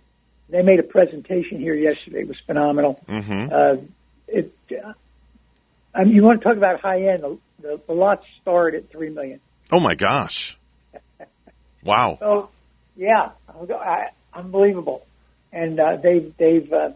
[0.49, 2.21] They made a presentation here yesterday.
[2.21, 2.99] It was phenomenal.
[3.07, 3.47] Mm-hmm.
[3.49, 3.75] Uh,
[4.27, 4.91] it, uh,
[5.95, 7.23] I mean, you want to talk about high end?
[7.23, 9.39] The, the, the lots start at three million.
[9.71, 10.57] Oh my gosh.
[11.81, 12.17] Wow.
[12.19, 12.49] So,
[12.97, 15.05] yeah, I, unbelievable.
[15.53, 16.89] And uh, they've they've uh,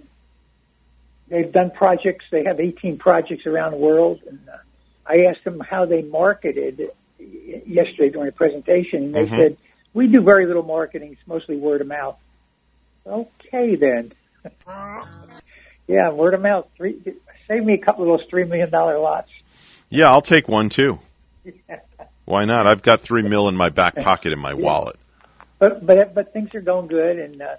[1.28, 2.26] they've done projects.
[2.32, 4.22] They have 18 projects around the world.
[4.28, 4.58] And uh,
[5.06, 6.80] I asked them how they marketed
[7.20, 9.38] y- yesterday during the presentation, and they Mhm.
[9.38, 9.58] said
[9.94, 11.12] we do very little marketing.
[11.14, 12.18] It's mostly word of mouth.
[13.06, 14.12] Okay, then.
[15.88, 16.68] yeah, word of mouth.
[16.78, 17.00] Three,
[17.48, 19.30] save me a couple of those three million dollar lots.
[19.90, 21.00] Yeah, I'll take one too.
[22.26, 22.66] Why not?
[22.68, 24.96] I've got three mil in my back pocket in my wallet.
[25.60, 27.56] But but but things are going good, and uh,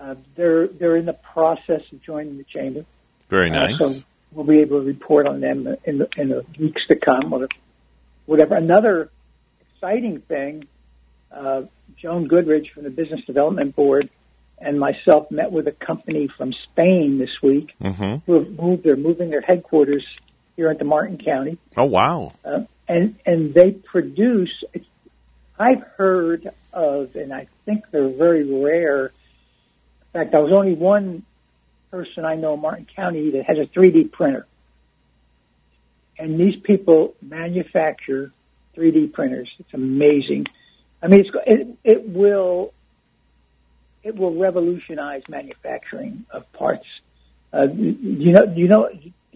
[0.00, 2.84] uh, they're they're in the process of joining the chamber.
[3.30, 3.78] Very Uh, nice.
[3.78, 3.92] so
[4.32, 7.48] we'll be able to report on them in the in the weeks to come, or
[8.26, 8.54] whatever.
[8.56, 9.10] Another
[9.60, 10.64] exciting thing,
[11.32, 11.62] uh,
[11.96, 14.10] Joan Goodrich from the Business Development Board
[14.58, 18.22] and myself met with a company from Spain this week Mhm.
[18.24, 18.84] who have moved.
[18.84, 20.04] They're moving their headquarters
[20.56, 22.32] here into Martin County Oh wow.
[22.44, 24.64] uh, and and they produce.
[25.58, 29.12] I've heard of, and I think they're very rare.
[30.16, 31.24] In fact, I was only one
[31.90, 34.46] person I know in Martin County that has a 3D printer,
[36.18, 38.32] and these people manufacture
[38.74, 39.50] 3D printers.
[39.58, 40.46] It's amazing.
[41.02, 42.72] I mean, it's, it it will
[44.02, 46.86] it will revolutionize manufacturing of parts.
[47.52, 48.88] Uh, you know, you know,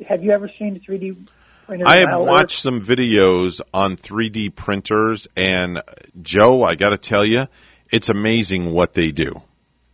[0.08, 1.28] have you ever seen a 3D
[1.66, 1.86] printer?
[1.86, 5.82] I have watched some videos on 3D printers, and
[6.22, 7.48] Joe, I got to tell you,
[7.90, 9.42] it's amazing what they do.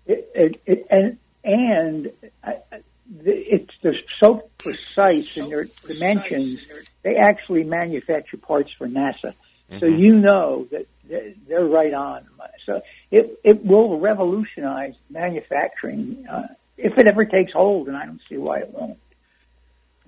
[0.06, 2.12] It, it, it, and and
[2.44, 2.52] uh,
[3.24, 6.60] it's they're so precise in their dimensions.
[7.02, 9.34] They actually manufacture parts for NASA,
[9.70, 9.98] so Mhm.
[9.98, 12.26] you know that they're- they're right on.
[12.64, 18.20] So it it will revolutionize manufacturing uh, if it ever takes hold, and I don't
[18.28, 18.98] see why it won't.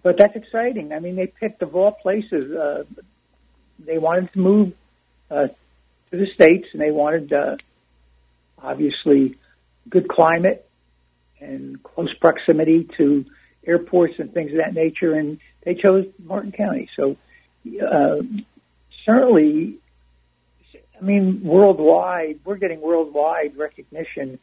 [0.03, 0.93] But that's exciting.
[0.93, 2.53] I mean, they picked of all places.
[2.53, 2.85] Uh,
[3.79, 4.73] they wanted to move
[5.31, 5.49] uh,
[6.11, 7.57] to the states, and they wanted uh,
[8.61, 9.37] obviously
[9.89, 10.69] good climate
[11.41, 13.25] and close proximity to
[13.67, 16.89] airports and things of that nature, and they chose Martin County.
[16.97, 17.17] So
[17.67, 18.17] uh,
[19.05, 19.79] certainly,
[20.99, 24.39] I mean, worldwide, we're getting worldwide recognition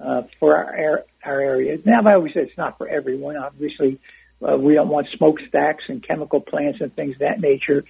[0.00, 1.78] uh, for our our area.
[1.84, 3.36] Now, I always say it's not for everyone.
[3.36, 4.00] Obviously,
[4.46, 7.84] uh, we don't want smokestacks and chemical plants and things of that nature,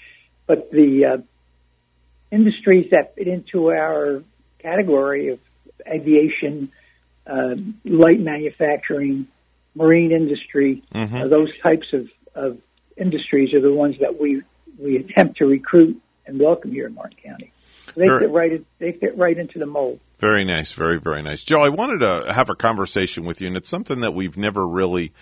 [0.46, 1.16] but the uh,
[2.32, 4.24] industries that fit into our
[4.58, 5.38] category of
[5.86, 6.72] aviation,
[7.26, 9.26] uh, light manufacturing,
[9.74, 11.24] marine industry, Mhm.
[11.24, 12.58] uh, those types of, of
[12.96, 14.42] industries are the ones that we
[14.78, 17.52] we attempt to recruit and welcome here in Martin County.
[17.96, 18.20] They Sure.
[18.20, 20.00] fit right in, they fit right into the mold.
[20.20, 21.60] Very nice, very very nice, Joe.
[21.60, 25.12] I wanted to have a conversation with you, and it's something that we've never really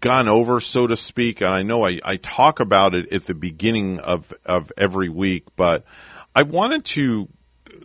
[0.00, 1.40] gone over, so to speak.
[1.40, 5.44] And I know I, I talk about it at the beginning of of every week,
[5.56, 5.84] but
[6.34, 7.28] I wanted to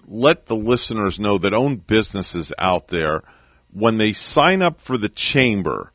[0.08, 3.24] let the listeners know that own businesses out there
[3.74, 5.92] when they sign up for the chamber,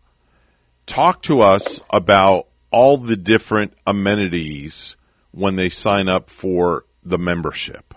[0.87, 4.97] talk to us about all the different amenities
[5.33, 7.95] when they sign up for the membership.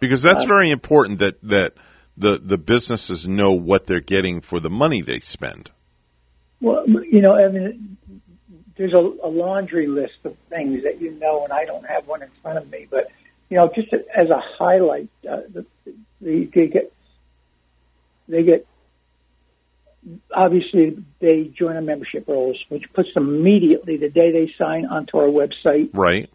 [0.00, 1.74] Because that's Uh, very important that, that
[2.16, 5.70] the, the businesses know what they're getting for the money they spend.
[6.60, 7.98] Well, you know, I mean,
[8.76, 12.22] there's a, a laundry list of things that you know, and I don't have one
[12.22, 13.10] in front of me, but
[13.48, 15.66] you know, just as a highlight, uh, the,
[16.20, 16.92] the, they get
[18.28, 18.66] they get
[20.34, 25.18] obviously they join a membership rolls, which puts them immediately the day they sign onto
[25.18, 25.90] our website.
[25.92, 26.30] Right.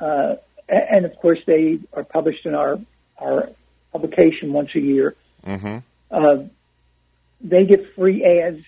[0.00, 0.36] Uh,
[0.68, 2.78] and of course they are published in our
[3.18, 3.50] our
[3.92, 5.14] publication once a year.
[5.46, 5.78] Mm-hmm.
[6.10, 6.44] Uh,
[7.40, 8.64] they get free ads.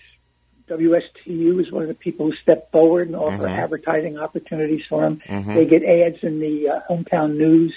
[0.69, 3.57] WSTU is one of the people who step forward and offer Mhm.
[3.57, 5.21] advertising opportunities for them.
[5.25, 5.55] Mhm.
[5.55, 7.73] They get ads in the uh, hometown news.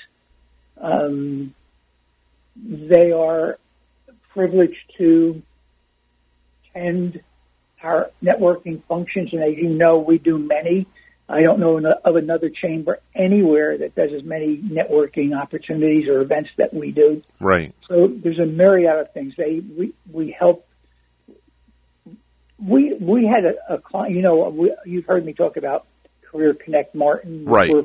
[0.79, 1.55] Um,
[2.57, 3.59] they are
[4.33, 5.41] privileged to
[6.75, 7.21] attend
[7.83, 10.87] our networking functions, and as you know, we do many.
[11.29, 16.51] I don't know of another chamber anywhere that does as many networking opportunities or events
[16.57, 17.23] that we do.
[17.39, 17.73] Right.
[17.89, 19.35] So there's a myriad of things.
[19.37, 20.67] They we we help.
[22.62, 24.15] We we had a, a client.
[24.15, 25.87] You know, we, you've heard me talk about
[26.31, 27.45] Career Connect Martin.
[27.45, 27.70] Right.
[27.73, 27.85] We're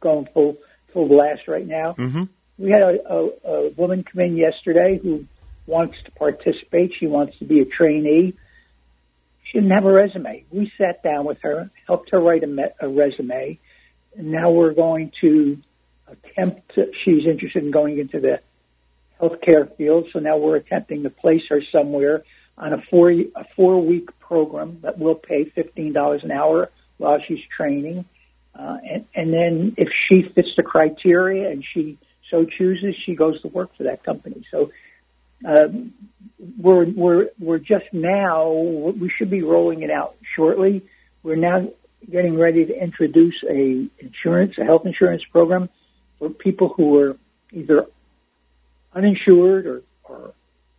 [0.00, 0.56] going full
[0.92, 1.94] full blast right now.
[1.98, 2.24] Mm-hmm.
[2.58, 5.26] We had a, a, a woman come in yesterday who
[5.66, 6.92] wants to participate.
[6.98, 8.34] She wants to be a trainee.
[9.44, 10.44] She didn't have a resume.
[10.50, 13.58] We sat down with her, helped her write a, me- a resume,
[14.16, 15.58] and now we're going to
[16.06, 16.74] attempt.
[16.74, 18.40] To, she's interested in going into the
[19.20, 22.24] healthcare field, so now we're attempting to place her somewhere
[22.58, 27.18] on a four a four week program that will pay fifteen dollars an hour while
[27.26, 28.04] she's training,
[28.54, 31.98] uh, and and then if she fits the criteria and she
[32.30, 34.44] so chooses, she goes to work for that company.
[34.50, 34.70] So
[35.44, 35.92] um,
[36.58, 40.82] we're we're we're just now we should be rolling it out shortly.
[41.22, 41.68] We're now
[42.10, 45.68] getting ready to introduce a insurance a health insurance program
[46.18, 47.16] for people who are
[47.52, 47.86] either
[48.94, 50.32] uninsured or, or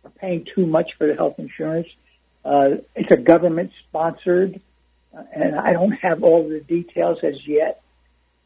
[0.04, 1.88] are paying too much for the health insurance.
[2.44, 4.60] Uh, it's a government sponsored,
[5.16, 7.80] uh, and I don't have all the details as yet.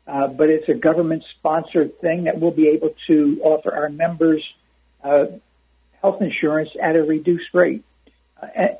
[0.06, 4.42] Uh, but it's a government sponsored thing that we'll be able to offer our members
[5.04, 5.26] uh,
[6.00, 7.84] health insurance at a reduced rate,
[8.42, 8.70] uh, and,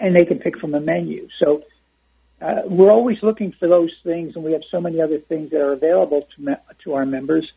[0.00, 1.28] and they can pick from a menu.
[1.38, 1.62] So
[2.40, 5.60] uh, we're always looking for those things, and we have so many other things that
[5.60, 7.50] are available to me- to our members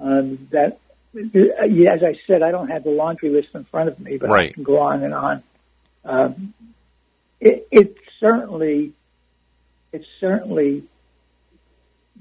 [0.00, 0.78] um, that,
[1.16, 4.52] as I said, I don't have the laundry list in front of me, but I
[4.52, 5.42] can go on and on.
[6.04, 6.54] Um,
[7.40, 8.92] it, it's certainly
[9.92, 10.84] it's certainly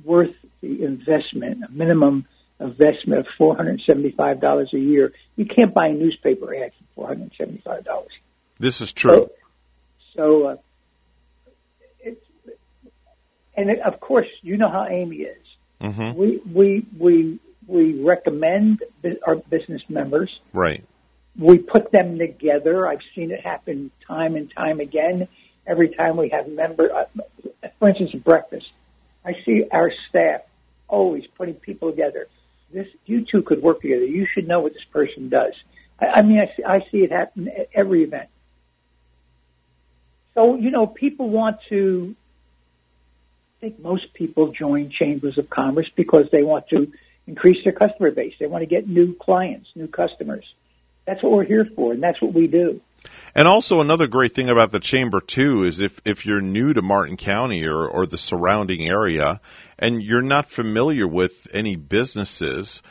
[0.03, 2.25] worth the investment, a minimum
[2.59, 5.13] investment of four hundred seventy-five dollars a year.
[5.35, 8.11] You can't buy a newspaper ad for four hundred seventy-five dollars.
[8.59, 9.29] This is true.
[10.15, 10.55] So, uh,
[11.99, 12.21] it's,
[13.57, 15.37] and it, of course, you know how Amy is.
[15.81, 16.17] Mm-hmm.
[16.17, 18.83] We we we we recommend
[19.25, 20.39] our business members.
[20.51, 20.83] Right.
[21.37, 22.87] We put them together.
[22.87, 25.27] I've seen it happen time and time again.
[25.65, 27.05] Every time we have member, uh,
[27.79, 28.67] for instance, breakfast,
[29.25, 30.41] I see our staff
[30.87, 32.27] always putting people together.
[32.71, 34.05] This, you two could work together.
[34.05, 35.53] You should know what this person does.
[35.99, 38.29] I, I mean, I see, I see it happen at every event.
[40.33, 42.15] So, you know, people want to,
[43.57, 46.91] I think most people join chambers of commerce because they want to
[47.27, 48.33] increase their customer base.
[48.39, 50.45] They want to get new clients, new customers.
[51.05, 52.81] That's what we're here for, and that's what we do.
[53.35, 56.81] And also another great thing about the chamber too is if if you're new to
[56.81, 59.41] Martin County or or the surrounding area
[59.77, 62.81] and you're not familiar with any businesses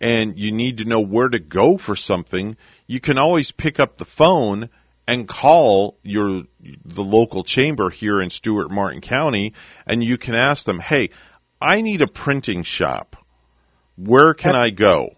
[0.00, 2.56] and you need to know where to go for something,
[2.86, 4.70] you can always pick up the phone
[5.06, 6.44] and call your
[6.84, 9.54] the local chamber here in Stuart Martin County
[9.86, 11.10] and you can ask them, "Hey,
[11.60, 13.16] I need a printing shop.
[13.96, 15.16] Where can I go?"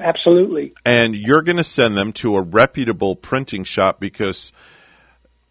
[0.00, 0.74] Absolutely.
[0.84, 4.52] and you're going to send them to a reputable printing shop because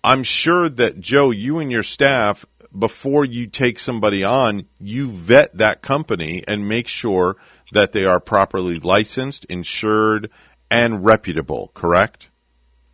[0.03, 2.45] I'm sure that Joe, you and your staff,
[2.77, 7.35] before you take somebody on, you vet that company and make sure
[7.73, 10.29] that they are properly licensed, insured,
[10.69, 11.71] and reputable.
[11.73, 12.29] Correct?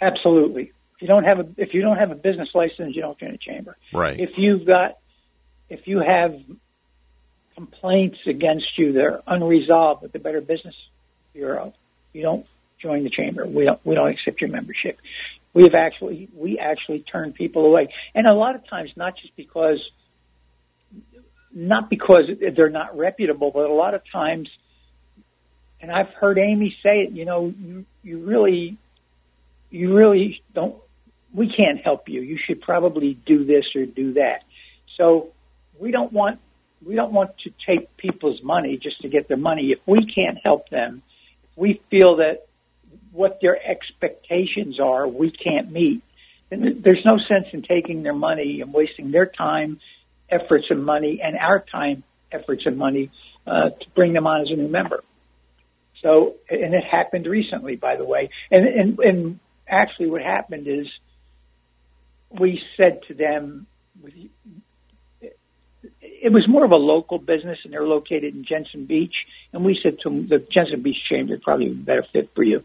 [0.01, 0.71] Absolutely.
[0.95, 3.31] If you don't have a if you don't have a business license, you don't join
[3.31, 3.77] a chamber.
[3.93, 4.19] Right.
[4.19, 4.97] If you've got
[5.69, 6.39] if you have
[7.55, 10.75] complaints against you that are unresolved with the Better Business
[11.33, 11.73] Bureau,
[12.13, 12.45] you don't
[12.79, 13.45] join the chamber.
[13.45, 14.99] We don't we don't accept your membership.
[15.53, 19.35] We have actually we actually turn people away, and a lot of times not just
[19.35, 19.79] because
[21.53, 22.25] not because
[22.55, 24.49] they're not reputable, but a lot of times,
[25.79, 27.11] and I've heard Amy say it.
[27.11, 28.77] You know, you you really
[29.69, 30.75] you really don't.
[31.33, 32.21] We can't help you.
[32.21, 34.43] You should probably do this or do that.
[34.97, 35.29] So
[35.79, 36.39] we don't want
[36.85, 39.71] we don't want to take people's money just to get their money.
[39.71, 41.01] If we can't help them,
[41.43, 42.47] if we feel that
[43.11, 46.01] what their expectations are we can't meet,
[46.49, 49.79] then there's no sense in taking their money and wasting their time,
[50.29, 53.11] efforts, and money, and our time, efforts, and money
[53.47, 55.03] uh, to bring them on as a new member.
[56.01, 58.29] So, and it happened recently, by the way.
[58.51, 60.87] And, and, and actually what happened is
[62.29, 63.67] we said to them,
[66.23, 69.13] it was more of a local business and they're located in Jensen Beach.
[69.51, 72.63] And we said to them, the Jensen Beach Chamber probably a better fit for you.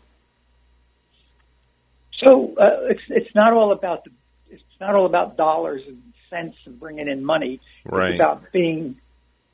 [2.24, 4.10] So, uh, it's, it's not all about the,
[4.48, 7.60] it's not all about dollars and cents and bringing in money.
[7.84, 8.12] Right.
[8.12, 9.00] It's about being,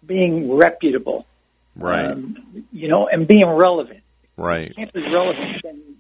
[0.05, 1.25] being reputable.
[1.75, 2.05] Right.
[2.05, 4.03] Um, you know, and being relevant.
[4.37, 4.69] Right.
[4.69, 5.94] You can't be relevant, then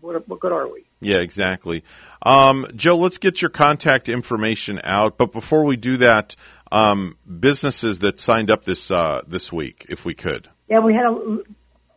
[0.00, 0.84] what, what good are we?
[1.00, 1.84] Yeah, exactly.
[2.22, 5.16] Um, Joe, let's get your contact information out.
[5.18, 6.36] But before we do that,
[6.70, 10.48] um, businesses that signed up this uh, this week, if we could.
[10.68, 11.38] Yeah, we had a,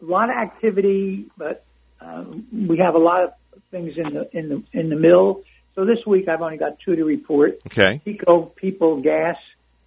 [0.02, 1.64] lot of activity, but
[2.02, 3.34] um, we have a lot of
[3.72, 5.44] things in the in the in the mill.
[5.76, 7.60] So this week I've only got two to report.
[7.68, 8.02] Okay.
[8.04, 9.38] Pico People Gas.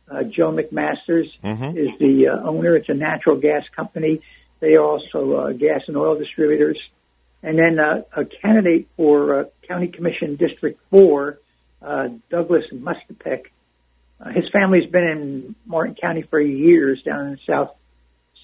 [0.08, 1.76] Uh, Joe McMasters Mhm.
[1.76, 2.76] is the uh, owner.
[2.76, 4.20] It's a natural gas company.
[4.60, 6.78] They are also uh, gas and oil distributors.
[7.46, 11.38] And then uh, a candidate for uh, County Commission District 4,
[11.80, 13.44] uh, Douglas Mustapek.
[14.20, 17.70] Uh, his family's been in Martin County for years down in South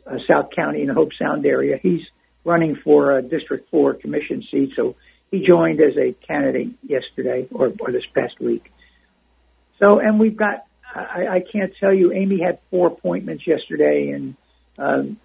[0.06, 1.80] uh, South County in the Hobe Sound area.
[1.82, 2.02] He's
[2.44, 4.94] running for a District 4 commission seat, so
[5.32, 8.72] he joined as a candidate yesterday or, or this past week.
[9.80, 10.64] So, and we've got,
[10.94, 14.36] I, I can't tell you, Amy had four appointments yesterday and
[14.78, 15.18] um,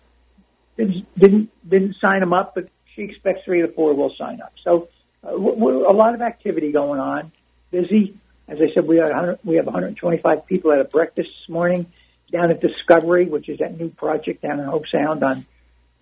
[0.77, 4.53] didn't, didn't didn't sign them up, but she expects three to four will sign up.
[4.63, 4.89] So,
[5.23, 7.31] uh, w- w- a lot of activity going on.
[7.71, 8.17] Busy,
[8.47, 11.85] as I said, we 100, we have 125 people at a breakfast this morning
[12.31, 15.45] down at Discovery, which is that new project down in Hobe Sound on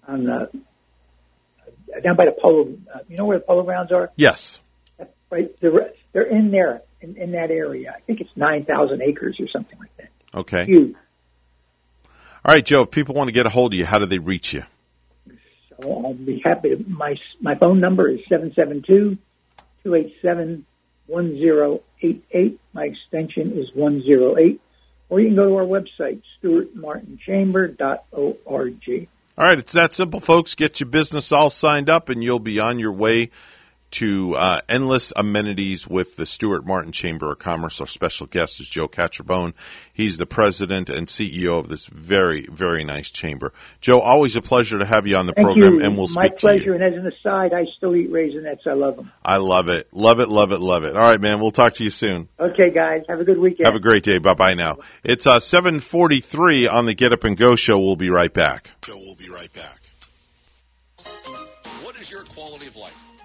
[0.08, 0.48] on uh,
[2.02, 2.78] down by the polo.
[2.94, 4.12] Uh, you know where the polo grounds are?
[4.16, 4.60] Yes.
[5.30, 7.94] Right, they're they're in there in, in that area.
[7.98, 10.10] I think it's 9,000 acres or something like that.
[10.34, 10.66] Okay.
[10.66, 10.96] Huge.
[12.46, 12.84] All right, Joe.
[12.84, 14.64] If people want to get a hold of you, how do they reach you?
[15.82, 16.84] I'll be happy to.
[16.88, 19.18] My my phone number is seven seven two
[19.84, 20.66] two eight seven
[21.08, 22.60] one zero eight eight.
[22.74, 24.62] My extension is one zero eight.
[25.08, 29.10] Or you can go to our website, stuartmartinchamber.org.
[29.38, 30.56] All right, it's that simple, folks.
[30.56, 33.30] Get your business all signed up, and you'll be on your way
[33.96, 37.80] to uh, endless amenities with the Stuart Martin Chamber of Commerce.
[37.80, 39.54] Our special guest is Joe Catrombone.
[39.94, 43.54] He's the president and CEO of this very, very nice chamber.
[43.80, 45.82] Joe, always a pleasure to have you on the Thank program, you.
[45.86, 46.66] and we'll My speak to pleasure.
[46.66, 46.72] you.
[46.74, 48.68] My pleasure and as an aside, I still eat raisinets.
[48.68, 49.12] I love them.
[49.24, 50.98] I love it, love it, love it, love it.
[50.98, 51.40] All right, man.
[51.40, 52.28] We'll talk to you soon.
[52.38, 53.04] Okay, guys.
[53.08, 53.66] Have a good weekend.
[53.66, 54.18] Have a great day.
[54.18, 54.80] Bye bye now.
[55.06, 57.80] It's uh, 743 on the Get Up and Go show.
[57.80, 58.70] We'll be right back.
[58.82, 59.80] Joe will be right back.
[61.84, 62.92] What is your quality of life?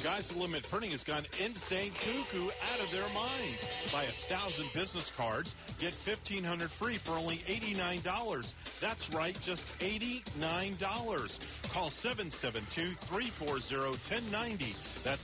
[0.00, 3.60] Sky's the Limit Printing has gone insane cuckoo out of their minds.
[3.92, 8.50] Buy a thousand business cards, get fifteen hundred free for only eighty-nine dollars.
[8.80, 11.38] That's right, just eighty-nine dollars.
[11.74, 14.72] Call 772-340-1090.
[15.04, 15.20] That's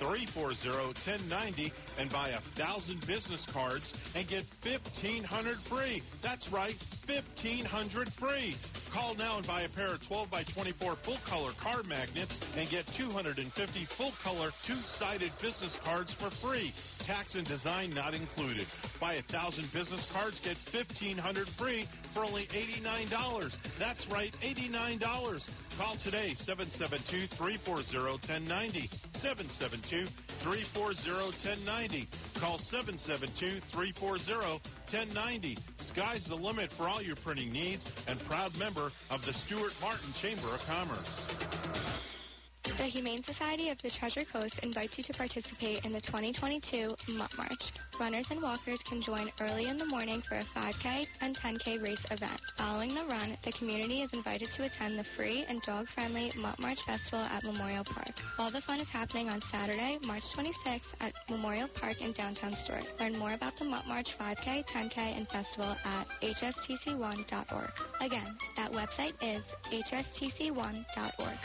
[0.00, 3.84] 772-340-1090 and buy a thousand business cards
[4.14, 6.02] and get fifteen hundred free.
[6.22, 6.76] That's right,
[7.06, 8.56] fifteen hundred free.
[8.92, 12.68] Call now and buy a pair of 12 by 24 full color card magnets and
[12.70, 12.86] get
[13.34, 16.72] 250 full color two-sided business cards for free.
[17.04, 18.68] Tax and design not included.
[19.00, 23.50] Buy a thousand business cards, get 1500 free for only $89.
[23.80, 25.40] That's right, $89.
[25.76, 28.88] Call today, 772-340-1090.
[30.44, 32.06] 772-340-1090.
[32.38, 35.58] Call 772-340-1090.
[35.92, 40.14] Sky's the limit for all your printing needs and proud member of the Stuart Martin
[40.22, 41.08] Chamber of Commerce.
[42.76, 47.30] The Humane Society of the Treasure Coast invites you to participate in the 2022 Mutt
[47.38, 47.72] March.
[47.98, 52.04] Runners and walkers can join early in the morning for a 5K and 10K race
[52.10, 52.38] event.
[52.58, 56.78] Following the run, the community is invited to attend the free and dog-friendly Mutt March
[56.86, 58.12] Festival at Memorial Park.
[58.38, 62.84] All the fun is happening on Saturday, March 26th at Memorial Park in downtown Stuart.
[63.00, 67.70] Learn more about the Mutt March 5K, 10K, and festival at hstc1.org.
[68.02, 69.42] Again, that website is
[69.72, 71.38] hstc1.org.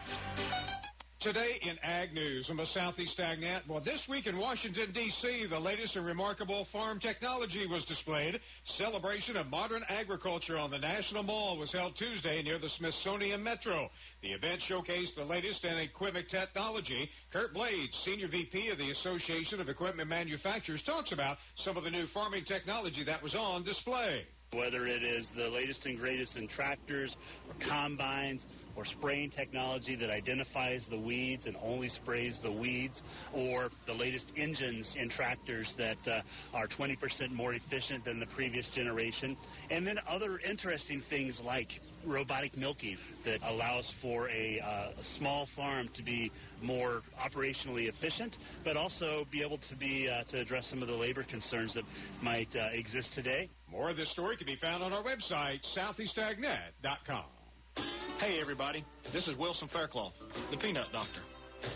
[1.21, 3.67] Today in Ag News from the Southeast AgNet.
[3.67, 8.39] Well, this week in Washington, D.C., the latest and remarkable farm technology was displayed.
[8.63, 13.91] Celebration of modern agriculture on the National Mall was held Tuesday near the Smithsonian Metro.
[14.23, 17.11] The event showcased the latest in equipment technology.
[17.31, 21.91] Kurt Blades, Senior VP of the Association of Equipment Manufacturers, talks about some of the
[21.91, 24.25] new farming technology that was on display.
[24.53, 27.15] Whether it is the latest and greatest in tractors
[27.47, 28.41] or combines,
[28.75, 33.01] or spraying technology that identifies the weeds and only sprays the weeds,
[33.33, 36.21] or the latest engines in tractors that uh,
[36.53, 39.37] are 20% more efficient than the previous generation,
[39.69, 45.89] and then other interesting things like robotic milking that allows for a, uh, small farm
[45.93, 46.31] to be
[46.61, 50.93] more operationally efficient, but also be able to be uh, to address some of the
[50.93, 51.83] labor concerns that
[52.21, 53.49] might uh, exist today.
[53.69, 57.40] More of this story can be found on our website, southeastagnet.com.
[57.75, 60.13] Hey everybody, this is Wilson Faircloth,
[60.51, 61.21] the Peanut Doctor,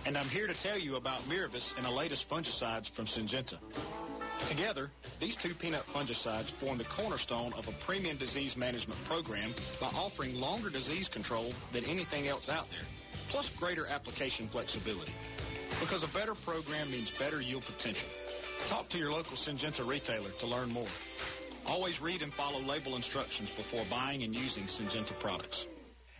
[0.05, 3.57] and I'm here to tell you about Miravis and the latest fungicides from Syngenta.
[4.47, 9.87] Together, these two peanut fungicides form the cornerstone of a premium disease management program by
[9.87, 12.85] offering longer disease control than anything else out there,
[13.29, 15.13] plus greater application flexibility.
[15.79, 18.07] Because a better program means better yield potential.
[18.69, 20.89] Talk to your local Syngenta retailer to learn more.
[21.65, 25.65] Always read and follow label instructions before buying and using Syngenta products.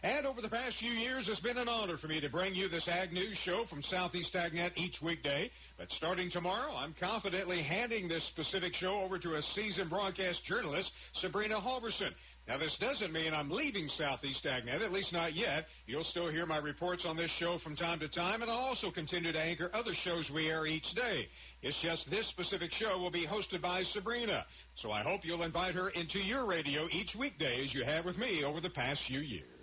[0.05, 2.69] And over the past few years, it's been an honor for me to bring you
[2.69, 5.49] this Ag News show from Southeast AgNet each weekday.
[5.79, 10.91] But starting tomorrow, I'm confidently handing this specific show over to a seasoned broadcast journalist,
[11.13, 12.11] Sabrina Halverson.
[12.47, 15.69] Now, this doesn't mean I'm leaving Southeast AgNet, at least not yet.
[15.87, 18.91] You'll still hear my reports on this show from time to time, and I'll also
[18.91, 21.29] continue to anchor other shows we air each day.
[21.63, 24.45] It's just this specific show will be hosted by Sabrina.
[24.75, 28.19] So I hope you'll invite her into your radio each weekday as you have with
[28.19, 29.54] me over the past few years.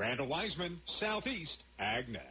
[0.00, 2.22] Randall Wiseman, Southeast AgNet.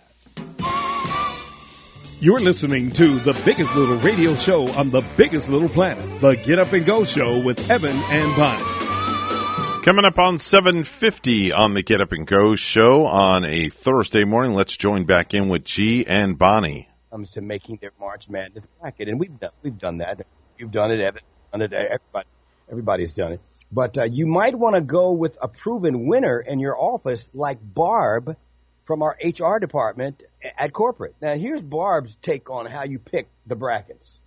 [2.19, 6.57] You're listening to the biggest little radio show on the biggest little planet, the Get
[6.57, 9.83] Up and Go Show with Evan and Bonnie.
[9.83, 14.55] Coming up on 750 on the Get Up and Go show on a Thursday morning.
[14.55, 16.89] Let's join back in with G and Bonnie.
[17.11, 20.25] Comes to making their March Madness bracket, and we've done we've done that.
[20.57, 21.21] You've done it, Evan.
[21.51, 21.73] Done it.
[21.73, 22.27] Everybody,
[22.67, 23.41] everybody's done it.
[23.71, 27.59] But uh, you might want to go with a proven winner in your office, like
[27.61, 28.35] Barb
[28.83, 30.23] from our HR department
[30.57, 31.15] at corporate.
[31.21, 34.19] Now, here's Barb's take on how you pick the brackets.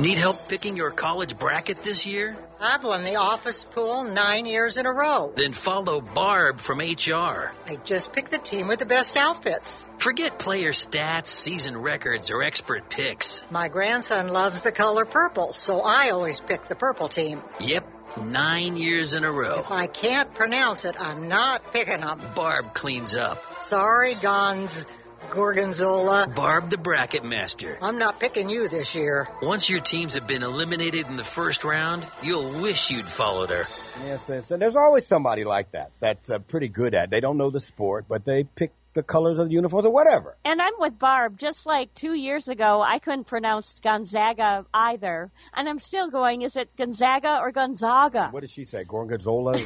[0.00, 2.34] Need help picking your college bracket this year?
[2.58, 5.30] I've won the office pool nine years in a row.
[5.36, 7.52] Then follow Barb from HR.
[7.66, 9.84] I just pick the team with the best outfits.
[9.98, 13.42] Forget player stats, season records, or expert picks.
[13.50, 17.42] My grandson loves the color purple, so I always pick the purple team.
[17.60, 19.60] Yep, nine years in a row.
[19.60, 22.20] If I can't pronounce it, I'm not picking them.
[22.34, 23.60] Barb cleans up.
[23.60, 24.86] Sorry, Gons.
[25.30, 26.26] Gorgonzola.
[26.34, 27.78] Barb the Bracket Master.
[27.82, 29.28] I'm not picking you this year.
[29.42, 33.64] Once your teams have been eliminated in the first round, you'll wish you'd followed her.
[34.04, 37.04] Yes, yes, and there's always somebody like that that's uh, pretty good at.
[37.04, 37.10] it.
[37.10, 40.36] They don't know the sport, but they pick the colors of the uniforms or whatever.
[40.44, 41.38] And I'm with Barb.
[41.38, 45.30] Just like two years ago, I couldn't pronounce Gonzaga either.
[45.54, 48.28] And I'm still going, is it Gonzaga or Gonzaga?
[48.30, 48.84] What did she say?
[48.84, 49.54] Gorgonzola?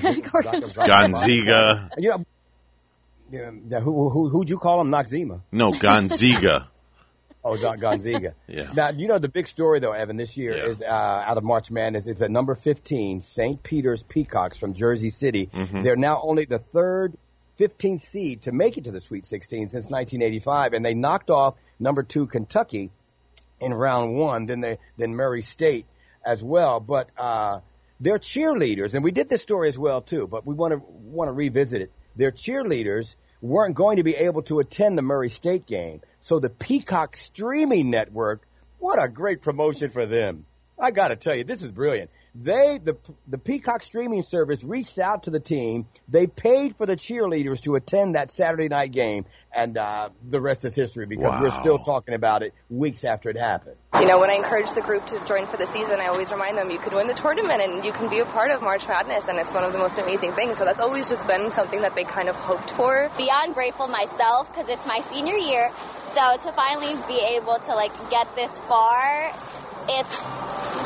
[0.85, 1.91] Gonziga.
[1.99, 2.25] You know,
[3.31, 4.91] yeah, yeah, who, who, who'd you call him?
[4.91, 5.41] Noxzema.
[5.53, 6.69] No, Gonziga.
[7.47, 8.33] Oh, John Gonzaga.
[8.49, 8.73] Yeah.
[8.75, 10.65] Now, you know the big story though, Evan, this year Yeah.
[10.65, 12.07] is uh, out of March Madness.
[12.07, 13.63] It's at number 15, St.
[13.63, 15.51] Peter's Peacocks from Jersey City.
[15.53, 15.83] Mhm.
[15.83, 17.13] They're now only the third
[17.59, 21.55] 15th seed to make it to the Sweet 16 since 1985, and they knocked off
[21.79, 22.91] number two Kentucky
[23.61, 24.47] in round one.
[24.47, 25.87] Then they then Murray State
[26.25, 26.81] as well.
[26.81, 27.61] But uh,
[28.01, 30.27] they're cheerleaders, and we did this story as well too.
[30.27, 31.93] But we want to want to revisit it.
[32.17, 36.51] Their cheerleaders weren't going to be able to attend the Murray State game, so the
[36.51, 38.43] Peacock streaming network.
[38.79, 40.45] What a great promotion for them!
[40.79, 42.11] I got to tell you, this is brilliant.
[42.35, 42.97] They the
[43.29, 45.87] the Peacock streaming service reached out to the team.
[46.09, 49.25] They paid for the cheerleaders to attend that Saturday night game,
[49.55, 53.37] and uh, the rest is history because we're still talking about it weeks after it
[53.37, 53.77] happened.
[53.95, 56.59] You know, when I encourage the group to join for the season, I always remind
[56.59, 59.29] them you can win the tournament and you can be a part of March Madness,
[59.29, 60.59] and it's one of the most amazing things.
[60.59, 63.11] So that's always just been something that they kind of hoped for.
[63.17, 65.71] beyond grateful myself because it's my senior year.
[66.15, 69.33] So to finally be able to like get this far,
[69.89, 70.19] it's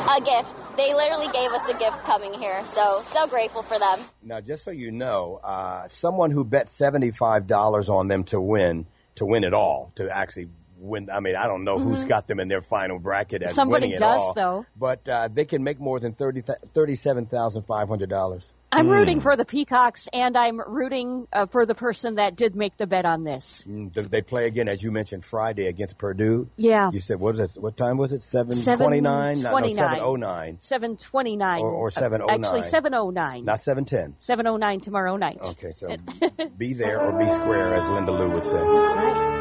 [0.09, 0.77] a gift.
[0.77, 2.65] They literally gave us a gift coming here.
[2.65, 3.99] So so grateful for them.
[4.23, 8.85] Now, just so you know, uh, someone who bet seventy-five dollars on them to win,
[9.15, 11.09] to win it all, to actually win.
[11.11, 12.09] I mean, I don't know who's Mhm.
[12.09, 14.65] got them in their final bracket as Somebody winning it does, all, though.
[14.77, 16.41] but uh, they can make more than thirty
[16.73, 18.53] thirty-seven thousand five hundred dollars.
[18.71, 18.91] I'm Hmm.
[18.91, 22.85] rooting for the Peacocks, and I'm rooting uh, for the person that did make the
[22.85, 23.63] bet on this.
[23.67, 26.47] Mm, They play again, as you mentioned, Friday against Purdue.
[26.55, 26.91] Yeah.
[26.93, 27.61] You said what was it?
[27.61, 28.21] What time was it?
[28.21, 29.41] Seven twenty-nine?
[29.41, 30.57] No, no, seven oh nine.
[30.61, 31.61] 729.
[31.61, 32.43] Or- or Uh, 709.
[32.45, 33.43] Actually, 709.
[33.45, 34.13] Not seven ten.
[34.19, 35.39] 709 tomorrow night.
[35.43, 35.87] Okay, so
[36.57, 38.57] be there or be square, as Linda Lou would say.
[38.57, 39.38] That's right.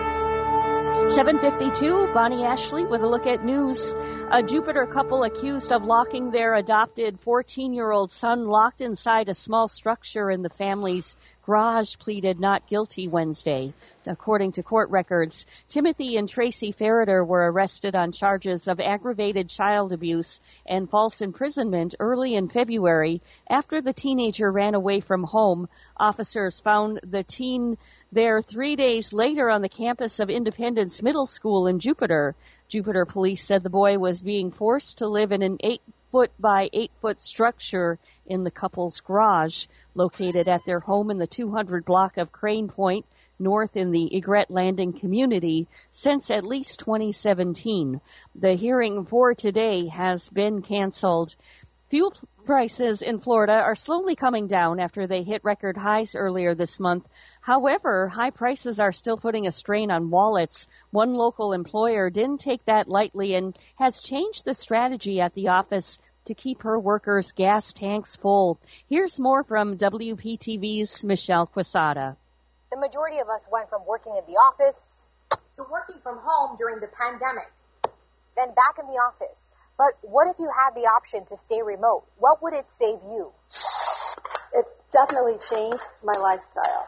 [1.10, 3.94] 752, Bonnie Ashley with a look at news.
[4.30, 9.34] A Jupiter couple accused of locking their adopted 14 year old son locked inside a
[9.34, 11.16] small structure in the family's
[11.48, 13.72] garage pleaded not guilty Wednesday.
[14.06, 19.94] According to court records, Timothy and Tracy Ferriter were arrested on charges of aggravated child
[19.94, 25.70] abuse and false imprisonment early in February after the teenager ran away from home.
[25.96, 27.78] Officers found the teen
[28.12, 32.36] there three days later on the campus of Independence Middle School in Jupiter.
[32.68, 35.80] Jupiter police said the boy was being forced to live in an eight
[36.12, 41.26] foot by eight foot structure in the couple's garage located at their home in the
[41.26, 43.06] 200 block of Crane Point
[43.38, 48.00] north in the Egret Landing community since at least 2017.
[48.34, 51.34] The hearing for today has been canceled.
[51.90, 52.12] Fuel
[52.44, 57.08] prices in Florida are slowly coming down after they hit record highs earlier this month.
[57.40, 60.66] However, high prices are still putting a strain on wallets.
[60.90, 65.98] One local employer didn't take that lightly and has changed the strategy at the office
[66.26, 68.58] to keep her workers' gas tanks full.
[68.90, 72.18] Here's more from WPTV's Michelle Quesada.
[72.70, 75.00] The majority of us went from working in the office
[75.54, 77.50] to working from home during the pandemic,
[78.38, 79.50] then back in the office.
[79.76, 82.06] But what if you had the option to stay remote?
[82.16, 83.32] What would it save you?
[84.54, 86.86] It's definitely changed my lifestyle.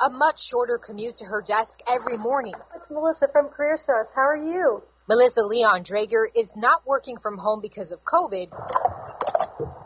[0.00, 2.54] A much shorter commute to her desk every morning.
[2.76, 4.12] It's Melissa from Career Stars.
[4.14, 4.82] How are you?
[5.08, 8.52] Melissa Leon Drager is not working from home because of COVID.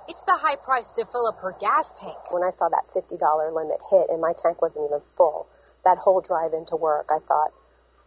[0.08, 2.18] It's the high price to fill up her gas tank.
[2.30, 5.46] When I saw that $50 limit hit and my tank wasn't even full,
[5.84, 7.52] that whole drive into work, I thought,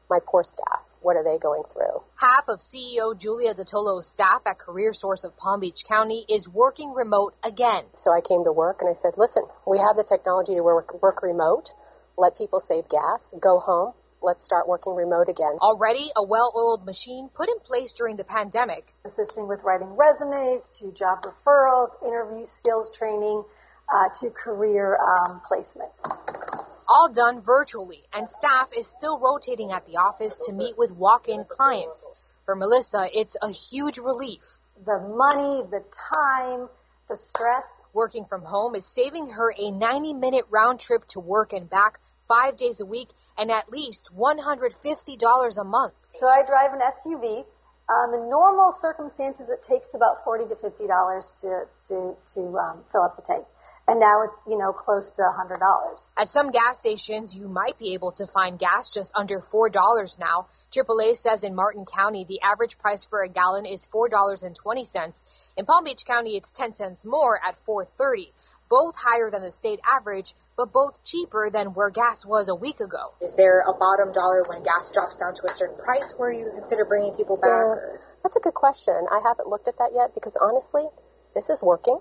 [0.10, 2.02] my poor staff, what are they going through?
[2.20, 6.94] Half of CEO Julia Dattolo's staff at Career Source of Palm Beach County is working
[6.94, 7.84] remote again.
[7.94, 11.00] So I came to work and I said, listen, we have the technology to work,
[11.04, 11.70] work remote,
[12.18, 15.62] let people save gas, go home, let's start working remote again.
[15.62, 18.92] Already a well-oiled machine put in place during the pandemic.
[19.06, 23.44] Assisting with writing resumes, to job referrals, interview skills training,
[23.94, 25.94] uh, to career um, placement.
[26.88, 31.46] All done virtually, and staff is still rotating at the office to meet with walk-in
[31.46, 32.10] clients.
[32.46, 34.60] For Melissa, it's a huge relief.
[34.86, 35.84] The money, the
[36.14, 36.70] time,
[37.08, 37.82] the stress.
[37.94, 42.58] Working from home is saving her a 90-minute round trip to work and back five
[42.58, 45.94] days a week and at least $150 a month.
[46.14, 47.46] So I drive an SUV.
[47.88, 52.84] Um, in normal circumstances, it takes about forty to fifty dollars to to to um,
[52.92, 53.46] fill up the tank.
[53.88, 56.14] And now it's, you know, close to a $100.
[56.18, 60.48] At some gas stations, you might be able to find gas just under $4 now.
[60.72, 65.54] AAA says in Martin County, the average price for a gallon is $4.20.
[65.58, 68.32] In Palm Beach County, it's 10 cents more at 4.30.
[68.68, 72.80] Both higher than the state average, but both cheaper than where gas was a week
[72.80, 73.14] ago.
[73.22, 76.50] Is there a bottom dollar when gas drops down to a certain price where you
[76.56, 77.62] consider bringing people back?
[77.62, 78.96] Yeah, that's a good question.
[78.96, 80.88] I haven't looked at that yet because honestly,
[81.36, 82.00] this is working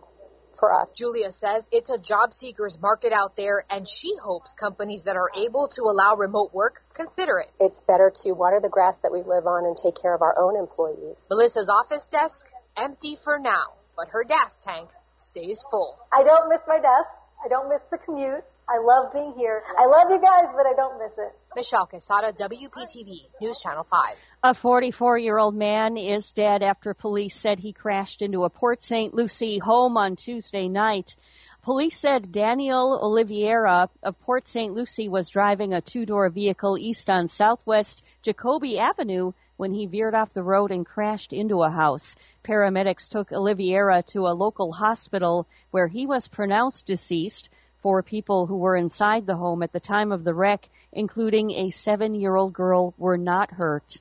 [0.58, 0.94] for us.
[0.96, 5.30] Julia says it's a job seekers market out there and she hopes companies that are
[5.36, 7.50] able to allow remote work consider it.
[7.60, 10.34] It's better to water the grass that we live on and take care of our
[10.38, 11.28] own employees.
[11.30, 15.98] Melissa's office desk empty for now, but her gas tank stays full.
[16.12, 17.10] I don't miss my desk.
[17.44, 18.44] I don't miss the commute.
[18.68, 19.62] I love being here.
[19.78, 21.32] I love you guys, but I don't miss it.
[21.54, 24.26] Michelle Quesada, WPTV, News Channel 5.
[24.42, 28.80] A 44 year old man is dead after police said he crashed into a Port
[28.80, 29.12] St.
[29.12, 31.14] Lucie home on Tuesday night.
[31.62, 34.74] Police said Daniel Oliveira of Port St.
[34.74, 40.14] Lucie was driving a two door vehicle east on Southwest Jacoby Avenue when he veered
[40.14, 42.16] off the road and crashed into a house.
[42.42, 47.48] Paramedics took Oliveira to a local hospital where he was pronounced deceased.
[47.84, 51.68] Four people who were inside the home at the time of the wreck, including a
[51.68, 54.00] seven year old girl, were not hurt.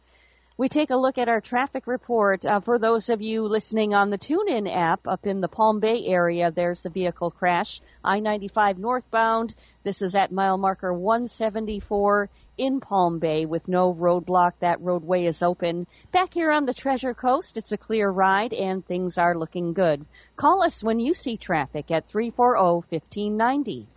[0.55, 2.45] We take a look at our traffic report.
[2.45, 6.05] Uh, for those of you listening on the TuneIn app up in the Palm Bay
[6.05, 7.81] area, there's a vehicle crash.
[8.05, 9.53] I-95 northbound.
[9.84, 14.53] This is at mile marker 174 in Palm Bay with no roadblock.
[14.59, 15.88] That roadway is open.
[16.11, 20.05] Back here on the Treasure Coast, it's a clear ride and things are looking good.
[20.35, 23.88] Call us when you see traffic at 340-1590.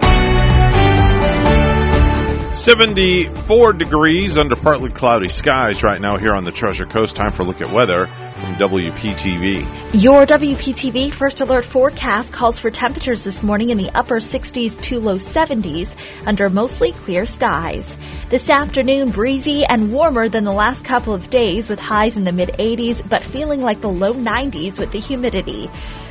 [2.54, 7.14] 74 degrees under partly cloudy skies right now here on the Treasure Coast.
[7.16, 8.08] Time for a look at weather
[8.46, 9.66] from WPTV.
[9.92, 15.00] Your WPTV First Alert forecast calls for temperatures this morning in the upper 60s to
[15.00, 15.92] low 70s
[16.26, 17.96] under mostly clear skies.
[18.30, 22.30] This afternoon, breezy and warmer than the last couple of days with highs in the
[22.30, 25.68] mid 80s, but feeling like the low 90s with the humidity.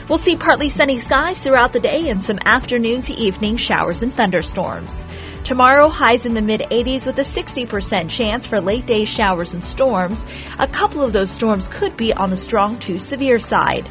[0.10, 4.14] We'll see partly sunny skies throughout the day and some afternoon to evening showers and
[4.14, 5.05] thunderstorms.
[5.46, 9.64] Tomorrow, highs in the mid 80s with a 60% chance for late day showers and
[9.64, 10.26] storms.
[10.58, 13.88] A couple of those storms could be on the strong to severe side.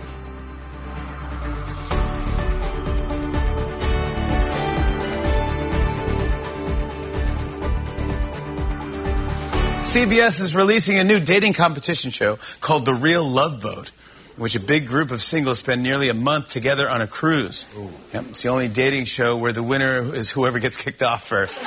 [9.79, 13.93] CBS is releasing a new dating competition show called The Real Love Boat,
[14.37, 17.67] which a big group of singles spend nearly a month together on a cruise.
[18.13, 21.59] Yep, it's the only dating show where the winner is whoever gets kicked off first.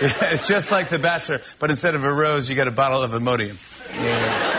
[0.00, 3.10] it's just like The Bachelor, but instead of a rose, you get a bottle of
[3.12, 3.56] Imodium.
[3.94, 4.54] Yeah.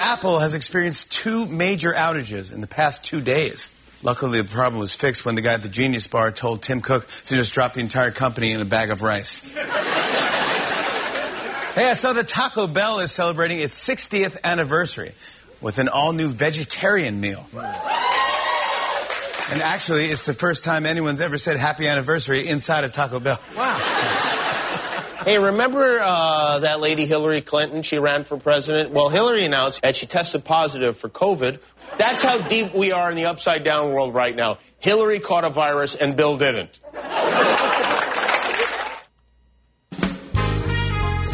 [0.00, 3.70] Apple has experienced two major outages in the past two days.
[4.02, 7.06] Luckily, the problem was fixed when the guy at the Genius Bar told Tim Cook
[7.06, 9.48] to just drop the entire company in a bag of rice.
[11.74, 15.14] Hey, I saw that Taco Bell is celebrating its 60th anniversary
[15.62, 17.46] with an all new vegetarian meal.
[17.54, 23.40] And actually, it's the first time anyone's ever said happy anniversary inside a Taco Bell.
[23.56, 23.78] Wow.
[25.24, 27.80] Hey, remember uh, that lady Hillary Clinton?
[27.80, 28.90] She ran for president.
[28.90, 31.58] Well, Hillary announced that she tested positive for COVID.
[31.96, 34.58] That's how deep we are in the upside down world right now.
[34.78, 36.80] Hillary caught a virus and Bill didn't.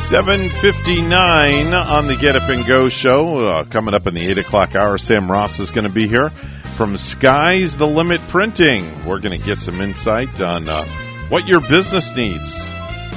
[0.08, 3.46] 759 on the Get Up and Go show.
[3.46, 6.30] Uh, coming up in the 8 o'clock hour, Sam Ross is going to be here
[6.78, 9.04] from Sky's the Limit Printing.
[9.04, 10.86] We're going to get some insight on uh,
[11.28, 12.56] what your business needs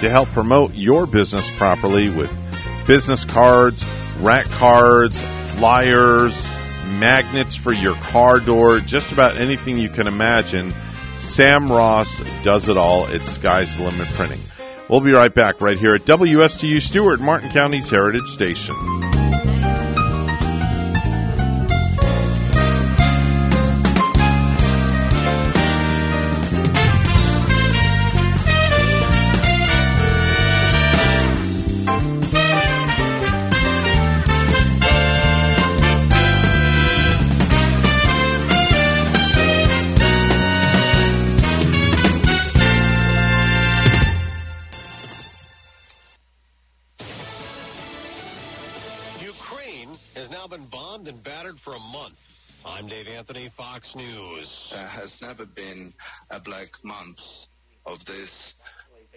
[0.02, 2.30] to help promote your business properly with
[2.86, 3.86] business cards,
[4.20, 5.18] rack cards,
[5.56, 6.44] flyers,
[7.00, 10.74] magnets for your car door, just about anything you can imagine.
[11.20, 14.42] Sam Ross does it all at Sky's the Limit Printing.
[14.92, 19.31] We'll be right back right here at WSTU Stuart, Martin County's Heritage Station.
[53.22, 54.48] Anthony, Fox News.
[54.72, 55.94] There has never been
[56.32, 57.20] a black month
[57.86, 58.32] of this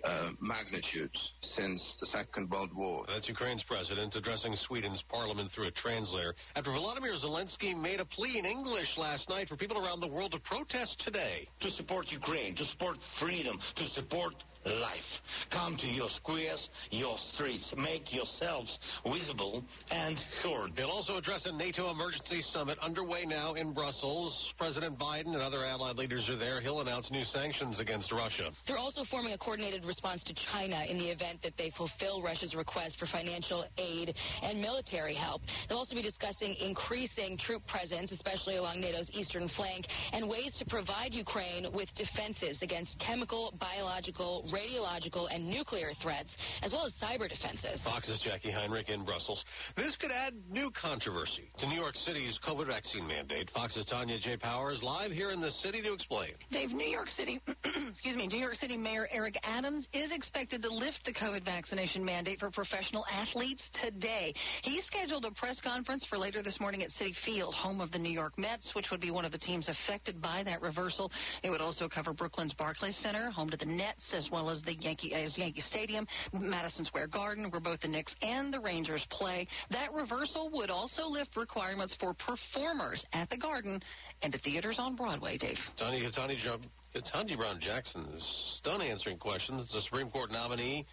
[0.05, 3.06] uh, magnitudes since the Second World War.
[3.09, 8.36] That's Ukraine's president addressing Sweden's parliament through a translator after Volodymyr Zelensky made a plea
[8.36, 11.48] in English last night for people around the world to protest today.
[11.60, 14.35] To support Ukraine, to support freedom, to support
[14.65, 15.20] life.
[15.51, 17.73] Come to your squares, your streets.
[17.77, 20.77] Make yourselves visible and heard.
[20.77, 24.53] They'll also address a NATO emergency summit underway now in Brussels.
[24.59, 26.61] President Biden and other allied leaders are there.
[26.61, 28.51] He'll announce new sanctions against Russia.
[28.66, 32.55] They're also forming a coordinated response to China in the event that they fulfill Russia's
[32.55, 35.43] request for financial aid and military help.
[35.69, 40.65] They'll also be discussing increasing troop presence, especially along NATO's eastern flank, and ways to
[40.65, 46.31] provide Ukraine with defenses against chemical, biological, radiological, and nuclear threats,
[46.62, 47.81] as well as cyber defenses.
[47.82, 49.44] Fox's Jacqui Heinrich in Brussels.
[49.74, 53.51] This could add new controversy to New York City's COVID vaccine mandate.
[53.51, 54.36] Fox's Tanya J.
[54.36, 56.32] Powers live here in the city to explain.
[56.51, 60.70] Dave, New York City, excuse me, New York City Mayor Eric Adams is expected to
[60.70, 64.35] lift the COVID vaccination mandate for professional athletes today.
[64.62, 67.98] He scheduled a press conference for later this morning at Citi Field, home of the
[67.98, 71.10] New York Mets, which would be one of the teams affected by that reversal.
[71.43, 74.75] It would also cover Brooklyn's Barclays Center, home to the Nets, as well as the
[74.75, 79.47] Yankee, as Yankee Stadium, Madison Square Garden, where both the Knicks and the Rangers play.
[79.71, 83.83] That reversal would also lift requirements for performers at the Garden
[84.23, 85.59] and to theaters on Broadway, Dave.
[85.77, 86.59] Tanya, Tanya,
[87.05, 89.71] Tanya Brown Jackson is done answering questions.
[89.73, 90.87] The Supreme Court nominee.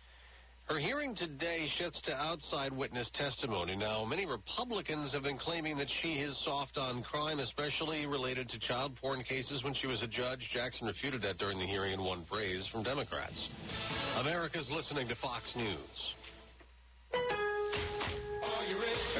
[0.71, 3.75] Her hearing today shifts to outside witness testimony.
[3.75, 8.57] Now, many Republicans have been claiming that she is soft on crime, especially related to
[8.57, 10.49] child porn cases when she was a judge.
[10.49, 13.49] Jackson refuted that during the hearing in one phrase from Democrats.
[14.15, 16.15] America's listening to Fox News.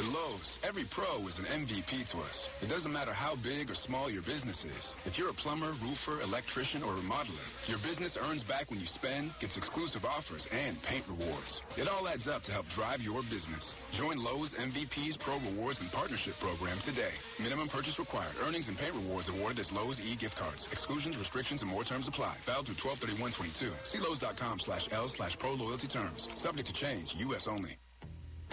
[0.02, 2.48] At Lowe's, every pro is an MVP to us.
[2.60, 4.96] It doesn't matter how big or small your business is.
[5.06, 9.36] If you're a plumber, roofer, electrician, or remodeler, your business earns back when you spend,
[9.40, 11.62] gets exclusive offers, and paint rewards.
[11.78, 13.76] It all adds up to help drive your business.
[13.92, 17.14] Join Lowe's MVP's Pro Rewards and Partnership Program today.
[17.40, 18.34] Minimum purchase required.
[18.42, 20.68] Earnings and paint rewards awarded as Lowe's e-gift cards.
[20.72, 22.38] Exclusions, restrictions, and more terms apply.
[22.48, 23.72] Valid through 123122.
[23.92, 26.28] See Lowe's.com slash L slash pro loyalty terms.
[26.42, 27.14] Subject to change.
[27.20, 27.46] U.S.
[27.46, 27.78] only.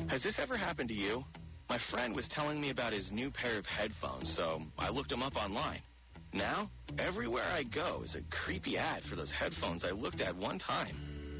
[0.06, 1.24] Has this ever happened to you?
[1.68, 5.22] My friend was telling me about his new pair of headphones, so I looked them
[5.22, 5.80] up online.
[6.32, 10.58] Now, everywhere I go is a creepy ad for those headphones I looked at one
[10.58, 10.96] time.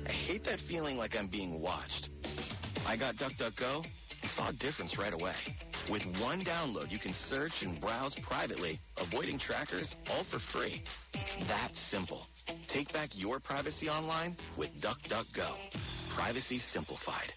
[0.07, 2.11] I hate that feeling like I'm being watched.
[2.87, 3.85] I got DuckDuckGo
[4.23, 5.37] and saw a difference right away.
[5.89, 10.83] With one download, you can search and browse privately, avoiding trackers, all for free.
[11.47, 12.27] That simple.
[12.69, 15.55] Take back your privacy online with DuckDuckGo.
[16.15, 17.33] Privacy simplified.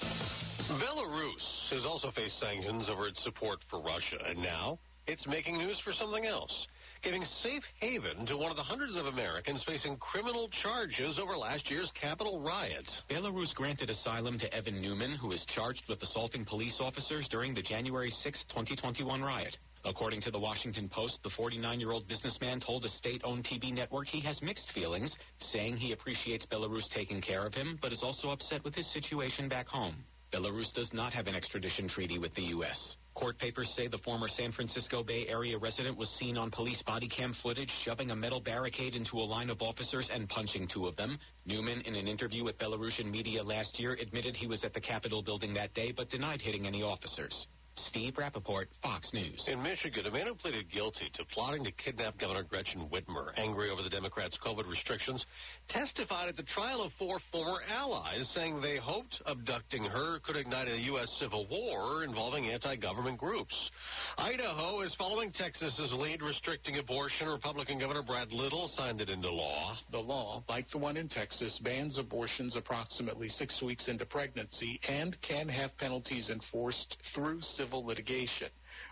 [0.00, 5.78] Belarus has also faced sanctions over its support for Russia, and now it's making news
[5.78, 6.66] for something else,
[7.02, 11.70] giving safe haven to one of the hundreds of Americans facing criminal charges over last
[11.70, 12.90] year's Capitol riot.
[13.08, 17.62] Belarus granted asylum to Evan Newman, who is charged with assaulting police officers during the
[17.62, 19.56] January 6, 2021 riot.
[19.86, 24.42] According to the Washington Post, the 49-year-old businessman told a state-owned TV network he has
[24.42, 25.14] mixed feelings,
[25.52, 29.48] saying he appreciates Belarus taking care of him, but is also upset with his situation
[29.48, 29.94] back home.
[30.32, 32.96] Belarus does not have an extradition treaty with the U.S.
[33.14, 37.06] Court papers say the former San Francisco Bay Area resident was seen on police body
[37.06, 40.96] cam footage shoving a metal barricade into a line of officers and punching two of
[40.96, 41.16] them.
[41.46, 45.22] Newman, in an interview with Belarusian media last year, admitted he was at the Capitol
[45.22, 47.46] building that day but denied hitting any officers.
[47.78, 49.44] Steve Rappaport, Fox News.
[49.46, 53.70] In Michigan, a man who pleaded guilty to plotting to kidnap Governor Gretchen Whitmer, angry
[53.70, 55.26] over the Democrats' COVID restrictions,
[55.68, 60.68] testified at the trial of four former allies, saying they hoped abducting her could ignite
[60.68, 61.08] a U.S.
[61.18, 63.70] civil war involving anti-government groups.
[64.16, 67.28] Idaho is following Texas's lead restricting abortion.
[67.28, 69.76] Republican Governor Brad Little signed it into law.
[69.90, 75.20] The law, like the one in Texas, bans abortions approximately six weeks into pregnancy and
[75.20, 78.48] can have penalties enforced through civil litigation.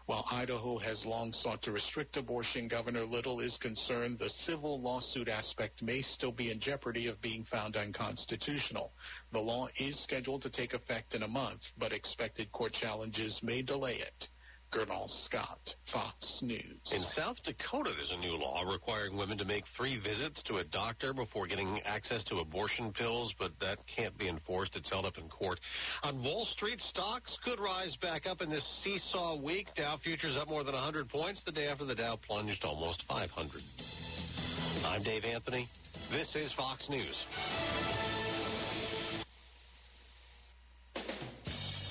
[0.06, 5.28] While Idaho has long sought to restrict abortion, Governor Little is concerned the civil lawsuit
[5.28, 8.92] aspect may still be in jeopardy of being found unconstitutional.
[9.32, 13.62] The law is scheduled to take effect in a month, but expected court challenges may
[13.62, 14.28] delay it.
[14.74, 16.80] Gurnal Scott, Fox News.
[16.90, 20.64] In South Dakota, there's a new law requiring women to make three visits to a
[20.64, 24.74] doctor before getting access to abortion pills, but that can't be enforced.
[24.74, 25.60] It's held up in court.
[26.02, 29.68] On Wall Street, stocks could rise back up in this seesaw week.
[29.76, 33.62] Dow futures up more than 100 points the day after the Dow plunged almost 500.
[34.84, 35.68] I'm Dave Anthony.
[36.10, 37.24] This is Fox News.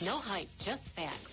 [0.01, 1.32] No hype, just facts.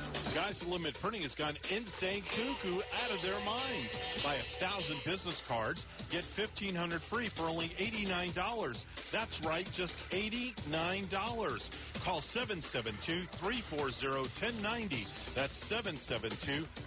[0.29, 3.91] Sky's the Limit Printing has gone insane cuckoo out of their minds.
[4.23, 8.83] Buy a thousand business cards, get fifteen hundred free for only eighty-nine dollars.
[9.11, 11.67] That's right, just eighty-nine dollars.
[12.03, 15.05] Call 772-340-1090.
[15.35, 15.53] That's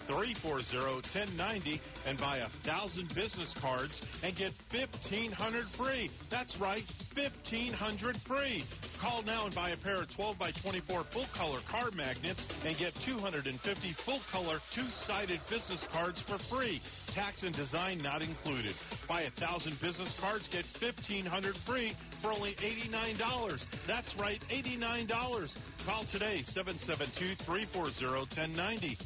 [0.09, 3.93] 772-340-1090 and buy a thousand business cards
[4.23, 6.11] and get fifteen hundred free.
[6.31, 6.85] That's right,
[7.15, 8.65] fifteen hundred free.
[9.05, 12.75] Call now and buy a pair of 12 by 24 full color card magnets and
[12.79, 16.81] get 250 full color two-sided business cards for free.
[17.15, 18.75] Tax and design not included.
[19.07, 23.61] Buy a thousand business cards, get 1500 free for only $89.
[23.87, 25.51] That's right, $89.
[25.85, 28.97] Call today, 772-340-1090.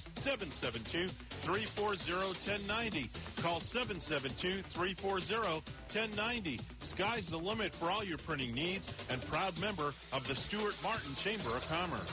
[1.44, 3.10] 772-340-1090.
[3.42, 6.60] Call 772-340-1090.
[6.94, 11.16] Sky's the limit for all your printing needs and proud member of the Stuart Martin
[11.24, 12.12] Chamber of Commerce.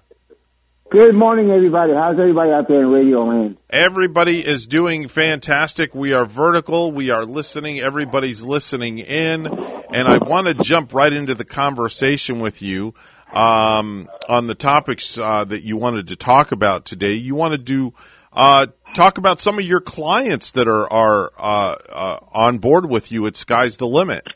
[0.93, 1.91] Good morning, everybody.
[1.91, 3.57] How's everybody out there in Radio Land?
[3.67, 5.95] Everybody is doing fantastic.
[5.95, 6.91] We are vertical.
[6.91, 7.79] We are listening.
[7.79, 9.47] Everybody's listening in.
[9.47, 12.93] And I want to jump right into the conversation with you
[13.33, 17.13] um, on the topics uh, that you wanted to talk about today.
[17.13, 17.95] You want to do
[18.31, 23.11] uh, talk about some of your clients that are are uh, uh, on board with
[23.11, 24.27] you at Sky's the Limit.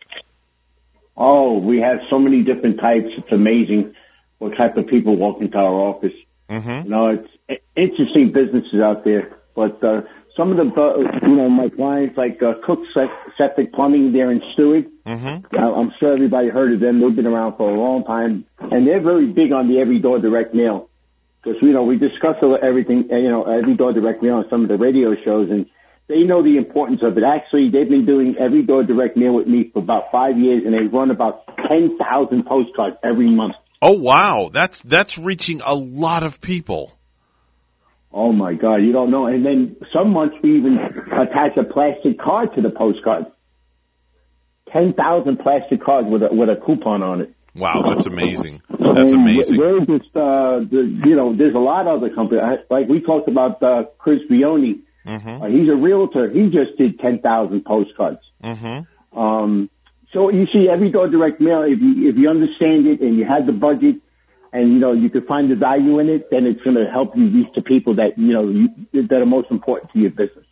[1.15, 3.09] Oh, we have so many different types.
[3.15, 3.93] It's amazing
[4.39, 6.13] what type of people walk into our office.
[6.49, 6.85] Mm-hmm.
[6.85, 7.07] You know,
[7.47, 9.37] it's interesting businesses out there.
[9.55, 10.01] But uh,
[10.35, 12.79] some of the, uh, you know, my clients like uh, Cook
[13.37, 14.85] Septic Plumbing there in Stuart.
[15.05, 15.55] Mm-hmm.
[15.55, 17.01] I- I'm sure everybody heard of them.
[17.01, 20.19] They've been around for a long time, and they're very big on the every door
[20.19, 20.89] direct mail.
[21.43, 24.63] Because you know we discuss everything, uh, you know, every door direct mail on some
[24.63, 25.65] of the radio shows, and
[26.07, 27.23] they know the importance of it.
[27.23, 30.73] Actually, they've been doing every door direct mail with me for about five years, and
[30.73, 33.55] they run about ten thousand postcards every month.
[33.81, 36.91] Oh wow, that's that's reaching a lot of people.
[38.11, 39.27] Oh my God, you don't know.
[39.27, 43.25] And then some months we even attach a plastic card to the postcard.
[44.71, 47.33] Ten thousand plastic cards with a with a coupon on it.
[47.55, 48.61] Wow, that's amazing.
[48.69, 49.57] That's And amazing.
[49.57, 52.43] We're just, uh, the, you know, there's a lot of other companies.
[52.43, 54.81] I- Like we talked about uh, Chris Bione.
[55.05, 55.41] Mm-hmm.
[55.43, 56.29] Uh, he's a realtor.
[56.29, 58.19] He just did ten thousand postcards.
[58.43, 59.19] Mm-hmm.
[59.19, 59.69] Um,
[60.13, 63.25] so you see, every door direct mail, if you if you understand it and you
[63.25, 63.97] have the budget,
[64.53, 67.15] and you know you can find the value in it, then it's going to help
[67.15, 70.45] you reach the people that you know you, that are most important to your business.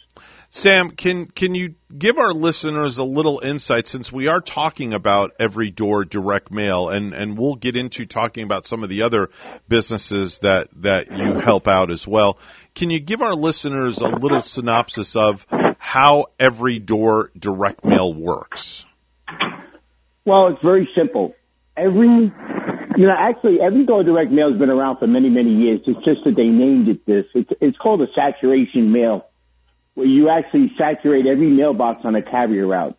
[0.50, 5.32] Sam, can can you give our listeners a little insight since we are talking about
[5.40, 9.30] every door direct mail and and we'll get into talking about some of the other
[9.68, 12.38] businesses that that you help out as well.
[12.74, 15.46] Can you give our listeners a little synopsis of
[15.78, 18.86] how every door direct mail works?
[20.26, 21.36] Well, it's very simple.
[21.78, 25.82] Every, you know, actually every door direct mail has been around for many, many years.
[25.86, 27.26] It's just that they named it this.
[27.36, 29.28] It's, it's called a saturation mail,
[29.94, 32.98] where you actually saturate every mailbox on a carrier route.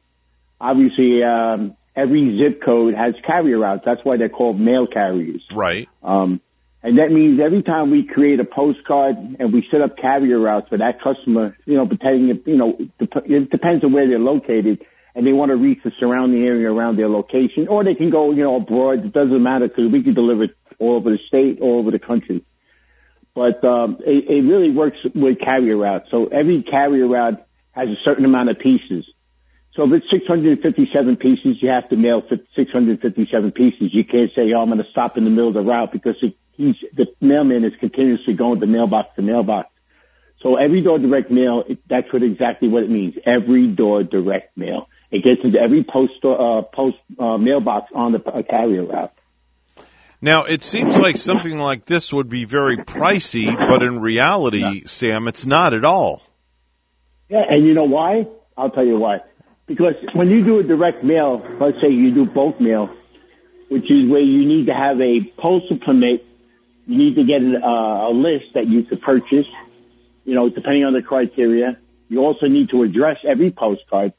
[0.60, 3.82] Obviously, um, every zip code has carrier routes.
[3.84, 5.42] That's why they're called mail carriers.
[5.52, 5.88] Right.
[6.02, 6.40] Um,
[6.82, 10.68] and that means every time we create a postcard and we set up carrier routes
[10.68, 14.84] for that customer, you know, depending, you know, it depends on where they're located
[15.16, 18.32] and they want to reach the surrounding area around their location or they can go,
[18.32, 19.02] you know, abroad.
[19.02, 20.48] It doesn't matter because we can deliver
[20.78, 22.44] all over the state, all over the country.
[23.34, 26.08] But, um, it, it really works with carrier routes.
[26.10, 29.06] So every carrier route has a certain amount of pieces.
[29.72, 33.94] So if it's 657 pieces, you have to mail 657 pieces.
[33.94, 36.16] You can't say, oh, I'm going to stop in the middle of the route because
[36.20, 39.70] it, he's, the mailman is continuously going to mailbox to mailbox.
[40.42, 43.14] So every door direct mail, it, that's what exactly what it means.
[43.24, 44.88] Every door direct mail.
[45.10, 49.12] It gets into every post, uh, post, uh, mailbox on the uh, carrier route.
[50.20, 55.28] Now, it seems like something like this would be very pricey, but in reality, Sam,
[55.28, 56.22] it's not at all.
[57.28, 58.26] Yeah, and you know why?
[58.56, 59.18] I'll tell you why.
[59.66, 62.88] Because when you do a direct mail, let's say you do bulk mail,
[63.68, 66.24] which is where you need to have a postal permit,
[66.86, 69.46] you need to get a, a list that you could purchase,
[70.24, 71.78] you know, depending on the criteria.
[72.08, 74.12] You also need to address every postcard.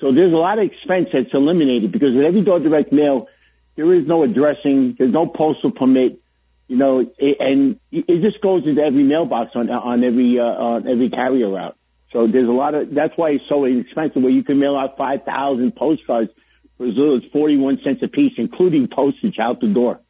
[0.00, 3.28] So there's a lot of expense that's eliminated because with every door direct mail,
[3.76, 6.20] there is no addressing, there's no postal permit,
[6.68, 10.88] you know, it, and it just goes into every mailbox on on every uh, on
[10.88, 11.76] every carrier route.
[12.14, 14.96] So there's a lot of, that's why it's so inexpensive where you can mail out
[14.96, 16.30] 5,000 postcards
[16.78, 20.00] for as little as 41 cents a piece, including postage out the door.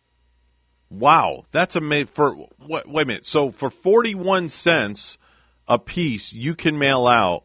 [0.90, 1.47] Wow.
[1.51, 2.09] That's amazing.
[2.09, 3.24] For, wait, wait a minute.
[3.24, 5.16] So for 41 cents
[5.66, 7.44] a piece, you can mail out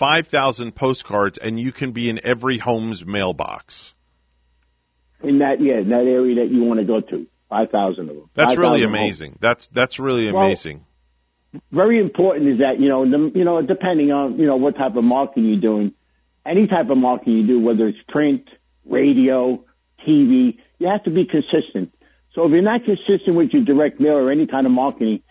[0.00, 3.94] 5,000 postcards and you can be in every home's mailbox.
[5.22, 7.26] In that, yeah, in that area that you want to go to.
[7.50, 8.30] 5,000 of them.
[8.32, 9.32] That's 5, really amazing.
[9.32, 9.40] Homes.
[9.40, 10.86] That's, that's really well, amazing
[11.72, 14.94] very important is that you know the, you know depending on you know what type
[14.96, 15.92] of marketing you're doing,
[16.46, 18.48] any type of marketing you do, whether it's print,
[18.84, 19.64] radio,
[20.06, 21.92] TV, you have to be consistent.
[22.34, 25.22] So if you're not consistent with your direct mail or any kind of marketing,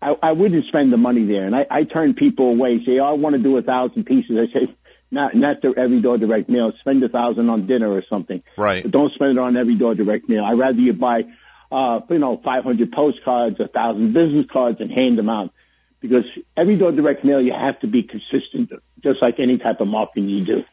[0.00, 1.46] I, I wouldn't spend the money there.
[1.46, 2.80] And I, I turn people away.
[2.84, 4.36] Say, oh, I want to do a thousand pieces.
[4.36, 4.74] I say,
[5.10, 6.72] not not the every door direct mail.
[6.80, 8.42] Spend a thousand on dinner or something.
[8.58, 8.82] Right.
[8.82, 10.44] But don't spend it on every door direct mail.
[10.44, 11.22] I'd rather you buy
[11.70, 15.50] uh, you know, 500 postcards, a thousand business cards and hand them out.
[16.00, 16.24] Because
[16.56, 18.70] every door direct mail, you have to be consistent,
[19.02, 20.64] just like any type of marketing you do.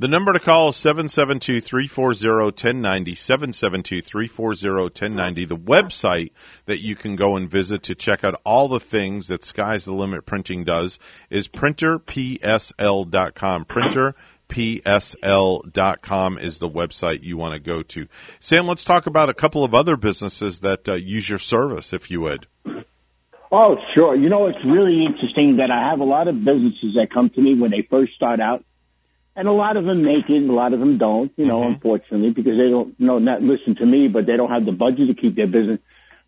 [0.00, 5.46] The number to call is 772-340-1090, 772-340-1090.
[5.46, 6.30] The website
[6.64, 9.92] that you can go and visit to check out all the things that Sky's the
[9.92, 10.98] Limit Printing does
[11.28, 13.64] is printerpsl.com.
[13.66, 14.14] Printer
[14.48, 18.08] psl.com is the website you want to go to.
[18.40, 22.10] Sam, let's talk about a couple of other businesses that uh, use your service, if
[22.10, 22.46] you would.
[23.52, 24.16] Oh, sure.
[24.16, 27.40] You know, it's really interesting that I have a lot of businesses that come to
[27.42, 28.64] me when they first start out,
[29.36, 31.32] and a lot of them make it, and a lot of them don't.
[31.36, 31.74] You know, mm-hmm.
[31.74, 34.72] unfortunately, because they don't, you know, not listen to me, but they don't have the
[34.72, 35.80] budget to keep their business.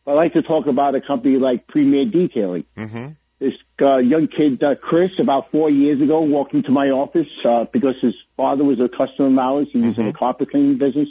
[0.05, 2.65] But I like to talk about a company like Premier Detailing.
[2.77, 3.13] Mm-hmm
[3.43, 7.65] this uh, young kid, uh, Chris, about four years ago, walked into my office uh,
[7.73, 9.69] because his father was a customer of ours.
[9.73, 10.01] He was mm-hmm.
[10.01, 11.09] in the carpet cleaning business.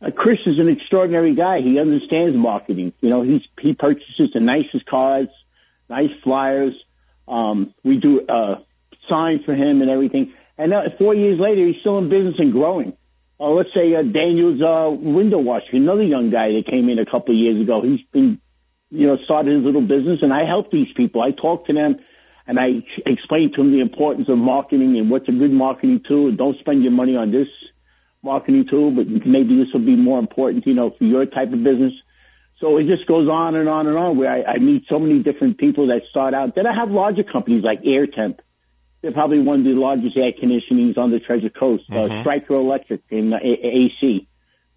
[0.00, 1.60] Uh, Chris is an extraordinary guy.
[1.60, 2.94] He understands marketing.
[3.00, 5.30] You know, he's he purchases the nicest cards,
[5.90, 6.72] nice flyers.
[7.28, 8.60] Um, we do uh,
[9.08, 10.32] signs for him and everything.
[10.56, 12.96] And uh, four years later, he's still in business and growing.
[13.40, 17.04] Uh, let's say uh, Daniel's uh, window washer, another young guy that came in a
[17.04, 17.82] couple of years ago.
[17.82, 18.40] He's been
[18.94, 21.20] you know, started his little business and I help these people.
[21.20, 21.96] I talk to them
[22.46, 26.30] and I explain to them the importance of marketing and what's a good marketing tool.
[26.32, 27.48] Don't spend your money on this
[28.22, 31.64] marketing tool, but maybe this will be more important, you know, for your type of
[31.64, 31.92] business.
[32.60, 35.22] So it just goes on and on and on where I, I meet so many
[35.22, 36.54] different people that start out.
[36.54, 38.38] Then I have larger companies like AirTemp.
[39.04, 41.84] They're probably one of the largest air conditionings on the Treasure Coast.
[41.90, 42.12] Uh, mm-hmm.
[42.12, 44.26] Uh, Stryker Electric in uh, AC.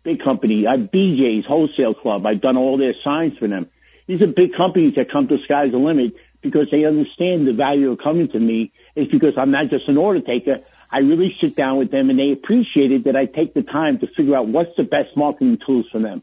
[0.04, 0.66] Big company.
[0.70, 2.26] Have BJ's Wholesale Club.
[2.26, 3.68] I've done all their signs for them.
[4.06, 7.90] These are big companies that come to Sky's the Limit because they understand the value
[7.90, 10.58] of coming to me is because I'm not just an order taker.
[10.92, 14.00] I really sit down with them and they appreciate it that I take the time
[14.00, 16.22] to figure out what's the best marketing tools for them.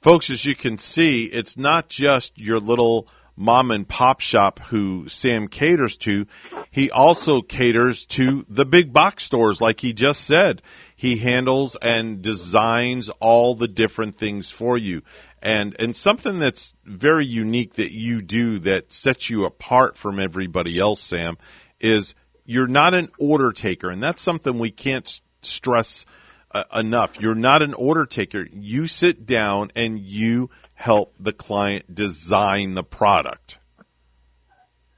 [0.00, 3.06] Folks, as you can see, it's not just your little
[3.38, 6.26] mom and pop shop who Sam caters to.
[6.70, 10.62] He also caters to the big box stores, like he just said.
[10.96, 15.02] He handles and designs all the different things for you.
[15.40, 20.78] And, and something that's very unique that you do that sets you apart from everybody
[20.78, 21.38] else, Sam,
[21.78, 23.90] is you're not an order taker.
[23.90, 26.04] And that's something we can't stress
[26.50, 27.20] uh, enough.
[27.20, 28.46] You're not an order taker.
[28.50, 33.58] You sit down and you help the client design the product.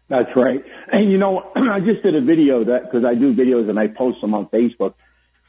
[0.09, 0.63] That's right.
[0.93, 3.87] And you know, I just did a video that because I do videos and I
[3.87, 4.95] post them on Facebook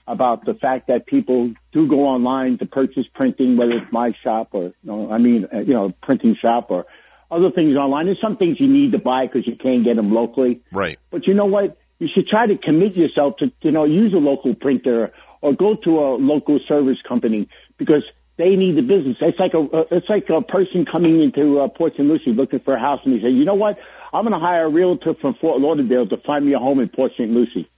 [0.07, 4.49] about the fact that people do go online to purchase printing, whether it's my shop
[4.51, 6.85] or, you know, I mean, uh, you know, printing shop or
[7.29, 8.05] other things online.
[8.05, 10.61] There's some things you need to buy because you can't get them locally.
[10.71, 10.99] Right.
[11.09, 11.77] But you know what?
[11.99, 15.11] You should try to commit yourself to, you know, use a local printer
[15.41, 17.47] or go to a local service company
[17.77, 18.03] because
[18.37, 19.17] they need the business.
[19.21, 22.07] It's like a, it's like a person coming into uh, Port St.
[22.07, 23.77] Lucie looking for a house and they say, you know what?
[24.13, 26.89] I'm going to hire a realtor from Fort Lauderdale to find me a home in
[26.89, 27.29] Port St.
[27.29, 27.69] Lucie.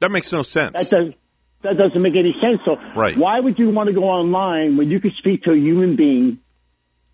[0.00, 0.72] That makes no sense.
[0.74, 1.14] That does
[1.62, 2.60] that doesn't make any sense.
[2.64, 3.16] So Right.
[3.16, 6.38] why would you want to go online when you could speak to a human being,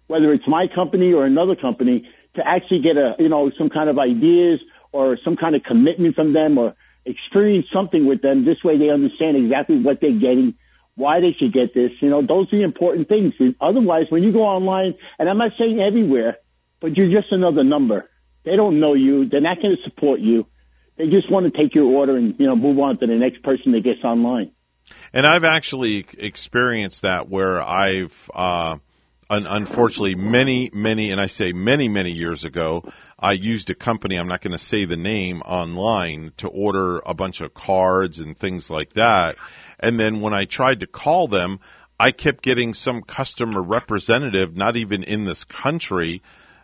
[0.07, 3.91] whether it's my company or another company, to actually get a you know some kind
[3.91, 4.61] of ideas
[4.93, 6.75] or some kind of commitment from them or
[7.07, 8.45] experience something with them.
[8.45, 10.55] This way they understand exactly what they're getting,
[10.95, 11.93] why they should get this.
[12.01, 13.35] You know, those are the important things.
[13.61, 16.39] Otherwise, when you go online, and I'm not saying everywhere,
[16.81, 18.11] but you're just another number.
[18.45, 19.29] They don't know you.
[19.29, 20.47] They're not going to support you.
[20.99, 23.43] They just want to take your order and you know move on to the next
[23.43, 24.53] person that gets online.
[25.13, 28.77] And I've actually experienced that where I've, uh,
[29.29, 32.85] un- unfortunately, many, many, and I say many, many years ago,
[33.19, 37.15] I used a company, I'm not going to say the name, online to order a
[37.15, 39.37] bunch of cards and things like that.
[39.81, 41.61] And then when I tried to call them,
[41.99, 46.23] I kept getting some customer representative, not even in this country,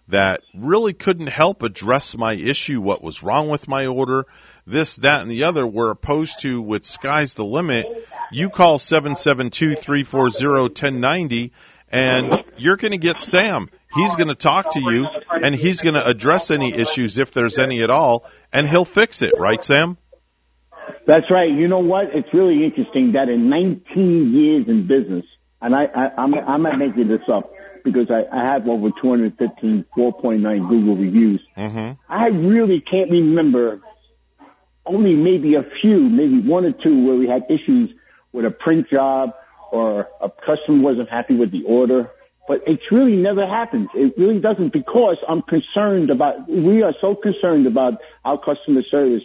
[0.08, 4.26] that really couldn't help address my issue, what was wrong with my order,
[4.66, 7.86] this, that, and the other, where opposed to with Sky's the Limit,
[8.30, 11.52] you call 772-340-1090
[11.92, 13.68] and you're going to get Sam.
[13.94, 17.58] He's going to talk to you and he's going to address any issues if there's
[17.58, 19.98] any at all and he'll fix it, right Sam?
[21.06, 21.50] That's right.
[21.50, 22.06] You know what?
[22.14, 25.24] It's really interesting that in 19 years in business,
[25.60, 27.52] and I, I I'm I'm not making this up
[27.84, 31.40] because I, I have over 215 4.9 Google reviews.
[31.56, 32.00] Mm-hmm.
[32.08, 33.80] I really can't remember
[34.86, 37.90] only maybe a few, maybe one or two where we had issues
[38.32, 39.34] with a print job
[39.72, 42.10] or a customer wasn't happy with the order.
[42.46, 43.88] But it's really never happens.
[43.94, 47.94] It really doesn't because I'm concerned about, we are so concerned about
[48.24, 49.22] our customer service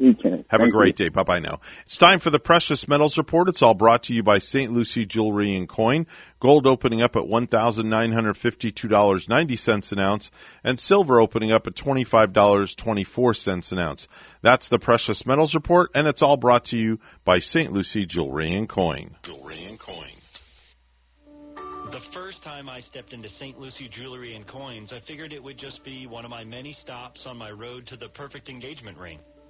[0.00, 0.44] Okay.
[0.48, 1.06] Have a great you.
[1.06, 1.10] day.
[1.10, 1.58] Bye bye now.
[1.84, 3.48] It's time for the Precious Metals Report.
[3.48, 4.72] It's all brought to you by St.
[4.72, 6.06] Lucie Jewelry and Coin.
[6.40, 10.30] Gold opening up at $1,952.90 an ounce
[10.62, 14.06] and silver opening up at $25.24 an ounce.
[14.40, 17.72] That's the Precious Metals Report and it's all brought to you by St.
[17.72, 19.16] Lucie Jewelry and Coin.
[19.22, 20.12] Jewelry and Coin.
[21.90, 23.58] The first time I stepped into St.
[23.58, 27.22] Lucie Jewelry and Coins, I figured it would just be one of my many stops
[27.26, 29.18] on my road to the perfect engagement ring.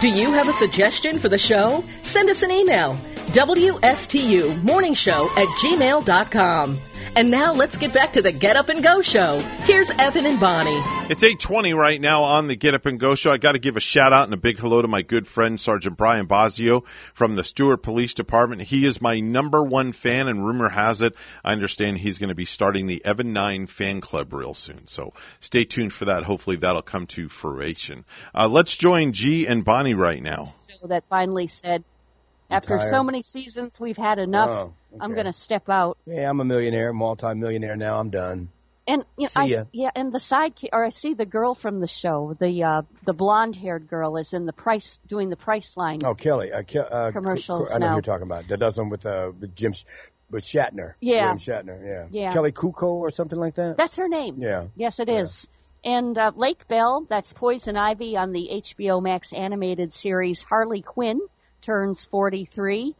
[0.00, 1.82] Do you have a suggestion for the show?
[2.02, 2.98] Send us an email.
[3.32, 6.78] WSTU Morning Show at gmail.com.
[7.16, 9.38] And now let's get back to the Get Up and Go show.
[9.38, 10.82] Here's Evan and Bonnie.
[11.08, 13.32] It's 8:20 right now on the Get Up and Go show.
[13.32, 15.58] I got to give a shout out and a big hello to my good friend
[15.58, 16.84] Sergeant Brian Bosio
[17.14, 18.60] from the Stuart Police Department.
[18.60, 22.34] He is my number one fan, and rumor has it, I understand he's going to
[22.34, 24.86] be starting the Evan Nine fan club real soon.
[24.86, 26.22] So stay tuned for that.
[26.22, 28.04] Hopefully that'll come to fruition.
[28.34, 30.54] Uh, let's join G and Bonnie right now.
[30.84, 31.82] That finally said,
[32.50, 34.48] after so many seasons, we've had enough.
[34.50, 35.98] Oh, I'm going to step out.
[36.06, 37.98] Yeah, I'm a millionaire, multi-millionaire now.
[37.98, 38.48] I'm done.
[38.88, 39.64] And you know, See I, ya.
[39.72, 43.12] yeah, and the side or I see the girl from the show, the uh, the
[43.12, 46.04] blonde haired girl is in the price doing the price line.
[46.04, 46.52] Oh, Kelly.
[46.52, 48.46] Uh, Ke- uh, Commercials I know who you're talking about.
[48.46, 49.72] That does them with uh, with Jim,
[50.30, 50.94] with Shatner.
[51.00, 51.32] Yeah.
[51.32, 51.84] William Shatner.
[51.84, 52.06] Yeah.
[52.12, 52.32] Yeah.
[52.32, 53.76] Kelly Cuoco or something like that.
[53.76, 54.36] That's her name.
[54.38, 54.66] Yeah.
[54.76, 55.48] Yes, it is.
[55.84, 61.20] And uh, Lake Bell, that's Poison Ivy on the HBO Max animated series Harley Quinn,
[61.66, 62.94] turns 43.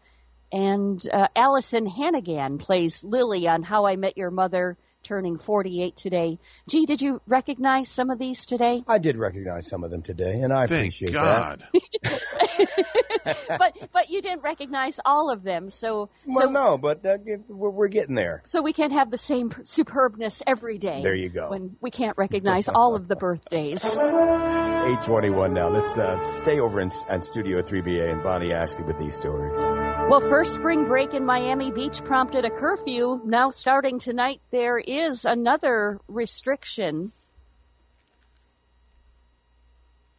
[0.52, 4.76] And uh, Alyson Hannigan plays Lily on How I Met Your Mother,
[5.06, 6.38] turning 48 today.
[6.68, 8.82] Gee, did you recognize some of these today?
[8.88, 11.64] I did recognize some of them today, and I Thank appreciate God.
[13.24, 16.10] but but you didn't recognize all of them, so.
[16.26, 17.18] Well, so no, but uh,
[17.48, 18.42] we're, we're getting there.
[18.46, 21.02] so we can't have the same superbness every day.
[21.02, 21.50] There you go.
[21.50, 23.96] When we can't recognize all of the birthdays.
[24.86, 25.68] 821 now.
[25.68, 29.58] Let's uh, stay over in, in Studio 3BA and Bonnie Ashley with these stories.
[30.08, 33.20] Well, first spring break in Miami Beach prompted a curfew.
[33.24, 37.12] Now, starting tonight, there is another restriction.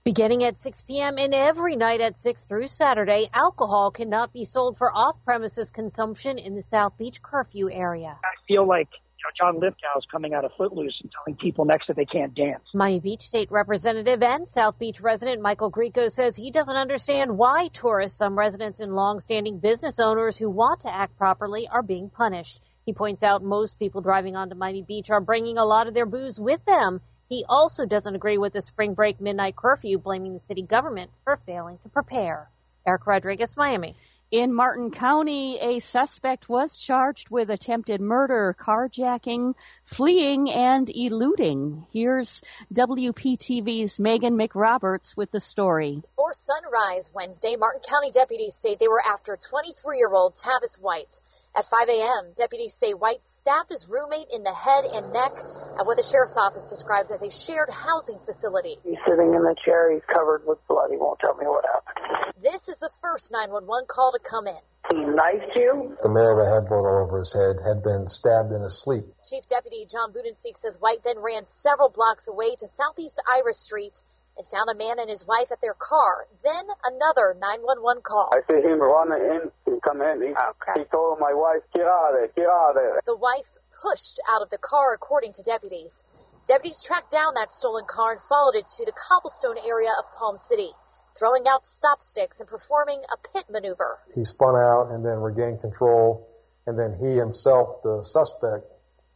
[0.03, 1.17] Beginning at 6 p.m.
[1.17, 6.55] and every night at 6 through Saturday, alcohol cannot be sold for off-premises consumption in
[6.55, 8.17] the South Beach curfew area.
[8.23, 11.65] I feel like you know, John Lithgow is coming out of Footloose and telling people
[11.65, 12.63] next that they can't dance.
[12.73, 17.67] Miami Beach State Representative and South Beach resident Michael Grieco says he doesn't understand why
[17.73, 22.61] tourists, some residents and long-standing business owners who want to act properly are being punished.
[22.87, 26.05] He points out most people driving onto Miami Beach are bringing a lot of their
[26.05, 27.01] booze with them.
[27.27, 31.35] He also doesn't agree with the spring break midnight curfew, blaming the city government for
[31.45, 32.49] failing to prepare.
[32.87, 33.97] Eric Rodriguez, Miami.
[34.29, 39.53] In Martin County, a suspect was charged with attempted murder, carjacking,
[39.85, 41.87] fleeing, and eluding.
[41.93, 42.41] Here's
[42.73, 45.99] WPTV's Megan McRoberts with the story.
[46.01, 51.21] Before sunrise Wednesday, Martin County deputies say they were after 23-year-old Tavis White.
[51.55, 55.31] At 5 a.m., deputies say White stabbed his roommate in the head and neck
[55.79, 58.75] at what the sheriff's office describes as a shared housing facility.
[58.83, 59.89] He's sitting in the chair.
[59.93, 60.89] He's covered with blood.
[60.91, 62.35] He won't tell me what happened.
[62.39, 64.59] This is the first 911 call to come in.
[64.91, 65.97] He knifed you?
[66.01, 69.03] The mayor of a head all over his head had been stabbed in his sleep.
[69.27, 74.03] Chief Deputy John Budensiek says White then ran several blocks away to Southeast Iris Street
[74.37, 76.27] and found a man and his wife at their car.
[76.43, 78.31] Then another 911 call.
[78.31, 79.41] I see him running in.
[79.65, 80.21] He come in.
[80.21, 82.97] He, he told my wife, get out of there, get out of there.
[83.05, 86.05] The wife pushed out of the car, according to deputies.
[86.47, 90.37] Deputies tracked down that stolen car and followed it to the cobblestone area of Palm
[90.37, 90.71] City,
[91.17, 93.99] throwing out stop sticks and performing a pit maneuver.
[94.13, 96.27] He spun out and then regained control,
[96.65, 98.65] and then he himself, the suspect,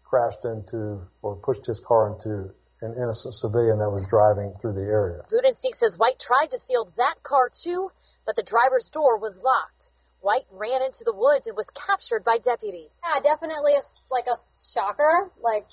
[0.04, 4.82] crashed into or pushed his car into an innocent civilian that was driving through the
[4.82, 5.22] area.
[5.32, 7.92] Budensiek says White tried to steal that car too,
[8.26, 9.92] but the driver's door was locked.
[10.20, 13.02] White ran into the woods and was captured by deputies.
[13.04, 15.30] Yeah, definitely a, s- like a shocker.
[15.44, 15.66] Like,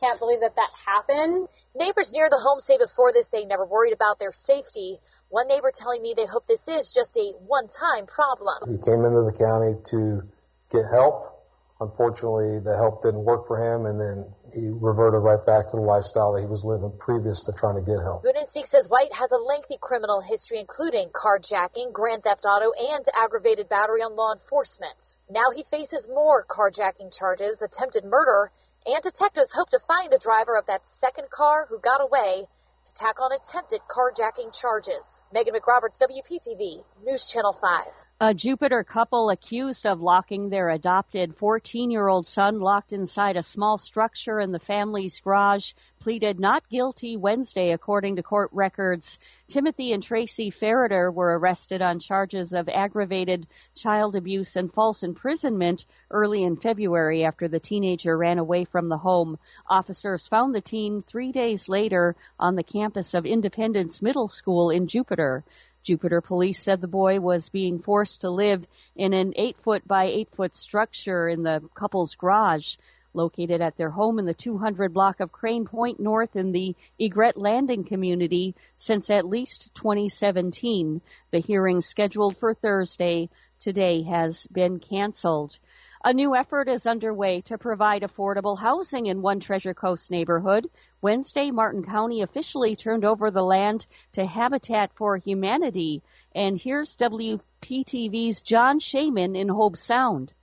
[0.00, 1.48] can't believe that that happened.
[1.74, 4.98] Neighbors near the home say before this they never worried about their safety.
[5.28, 8.70] One neighbor telling me they hope this is just a one-time problem.
[8.70, 10.22] He came into the county to
[10.70, 11.44] get help.
[11.80, 15.82] Unfortunately, the help didn't work for him, and then he reverted right back to the
[15.82, 18.22] lifestyle that he was living previous to trying to get help.
[18.22, 23.68] Budensiek says White has a lengthy criminal history, including carjacking, grand theft auto, and aggravated
[23.68, 25.18] battery on law enforcement.
[25.28, 28.52] Now he faces more carjacking charges, attempted murder,
[28.86, 32.46] and detectives hope to find the driver of that second car who got away
[32.84, 35.24] to tack on attempted carjacking charges.
[35.32, 37.84] Megan McRoberts, WPTV, News Channel 5.
[38.20, 43.42] A Jupiter couple accused of locking their adopted 14 year old son locked inside a
[43.42, 49.18] small structure in the family's garage pleaded not guilty Wednesday, according to court records.
[49.48, 55.84] Timothy and Tracy Ferriter were arrested on charges of aggravated child abuse and false imprisonment
[56.08, 59.36] early in February after the teenager ran away from the home.
[59.68, 64.86] Officers found the teen three days later on the campus of Independence Middle School in
[64.86, 65.42] Jupiter.
[65.84, 70.06] Jupiter police said the boy was being forced to live in an eight foot by
[70.06, 72.76] eight foot structure in the couple's garage.
[73.12, 77.36] located at their home in the 200 block of Crane Point North in the Egret
[77.36, 81.00] Landing community since at least 2017.
[81.30, 83.28] The hearing scheduled for Thursday
[83.60, 85.58] today has been canceled.
[86.06, 90.68] A new effort is underway to provide affordable housing in one Treasure Coast neighborhood.
[91.00, 96.02] Wednesday, Martin County officially turned over the land to Habitat for Humanity.
[96.34, 100.34] And here's WPTV's John Shainman in Hobe Sound.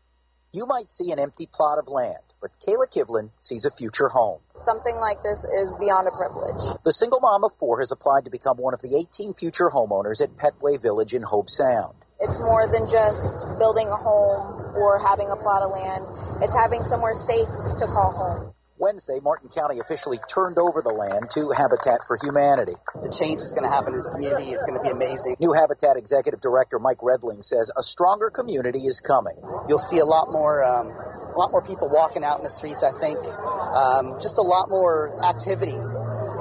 [0.52, 4.40] You might see an empty plot of land, but Kayla Kivlin sees a future home.
[4.56, 6.82] Something like this is beyond a privilege.
[6.84, 10.22] The single mom of four has applied to become one of the 18 future homeowners
[10.22, 11.94] at Petway Village in Hobe Sound.
[12.22, 16.06] It's more than just building a home or having a plot of land.
[16.42, 18.54] It's having somewhere safe to call home.
[18.82, 22.74] Wednesday, Martin County officially turned over the land to Habitat for Humanity.
[22.98, 25.38] The change that's going to happen in this community is going to be amazing.
[25.38, 29.38] New Habitat Executive Director Mike Redling says a stronger community is coming.
[29.70, 32.82] You'll see a lot more, um, a lot more people walking out in the streets.
[32.82, 35.78] I think um, just a lot more activity,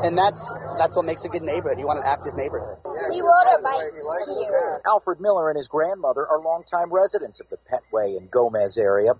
[0.02, 1.78] and that's that's what makes a good neighborhood.
[1.78, 2.78] You want an active neighborhood.
[2.84, 4.80] We water bikes here.
[4.86, 9.12] Alfred Miller and his grandmother are longtime residents of the Petway and Gomez area.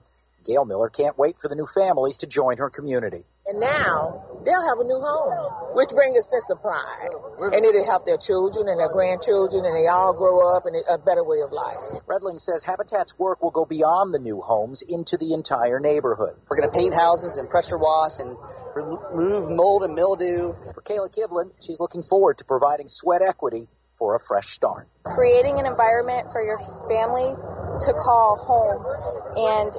[0.47, 3.25] Gail Miller can't wait for the new families to join her community.
[3.47, 7.11] And now they'll have a new home, which brings a sense of pride.
[7.41, 10.99] And it'll help their children and their grandchildren, and they all grow up in a
[10.99, 12.05] better way of life.
[12.07, 16.37] Redling says Habitat's work will go beyond the new homes into the entire neighborhood.
[16.49, 18.37] We're going to paint houses and pressure wash and
[18.77, 20.55] remove mold and mildew.
[20.75, 23.69] For Kayla Kivlin, she's looking forward to providing sweat equity
[24.01, 24.89] for a fresh start.
[25.05, 27.37] Creating an environment for your family
[27.85, 28.83] to call home
[29.37, 29.73] and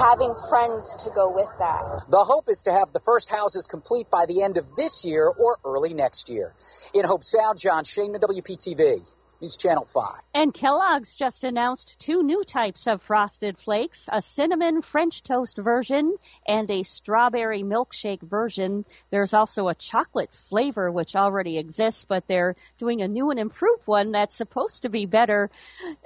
[0.00, 2.04] having friends to go with that.
[2.08, 5.28] The hope is to have the first houses complete by the end of this year
[5.28, 6.54] or early next year.
[6.94, 8.98] In Hobe Sound, John Shane, WPTV.
[9.40, 10.06] News Channel 5.
[10.34, 16.16] And Kellogg's just announced two new types of frosted flakes, a cinnamon French toast version
[16.46, 18.84] and a strawberry milkshake version.
[19.10, 23.86] There's also a chocolate flavor which already exists, but they're doing a new and improved
[23.86, 25.50] one that's supposed to be better.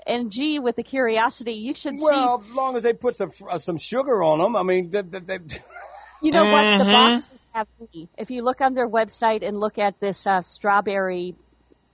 [0.06, 2.16] And gee, with the curiosity, you should well, see.
[2.16, 5.02] Well, as long as they put some uh, some sugar on them, I mean, they,
[5.02, 5.38] they, they...
[6.22, 6.78] You know mm-hmm.
[6.78, 6.84] what?
[6.84, 8.08] The boxes have me.
[8.16, 11.34] If you look on their website and look at this uh, strawberry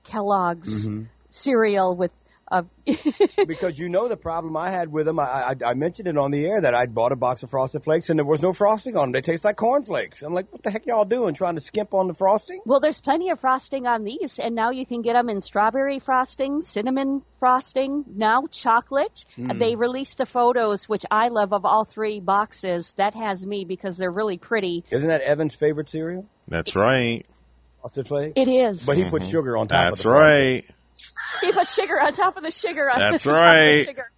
[0.04, 1.04] Kellogg's mm-hmm.
[1.30, 2.12] Cereal with
[2.50, 2.62] uh,
[3.46, 5.20] because you know the problem I had with them.
[5.20, 7.84] I, I I mentioned it on the air that I'd bought a box of frosted
[7.84, 9.12] flakes and there was no frosting on them.
[9.12, 10.22] They taste like cornflakes.
[10.22, 11.34] I'm like, what the heck y'all doing?
[11.34, 12.60] Trying to skimp on the frosting?
[12.66, 16.00] Well, there's plenty of frosting on these, and now you can get them in strawberry
[16.00, 19.24] frosting, cinnamon frosting, now chocolate.
[19.38, 19.60] Mm.
[19.60, 22.94] They released the photos, which I love, of all three boxes.
[22.94, 24.84] That has me because they're really pretty.
[24.90, 26.26] Isn't that Evan's favorite cereal?
[26.48, 27.24] That's right.
[27.80, 28.32] Frosted flakes.
[28.34, 28.84] It is.
[28.84, 29.90] But he put sugar on top Mm-hmm.
[29.90, 30.64] That's of the right.
[31.46, 32.90] He put sugar on top of the sugar.
[32.90, 33.84] On That's top of the right.
[33.86, 34.10] sugar.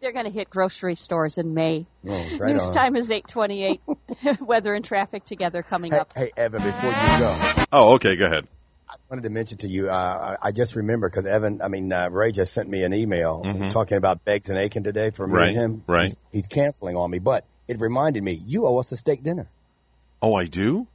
[0.00, 1.86] They're going to hit grocery stores in May.
[2.08, 2.72] Oh, right News on.
[2.72, 3.80] time is 8:28.
[4.40, 6.12] Weather and traffic together coming Hey, up.
[6.16, 8.46] hey, Evan, before you go, Oh, okay, go ahead.
[8.88, 11.92] I wanted to mention to you, uh, I I just remember because Evan, I mean,
[11.92, 13.70] uh, Ray just sent me an email Mhm.
[13.70, 15.84] talking about Beggs and Aiken today for me Right, and him.
[15.86, 16.04] right.
[16.04, 19.46] He's, he's canceling on me, but it reminded me, you owe us a steak dinner.
[20.20, 20.86] Oh, I do?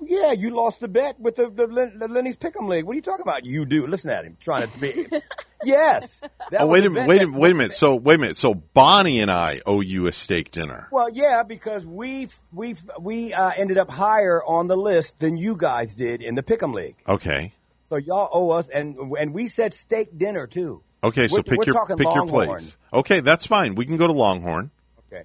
[0.00, 2.84] Yeah, you lost the bet with the, the, the Lenny's Pick'em League.
[2.84, 3.44] What are you talking about?
[3.44, 3.86] You do.
[3.86, 5.08] Listen at him trying to be.
[5.64, 6.20] yes.
[6.50, 7.72] That oh, wait a minute, bet wait a minute, wait a minute.
[7.74, 8.36] So, wait a minute.
[8.36, 10.88] So, Bonnie and I owe you a steak dinner.
[10.92, 15.56] Well, yeah, because we we we uh, ended up higher on the list than you
[15.56, 16.96] guys did in the Pick'em League.
[17.06, 17.52] Okay.
[17.84, 20.82] So y'all owe us, and and we said steak dinner too.
[21.02, 22.76] Okay, so We're- pick we're your talking pick your place.
[22.92, 23.74] Okay, that's fine.
[23.74, 24.70] We can go to Longhorn.
[25.06, 25.24] Okay.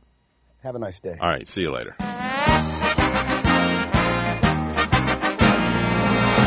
[0.61, 1.17] Have a nice day.
[1.19, 1.95] All right, see you later.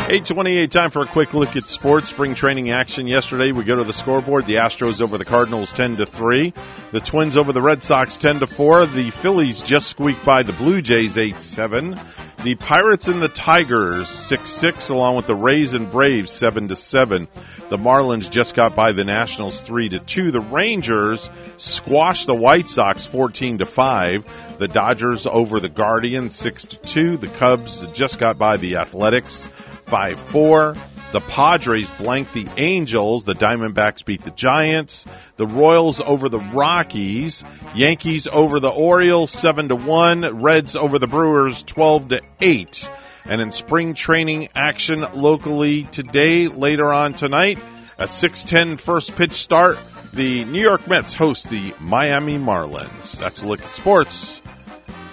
[0.09, 2.09] 828 time for a quick look at sports.
[2.11, 3.51] Spring training action yesterday.
[3.51, 4.45] We go to the scoreboard.
[4.45, 6.53] The astros over the cardinals 10 to 3
[6.93, 10.43] the twins over the red sox 10 to 4 the phillies just squeaked by.
[10.43, 11.99] The blue jays 8-7
[12.41, 17.27] the pirates and the tigers 6-6 along with the rays and braves 7 to 7
[17.69, 22.69] the marlins just got by the nationals 3 to 2 the rangers squashed the white
[22.69, 28.19] sox 14 to 5 the dodgers over the guardians 6 to 2 the cubs just
[28.19, 29.49] got by the athletics
[29.87, 30.75] 5 4.
[31.13, 33.23] The Padres blanked the Angels.
[33.23, 35.05] The Diamondbacks beat the Giants.
[35.37, 37.43] The Royals over the Rockies.
[37.73, 40.41] Yankees over the Orioles 7 to 1.
[40.41, 42.89] Reds over the Brewers 12 to 8.
[43.25, 47.59] And in spring training action locally today, later on tonight,
[47.97, 49.77] a 6:10 first pitch start.
[50.13, 53.17] The New York Mets host the Miami Marlins.
[53.17, 54.41] That's a look at sports,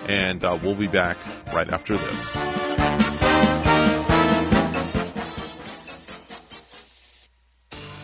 [0.06, 1.16] and uh, we'll be back
[1.52, 2.73] right after this.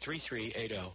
[0.00, 0.94] 3380.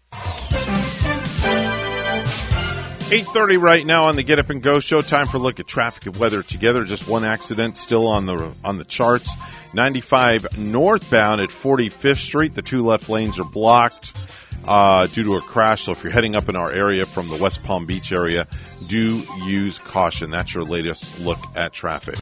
[3.13, 5.01] 8:30 right now on the Get Up and Go show.
[5.01, 6.83] Time for a look at traffic and weather together.
[6.83, 9.29] Just one accident still on the on the charts.
[9.73, 12.55] 95 northbound at 45th Street.
[12.55, 14.13] The two left lanes are blocked
[14.65, 15.83] uh, due to a crash.
[15.83, 18.47] So if you're heading up in our area from the West Palm Beach area,
[18.87, 20.29] do use caution.
[20.31, 22.19] That's your latest look at traffic.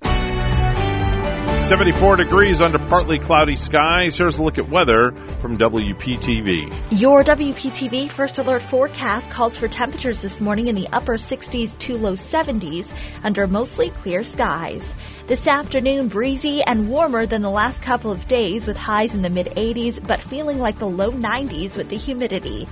[1.72, 4.18] 74 degrees under partly cloudy skies.
[4.18, 6.70] Here's a look at weather from WPTV.
[6.92, 11.98] Your WPTV First Alert forecast calls for temperatures this morning in the upper 60s to
[11.98, 12.92] low 70s
[13.24, 14.94] under mostly clear skies.
[15.28, 19.30] This afternoon, breezy and warmer than the last couple of days with highs in the
[19.30, 22.68] mid 80s, but feeling like the low 90s with the humidity.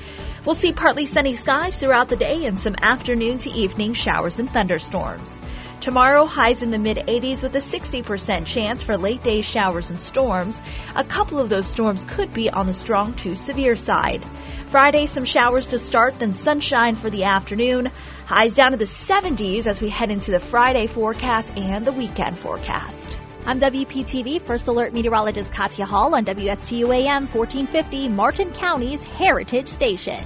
[0.45, 4.49] We'll see partly sunny skies throughout the day and some afternoon to evening showers and
[4.49, 5.38] thunderstorms.
[5.81, 9.99] Tomorrow, highs in the mid 80s with a 60% chance for late day showers and
[9.99, 10.59] storms.
[10.93, 14.25] A couple of those storms could be on the strong to severe side.
[14.69, 17.89] Friday, some showers to start, then sunshine for the afternoon.
[18.25, 22.37] Highs down to the 70s as we head into the Friday forecast and the weekend
[22.37, 23.17] forecast.
[23.45, 30.25] I'm WPTV First Alert Meteorologist Katya Hall on WSTU AM 1450, Martin County's Heritage Station.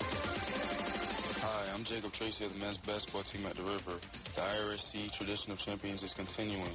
[0.00, 4.00] Hi, I'm Jacob Tracy of the men's basketball team at the River.
[4.34, 6.72] The IRSC Tradition of Champions is continuing.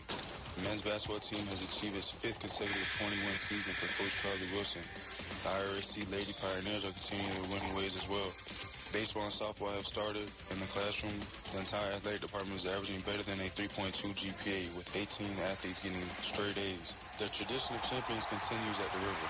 [0.55, 4.81] The men's basketball team has achieved its fifth consecutive 20-win season for Coach Charlie Wilson.
[5.43, 8.31] The IRSC Lady Pioneers are continuing their winning ways as well.
[8.93, 10.29] Baseball and softball have started.
[10.51, 11.17] In the classroom,
[11.51, 16.05] the entire athletic department is averaging better than a 3.2 GPA, with 18 athletes getting
[16.21, 16.93] straight A's.
[17.17, 19.29] The tradition of champions continues at the River.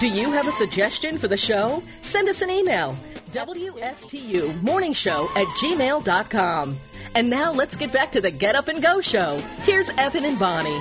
[0.00, 1.82] Do you have a suggestion for the show?
[2.02, 2.96] Send us an email.
[3.32, 6.78] WSTU Morning Show at gmail.com.
[7.16, 9.38] And now let's get back to the Get Up and Go show.
[9.64, 10.80] Here's Evan and Bonnie.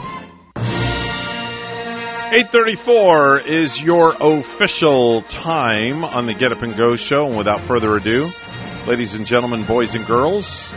[2.30, 7.26] 834 is your official time on the Get Up and Go show.
[7.26, 8.30] And without further ado,
[8.86, 10.70] ladies and gentlemen, boys and girls,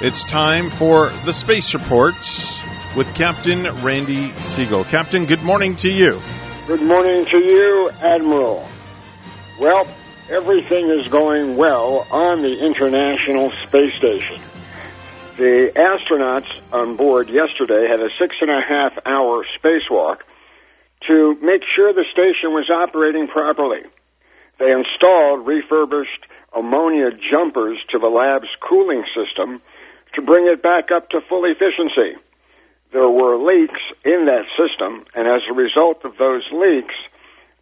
[0.00, 2.14] it's time for the Space Report
[2.96, 4.86] with Captain Randy Segal.
[4.86, 6.22] Captain, good morning to you.
[6.64, 8.64] Good morning to you, Admiral.
[9.58, 9.84] Well,
[10.30, 14.40] everything is going well on the International Space Station.
[15.38, 20.18] The astronauts on board yesterday had a six and a half hour spacewalk
[21.08, 23.82] to make sure the station was operating properly.
[24.60, 29.60] They installed refurbished ammonia jumpers to the lab's cooling system
[30.14, 32.14] to bring it back up to full efficiency.
[32.92, 36.94] There were leaks in that system, and as a result of those leaks,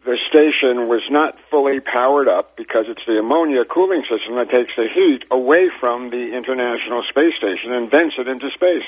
[0.03, 4.75] the station was not fully powered up because it's the ammonia cooling system that takes
[4.75, 8.83] the heat away from the International Space Station and vents it into space.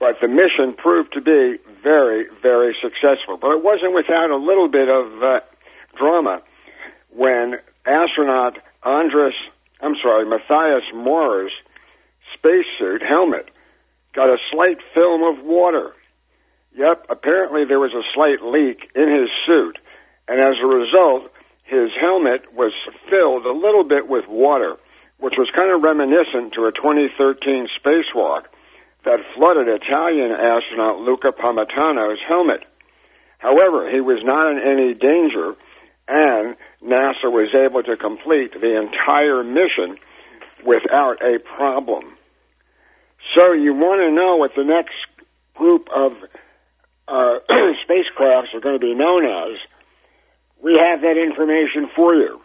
[0.00, 3.36] But the mission proved to be very, very successful.
[3.36, 5.40] But it wasn't without a little bit of uh,
[5.96, 6.42] drama
[7.10, 9.34] when astronaut Andres,
[9.80, 11.52] I'm sorry, Matthias Maurer's
[12.34, 13.48] spacesuit helmet
[14.14, 15.92] got a slight film of water
[16.76, 19.78] Yep, apparently there was a slight leak in his suit,
[20.26, 21.30] and as a result,
[21.62, 22.72] his helmet was
[23.08, 24.76] filled a little bit with water,
[25.18, 28.46] which was kind of reminiscent to a 2013 spacewalk
[29.04, 32.64] that flooded Italian astronaut Luca Parmitano's helmet.
[33.38, 35.54] However, he was not in any danger,
[36.08, 39.96] and NASA was able to complete the entire mission
[40.64, 42.16] without a problem.
[43.32, 44.94] So you want to know what the next
[45.54, 46.12] group of
[47.08, 47.38] uh,
[47.88, 49.58] spacecrafts are going to be known as,
[50.62, 52.40] we have that information for you.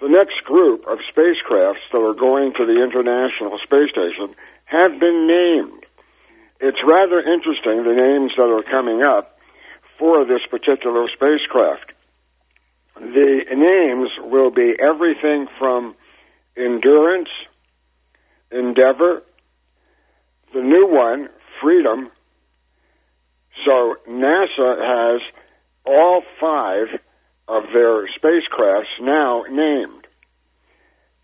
[0.00, 4.34] The next group of spacecrafts that are going to the International Space Station
[4.64, 5.86] have been named.
[6.60, 9.38] It's rather interesting, the names that are coming up
[9.98, 11.92] for this particular spacecraft.
[12.96, 15.94] The names will be everything from
[16.56, 17.30] Endurance,
[18.50, 19.22] Endeavor,
[20.52, 21.28] the new one,
[21.60, 22.10] Freedom,
[23.64, 25.20] so NASA has
[25.84, 26.88] all five
[27.46, 30.06] of their spacecrafts now named.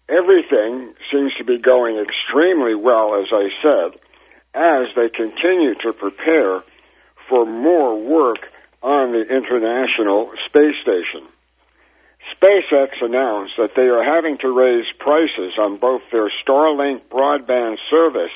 [0.08, 4.00] Everything seems to be going extremely well, as I said,
[4.54, 6.62] as they continue to prepare
[7.28, 8.48] for more work
[8.82, 11.26] on the International Space Station.
[12.36, 18.32] SpaceX announced that they are having to raise prices on both their Starlink broadband service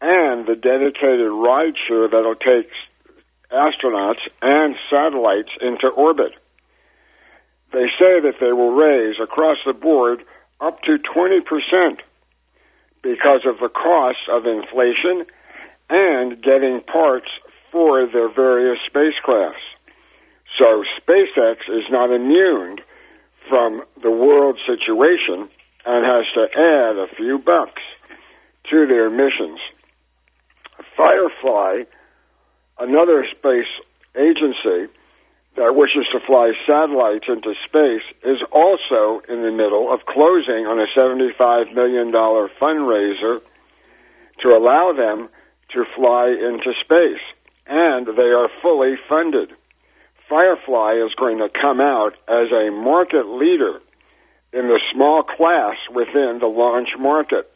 [0.00, 2.68] and the dedicated rideshare that'll take
[3.50, 6.32] astronauts and satellites into orbit.
[7.72, 10.24] They say that they will raise across the board
[10.60, 12.00] up to 20%
[13.02, 15.26] because of the cost of inflation
[15.88, 17.28] and getting parts
[17.70, 19.54] for their various spacecrafts.
[20.58, 22.78] So SpaceX is not immune
[23.48, 25.48] from the world situation
[25.84, 27.82] and has to add a few bucks
[28.70, 29.60] to their missions.
[30.96, 31.84] Firefly,
[32.78, 33.66] another space
[34.16, 34.92] agency
[35.56, 40.78] that wishes to fly satellites into space, is also in the middle of closing on
[40.78, 43.40] a $75 million fundraiser
[44.40, 45.28] to allow them
[45.70, 47.22] to fly into space.
[47.66, 49.50] And they are fully funded.
[50.28, 53.80] Firefly is going to come out as a market leader
[54.52, 57.50] in the small class within the launch market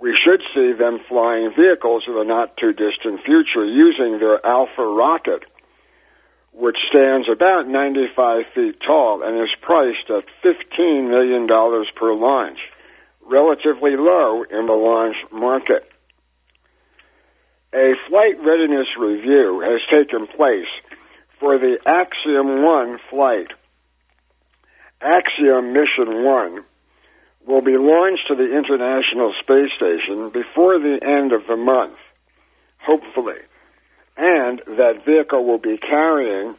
[0.00, 4.84] we should see them flying vehicles in the not too distant future using their Alpha
[4.84, 5.42] rocket,
[6.52, 11.46] which stands about 95 feet tall and is priced at $15 million
[11.96, 12.58] per launch,
[13.26, 15.90] relatively low in the launch market.
[17.74, 20.68] A flight readiness review has taken place
[21.38, 23.48] for the Axiom 1 flight.
[25.00, 26.64] Axiom Mission 1
[27.46, 31.96] will be launched to the International Space Station before the end of the month,
[32.78, 33.38] hopefully.
[34.16, 36.56] And that vehicle will be carrying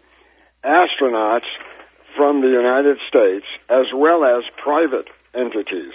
[0.63, 1.45] astronauts
[2.15, 5.93] from the United States as well as private entities.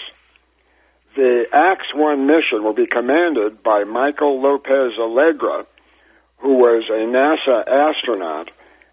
[1.17, 5.67] The AX-1 mission will be commanded by Michael Lopez Alegria,
[6.39, 8.51] who was a NASA astronaut,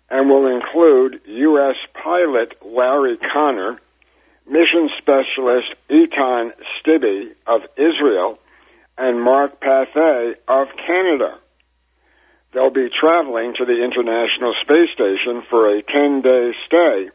[0.10, 1.76] and will include U.S.
[1.94, 3.80] pilot Larry Connor,
[4.52, 8.38] mission specialist Eitan Stibbe of Israel
[8.98, 11.40] and Mark Pathy of Canada.
[12.54, 17.10] They'll be traveling to the International Space Station for a 10-day stay,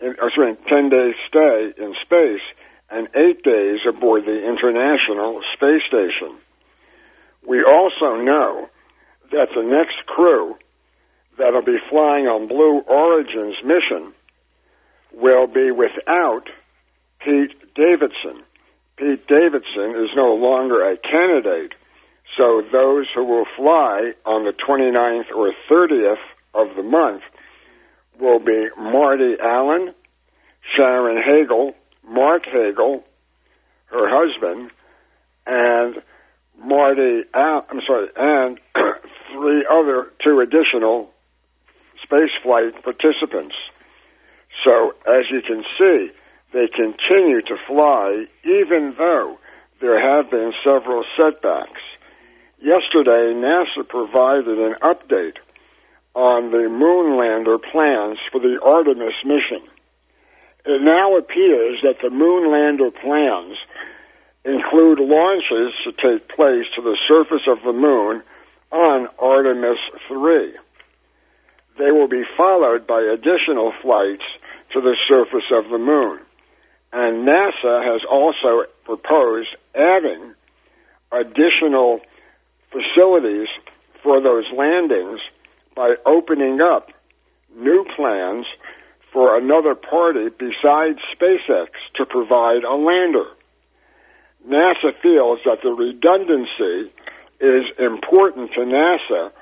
[0.00, 2.42] or sorry, 10-day stay in space
[2.90, 6.36] and eight days aboard the International Space Station.
[7.46, 8.68] We also know
[9.30, 10.56] that the next crew
[11.38, 14.12] that'll be flying on Blue Origin's mission
[15.12, 16.48] will be without
[17.20, 18.42] Pete Davidson.
[18.96, 21.74] Pete Davidson is no longer a candidate,
[22.36, 26.18] So those who will fly on the 29th or 30th
[26.54, 27.22] of the month
[28.18, 29.94] will be Marty Allen,
[30.74, 31.74] Sharon Hagle,
[32.06, 33.02] Marc Hagle,
[33.86, 34.70] her husband,
[35.46, 36.02] and
[36.58, 38.58] Marty, Al- I'm sorry, and
[39.32, 41.10] three other, two additional
[42.04, 43.54] spaceflight participants.
[44.66, 46.10] So as you can see,
[46.52, 49.38] they continue to fly even though
[49.80, 51.80] there have been several setbacks.
[52.60, 55.36] Yesterday, NASA provided an update
[56.14, 59.62] on the moon lander plans for the Artemis mission.
[60.64, 63.56] It now appears that the moon lander plans
[64.44, 68.22] include launches to take place to the surface of the moon
[68.72, 69.78] on Artemis
[70.08, 70.54] 3.
[71.78, 74.24] They will be followed by additional flights
[74.76, 76.20] to the surface of the moon.
[76.92, 80.34] And NASA has also proposed adding
[81.10, 82.00] additional
[82.70, 83.48] facilities
[84.02, 85.20] for those landings
[85.74, 86.90] by opening up
[87.56, 88.44] new plans
[89.14, 93.28] for another party besides SpaceX to provide a lander.
[94.46, 96.92] NASA feels that the redundancy
[97.40, 99.32] is important to NASA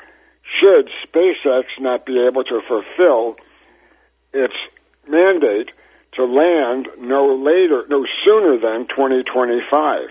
[0.60, 3.34] should SpaceX not be able to fulfill
[4.32, 4.54] its
[5.08, 5.70] mandate
[6.14, 10.08] to land no later, no sooner than 2025.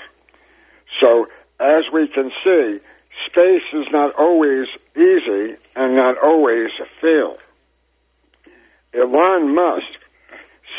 [0.99, 1.27] So,
[1.59, 2.79] as we can see,
[3.27, 7.35] space is not always easy and not always fair.
[8.93, 9.87] Elon Musk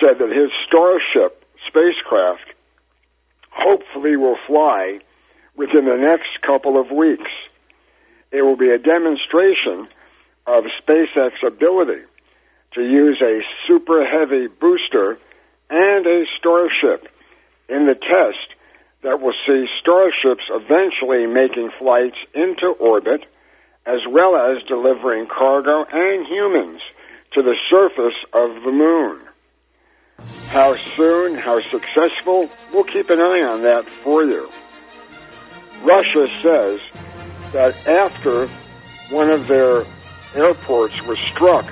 [0.00, 2.54] said that his Starship spacecraft
[3.50, 5.00] hopefully will fly
[5.56, 7.30] within the next couple of weeks.
[8.30, 9.88] It will be a demonstration
[10.46, 12.02] of SpaceX's ability
[12.74, 15.18] to use a super heavy booster
[15.70, 17.08] and a Starship
[17.68, 18.54] in the test
[19.02, 23.24] that will see Starships eventually making flights into orbit
[23.86, 26.80] as well as delivering cargo and humans
[27.32, 29.20] to the surface of the moon.
[30.48, 34.50] How soon, how successful, we'll keep an eye on that for you.
[35.82, 36.80] Russia says
[37.52, 38.46] that after
[39.10, 39.84] one of their
[40.34, 41.66] airports was struck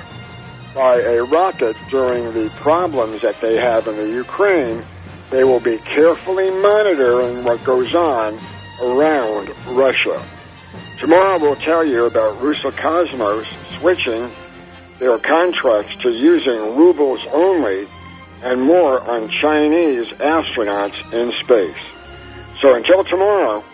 [0.74, 4.82] by a rocket during the problems that they have in the Ukraine,
[5.30, 8.38] they will be carefully monitoring what goes on
[8.82, 10.24] around Russia.
[10.98, 13.46] Tomorrow we'll tell you about Roscosmos
[13.78, 14.30] switching
[14.98, 17.88] their contracts to using rubles only
[18.42, 21.82] and more on Chinese astronauts in space.
[22.60, 23.64] So until tomorrow,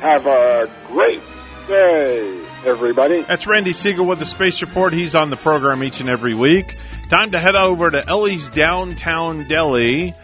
[0.00, 1.22] have a great
[1.68, 3.22] day, everybody.
[3.22, 4.92] That's Randy Segal with the Space Report.
[4.92, 6.76] He's on the program each and every week.
[7.08, 10.14] Time to head over to Ellie's Downtown Deli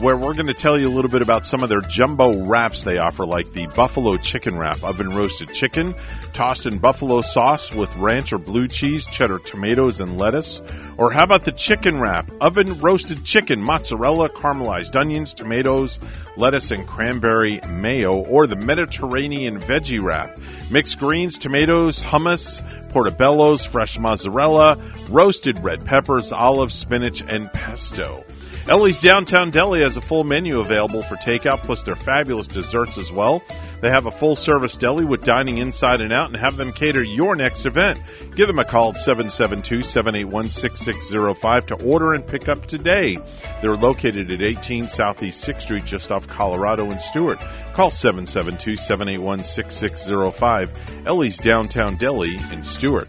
[0.00, 2.84] where we're going to tell you a little bit about some of their jumbo wraps
[2.84, 5.94] they offer, like the buffalo chicken wrap, oven roasted chicken,
[6.32, 10.62] tossed in buffalo sauce with ranch or blue cheese, cheddar tomatoes, and lettuce.
[10.96, 16.00] Or how about the chicken wrap, oven roasted chicken, mozzarella, caramelized onions, tomatoes,
[16.34, 20.38] lettuce, and cranberry mayo, or the Mediterranean veggie wrap,
[20.70, 24.78] mixed greens, tomatoes, hummus, portobellos, fresh mozzarella,
[25.10, 28.24] roasted red peppers, olives, spinach, and pesto.
[28.70, 33.10] Ellie's Downtown Deli has a full menu available for takeout, plus their fabulous desserts as
[33.10, 33.42] well.
[33.80, 37.02] They have a full service deli with dining inside and out and have them cater
[37.02, 38.00] your next event.
[38.36, 43.18] Give them a call at 772 781 6605 to order and pick up today.
[43.60, 47.40] They're located at 18 Southeast 6th Street, just off Colorado and Stuart.
[47.74, 51.06] Call 772 781 6605.
[51.06, 53.08] Ellie's Downtown Deli in Stuart.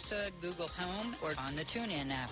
[0.41, 2.29] Google Home, or on the TuneIn app.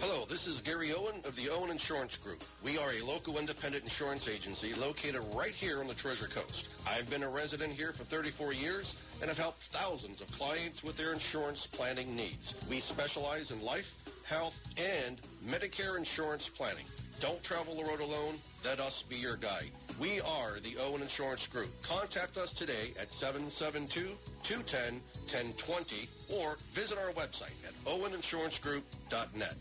[0.00, 2.42] Hello, this is Gary Owen of the Owen Insurance Group.
[2.62, 6.68] We are a local independent insurance agency located right here on the Treasure Coast.
[6.86, 10.96] I've been a resident here for 34 years and have helped thousands of clients with
[10.96, 12.54] their insurance planning needs.
[12.70, 13.86] We specialize in life,
[14.28, 16.86] health, and Medicare insurance planning.
[17.20, 18.36] Don't travel the road alone.
[18.64, 19.72] Let us be your guide.
[20.00, 21.70] We are the Owen Insurance Group.
[21.82, 29.54] Contact us today at 772-210-1020 or visit our website at oweninsurancegroup.net.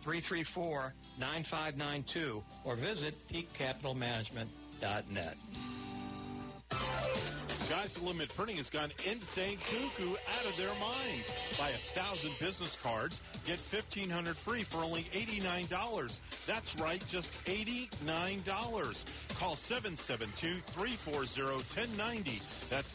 [0.07, 5.35] 772-334-9592 or visit peakcapitalmanagement.net.
[7.69, 11.27] Sky's the Limit Printing has gone insane cuckoo out of their minds.
[11.59, 13.15] Buy a thousand business cards,
[13.47, 16.19] get fifteen hundred free for only eighty-nine dollars.
[16.47, 18.97] That's right, just eighty-nine dollars.
[19.39, 22.41] Call 772-340-1090.
[22.71, 22.89] That's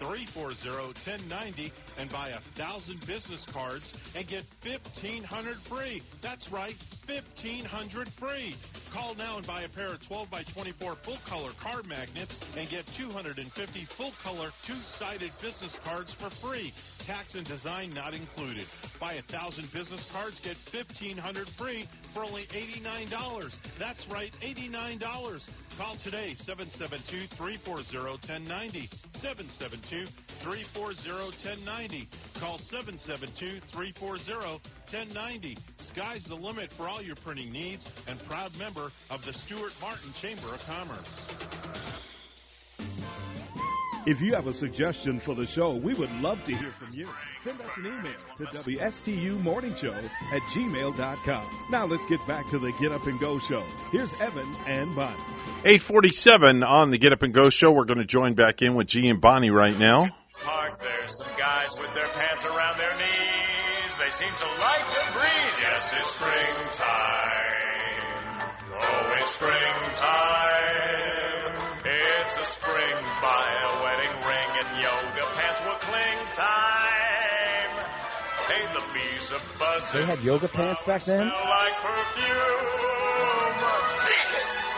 [0.00, 3.84] 772-340-1090 and buy a thousand business cards
[4.16, 6.02] and get fifteen hundred free.
[6.22, 6.74] That's right,
[7.06, 8.56] fifteen hundred free.
[8.92, 12.68] Call now and buy a pair of 12 by 24 full color card magnets and
[12.70, 12.84] get
[13.34, 16.72] 250 full color two-sided business cards for free.
[17.06, 18.66] Tax and design not included.
[18.98, 23.50] Buy a thousand business cards, get 1500 free for only $89.
[23.78, 25.40] That's right, $89.
[25.76, 28.88] Call today, 772-340-1090.
[30.42, 32.06] 772-340-1090.
[32.40, 35.58] Call 772-340-1090.
[35.92, 40.14] Sky's the limit for all your printing needs and proud member of the Stuart Martin
[40.22, 41.97] Chamber of Commerce.
[44.08, 47.10] If you have a suggestion for the show, we would love to hear from you.
[47.44, 51.66] Send us an email to WSTU Morning Show at gmail.com.
[51.70, 53.62] Now let's get back to the Get Up and Go show.
[53.92, 55.14] Here's Evan and Bonnie.
[55.62, 57.70] 847 on the Get Up and Go show.
[57.70, 60.08] We're going to join back in with G and Bonnie right now.
[60.42, 63.96] Park, there's some guys with their pants around their knees.
[63.98, 65.60] They seem to like the breeze.
[65.60, 66.88] Yes, it's springtime.
[68.72, 70.57] Oh, it's springtime.
[79.92, 81.22] They had yoga pants back then?
[81.22, 82.28] Smell like perfume.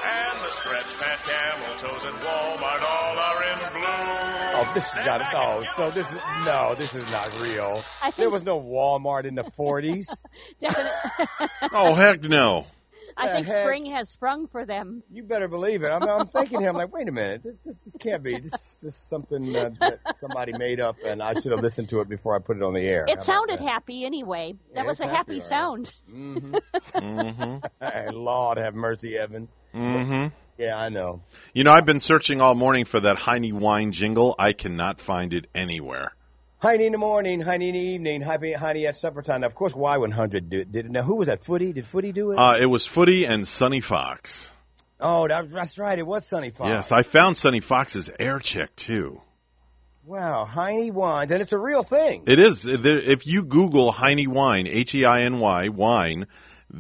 [0.05, 4.41] And the stretch pant camel toes and Walmart all are in bloom.
[4.53, 5.23] Oh, this is not.
[5.35, 6.75] Oh, so this is no.
[6.77, 7.83] This is not real.
[8.17, 10.07] There was no Walmart in the 40s.
[10.61, 11.49] Definitely.
[11.73, 12.67] Oh, heck no.
[13.21, 13.65] I think heck?
[13.65, 15.03] spring has sprung for them.
[15.11, 15.89] You better believe it.
[15.89, 16.69] I'm, I'm thinking here.
[16.71, 17.43] I'm like, wait a minute.
[17.43, 18.39] This this, this can't be.
[18.39, 22.01] This is just something uh, that somebody made up, and I should have listened to
[22.01, 23.05] it before I put it on the air.
[23.09, 24.55] It sounded happy anyway.
[24.75, 25.49] That Yeah, was a happy, happy, all right.
[25.49, 25.95] sound.
[26.11, 27.57] Mm-hmm.
[27.81, 29.49] Hey, Lord have mercy, Evan.
[29.75, 30.35] Mm-hmm.
[30.59, 31.23] Yeah, I know.
[31.55, 34.35] You know, I've been searching all morning for that Heine wine jingle.
[34.39, 36.13] I cannot find it anywhere.
[36.61, 39.41] Heine in the morning, Heine in the evening, Heine, at supper time.
[39.41, 40.91] Now, of course, Y100 did, did it.
[40.91, 41.43] Now, who was that?
[41.43, 41.73] Footy?
[41.73, 42.39] Did Footy do it?
[42.39, 44.51] Uh, it was Footy and Sonny Fox.
[45.01, 45.99] oh, that, that's right.
[45.99, 46.69] It was Sunny Fox.
[46.69, 49.23] Yes, I found Sonny Fox's air check too.
[50.05, 52.25] Wow, Heine wine, and it's a real thing.
[52.27, 52.67] It is.
[52.67, 56.27] If you Google Heine wine, H E I N Y wine,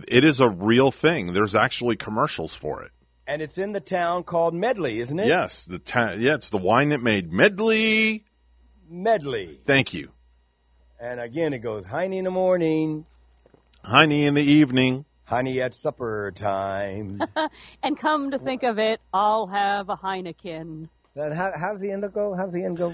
[0.06, 1.32] it is a real thing.
[1.32, 2.90] There's actually commercials for it.
[3.26, 5.28] And it's in the town called Medley, isn't it?
[5.28, 8.24] Yes, the ta- yeah, it's the wine that made Medley.
[8.90, 9.58] Medley.
[9.64, 10.10] Thank you.
[11.00, 13.06] And again, it goes Heine in the morning,
[13.82, 15.06] Heine in the evening.
[15.24, 17.22] Heine at supper time.
[17.82, 20.88] and come to think of it, I'll have a Heineken.
[21.14, 22.34] Then how, how's the end go?
[22.34, 22.88] How's the end go?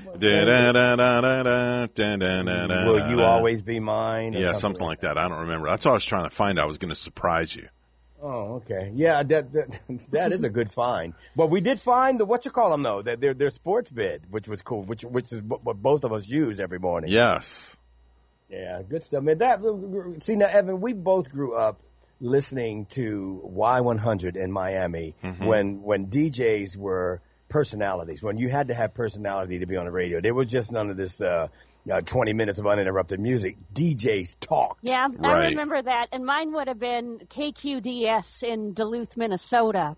[2.87, 4.33] Will you always be mine?
[4.33, 5.19] Yeah, something like that.
[5.19, 5.69] I don't remember.
[5.69, 6.59] That's what I was trying to find.
[6.59, 7.69] I was going to surprise you.
[8.23, 8.93] Oh, okay.
[8.95, 9.81] Yeah, that, that
[10.11, 11.15] that is a good find.
[11.35, 14.23] But we did find the what you call them though, their their, their sports bid,
[14.31, 17.11] which was cool, which which is what both of us use every morning.
[17.11, 17.77] Yes.
[18.49, 19.39] Yeah, good stuff, man.
[19.39, 19.61] That
[20.21, 21.81] see now, Evan, we both grew up
[22.21, 25.47] listening to Y100 in Miami Mhm.
[25.47, 28.23] when when DJs were personalities.
[28.23, 30.91] When you had to have personality to be on the radio, there was just none
[30.91, 31.49] of this uh,
[31.91, 33.57] uh, 20 minutes of uninterrupted music.
[33.73, 34.81] DJs talked.
[34.83, 36.09] Yeah, I remember that.
[36.13, 39.97] And mine would have been KQDS in Duluth, Minnesota.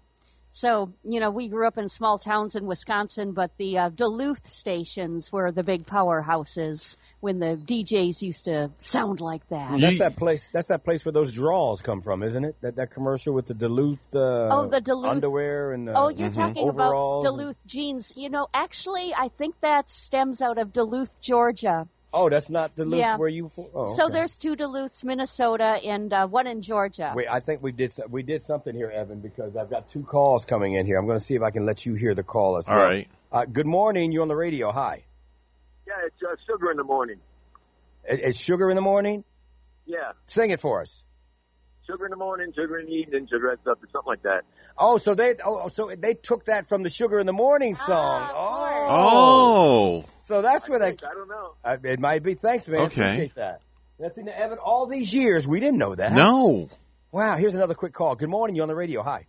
[0.50, 4.46] So, you know, we grew up in small towns in Wisconsin, but the uh, Duluth
[4.48, 9.78] stations were the big powerhouses when the DJs used to sound like that.
[9.80, 10.50] That's that place.
[10.52, 12.56] That's that place where those draws come from, isn't it?
[12.62, 14.14] That that commercial with the Duluth.
[14.14, 15.88] Uh, Oh, the Duluth- underwear and.
[15.88, 18.12] Uh, Oh, you're talking about overalls and- Duluth jeans.
[18.16, 21.86] You know, actually, I think that stems out of Duluth, Georgia.
[22.12, 23.16] Oh, that's not Duluth Yeah.
[23.18, 23.50] where you.
[23.74, 27.12] Oh, So there's two Duluths, Minnesota, and uh, one in Georgia.
[27.14, 30.46] Wait, I think we did we did something here, Evan, because I've got two calls
[30.46, 30.96] coming in here.
[30.98, 32.86] I'm going to see if I can let you hear the call as All well.
[32.86, 33.08] right.
[33.30, 34.10] Uh, good morning.
[34.10, 34.72] You're on the radio.
[34.72, 35.04] Hi.
[35.86, 37.18] Yeah, it's uh, sugar in the morning.
[38.04, 39.24] It- It's sugar in the morning.
[39.84, 41.04] Yeah, Sing it for us.
[41.86, 44.42] sugar in the morning, sugar in the evening, sugar at supper, something like that.
[44.78, 48.30] Oh, so they oh so they took that from the Sugar in the Morning song.
[48.34, 48.86] oh.
[48.90, 50.04] Oh.
[50.28, 50.88] So that's where they.
[50.88, 51.54] I don't know.
[51.64, 52.34] Uh, it might be.
[52.34, 52.82] Thanks, man.
[52.82, 53.02] Okay.
[53.02, 53.62] Appreciate that.
[53.98, 54.58] That's in Evan.
[54.58, 56.12] All these years, we didn't know that.
[56.12, 56.68] No.
[57.10, 57.38] Wow.
[57.38, 58.14] Here's another quick call.
[58.14, 58.54] Good morning.
[58.54, 59.02] You're on the radio.
[59.02, 59.24] Hi.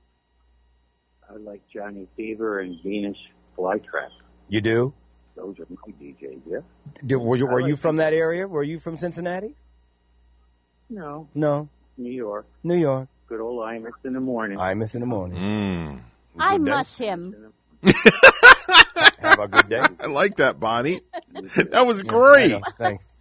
[1.30, 3.16] I like Johnny Fever and Venus
[3.58, 4.10] Flytrap.
[4.50, 4.94] You do?
[5.38, 6.58] Those are my DJs, yeah?
[7.06, 8.46] Did, were you, were like you from that area?
[8.46, 9.56] Were you from Cincinnati?
[10.90, 11.70] No, No.
[11.98, 12.46] New York.
[12.64, 13.08] New York.
[13.28, 14.60] Good old Imus in the morning.
[14.60, 15.38] I miss in the morning.
[15.38, 16.02] Mm.
[16.38, 17.54] I miss him.
[19.40, 19.82] Have a good day.
[20.00, 21.02] I like that, Bonnie.
[21.72, 22.54] That was great.
[22.64, 22.72] I.
[22.78, 23.16] Thanks.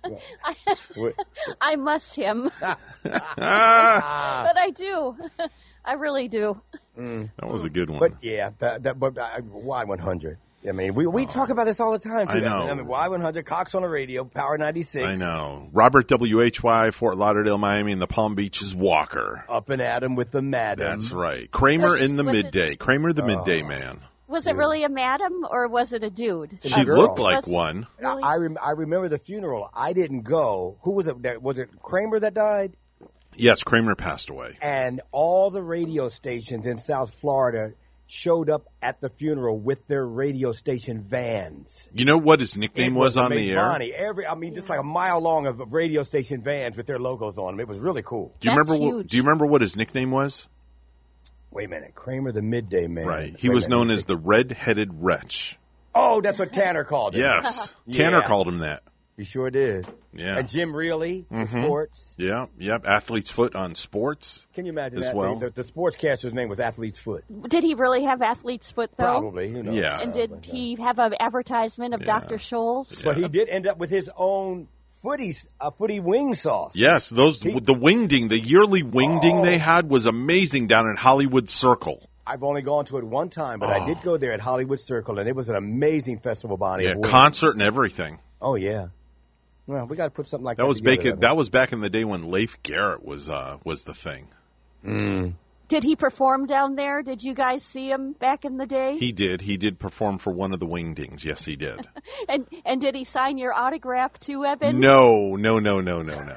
[0.94, 1.14] What-
[1.60, 2.50] I miss him.
[2.62, 4.44] Ah.
[4.46, 5.16] but I do.
[5.84, 6.60] I really do.
[6.98, 7.30] Mm.
[7.38, 7.98] That was a good one.
[8.00, 10.36] But yeah, that, that but uh, Y100.
[10.68, 12.26] I mean, we we talk about this all the time.
[12.26, 12.38] Too.
[12.38, 12.68] I know.
[12.68, 15.04] I mean, Y100, Cox on the radio, Power 96.
[15.04, 15.68] I know.
[15.72, 19.44] Robert WHY, Fort Lauderdale, Miami, and the Palm Beaches Walker.
[19.48, 20.98] Up and at 'em with the madam.
[20.98, 21.48] That's right.
[21.50, 22.74] Kramer Was- in the was it- midday.
[22.74, 23.26] Kramer the Oh.
[23.26, 24.00] midday man.
[24.28, 26.58] Was it really a madam or was it a dude?
[26.62, 26.98] She girl.
[27.00, 27.86] looked like Was- one.
[27.98, 28.22] Really?
[28.22, 29.70] I rem- I remember the funeral.
[29.74, 30.76] I didn't go.
[30.82, 31.22] Who was it?
[31.22, 32.76] that- Was it Kramer that died?
[33.36, 34.56] Yes, Kramer passed away.
[34.60, 37.72] And all the radio stations in South Florida
[38.10, 41.88] showed up at the funeral with their radio station vans.
[41.92, 43.52] You know what his nickname It was on the amazing.
[43.54, 43.60] air?
[43.60, 46.86] Bonnie, every I mean, just like a mile long of of radio station vans with
[46.86, 47.60] their logos on them.
[47.60, 48.34] It was really cool.
[48.40, 48.76] Do you remember?
[48.76, 50.46] What, do you remember what his nickname was?
[51.50, 53.06] Wait a minute, Kramer the midday man.
[53.06, 53.36] Right.
[53.38, 55.58] He Wait was known as the red-headed wretch.
[55.94, 57.22] Oh, that's what Tanner called him.
[57.22, 57.74] Yes.
[57.90, 58.26] Tanner Yeah.
[58.28, 58.82] called him that.
[59.16, 59.84] He sure did.
[60.12, 60.38] Yeah.
[60.38, 61.64] And Jim Reilly, the Mhm.
[61.64, 62.14] sports.
[62.18, 62.46] Yeah.
[62.58, 62.86] Yep.
[62.86, 64.46] Athlete's foot on sports.
[64.54, 65.16] Can you imagine As that?
[65.16, 65.34] well.
[65.36, 67.24] The, the sportscaster's name was Athlete's Foot.
[67.48, 69.04] Did he really have athlete's foot though?
[69.20, 69.50] Probably.
[69.50, 69.74] Who knows?
[69.74, 69.98] Yeah.
[70.00, 72.36] And did he have an advertisement of Dr.
[72.36, 73.02] Scholl's?
[73.02, 74.68] But he did end up with his own
[75.02, 76.76] footy, uh, footy wing sauce.
[76.76, 79.44] Yes, those the wingding, the yearly wingding Oh.
[79.44, 82.02] they had was amazing down in Hollywood Circle.
[82.26, 83.72] I've only gone to it one time, but Oh.
[83.72, 86.84] I did go there at Hollywood Circle, and it was an amazing festival, Bonnie.
[86.84, 87.08] Yeah, of wings.
[87.08, 88.18] concert and everything.
[88.40, 88.88] Oh yeah.
[89.66, 90.62] Well, we got to put something like that.
[90.62, 91.20] That was together, back.
[91.20, 94.28] That was back in the day when Leif Garrett was uh, was the thing.
[94.84, 95.34] Mm.
[95.68, 97.02] Did he perform down there?
[97.02, 98.96] Did you guys see him back in the day?
[98.98, 99.42] He did.
[99.42, 101.22] He did perform for one of the wingdings.
[101.24, 101.86] Yes, he did.
[102.28, 104.80] and and did he sign your autograph too, Evan?
[104.80, 106.36] No, no, no, no, no, no.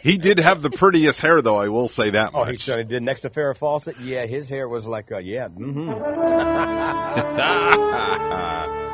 [0.00, 1.56] he did have the prettiest hair, though.
[1.56, 2.40] I will say that much.
[2.40, 2.60] Oh, he much.
[2.60, 3.02] certainly did.
[3.02, 5.90] Next to Farrah Fawcett, yeah, his hair was like, uh, yeah, mm-hmm.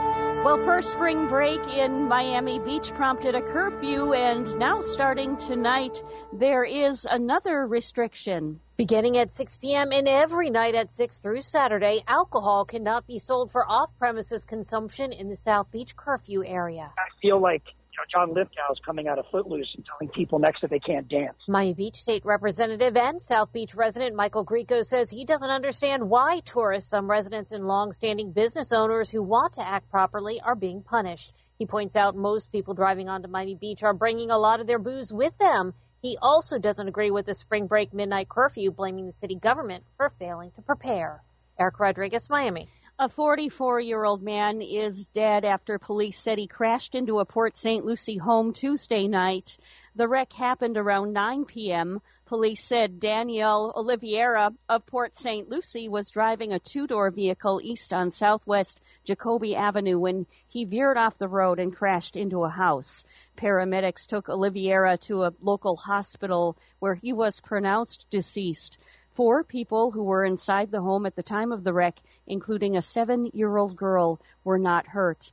[0.44, 6.64] Well, first spring break in Miami Beach prompted a curfew, and now starting tonight, there
[6.64, 8.58] is another restriction.
[8.76, 9.92] Beginning at 6 p.m.
[9.92, 15.28] and every night at 6 through Saturday, alcohol cannot be sold for off-premises consumption in
[15.28, 16.90] the South Beach curfew area.
[16.98, 17.62] I feel like
[18.02, 21.08] know, John Lithgow is coming out of Footloose and telling people next that they can't
[21.08, 21.36] dance.
[21.48, 26.40] Miami Beach State Representative and South Beach resident Michael Grieco says he doesn't understand why
[26.40, 31.34] tourists, some residents and long-standing business owners who want to act properly are being punished.
[31.58, 34.78] He points out most people driving onto Miami Beach are bringing a lot of their
[34.78, 35.74] booze with them.
[36.00, 40.08] He also doesn't agree with the spring break midnight curfew, blaming the city government for
[40.18, 41.22] failing to prepare.
[41.58, 42.68] Eric Rodriguez, Miami.
[43.02, 47.56] A 44 year old man is dead after police said he crashed into a Port
[47.56, 47.84] St.
[47.84, 49.58] Lucie home Tuesday night.
[49.96, 52.00] The wreck happened around 9 p.m.
[52.26, 55.48] Police said Danielle Oliveira of Port St.
[55.48, 60.96] Lucie was driving a two door vehicle east on Southwest Jacoby Avenue when he veered
[60.96, 63.02] off the road and crashed into a house.
[63.36, 68.78] Paramedics took Oliveira to a local hospital where he was pronounced deceased.
[69.14, 72.82] Four people who were inside the home at the time of the wreck, including a
[72.82, 75.30] seven year old girl, were not hurt.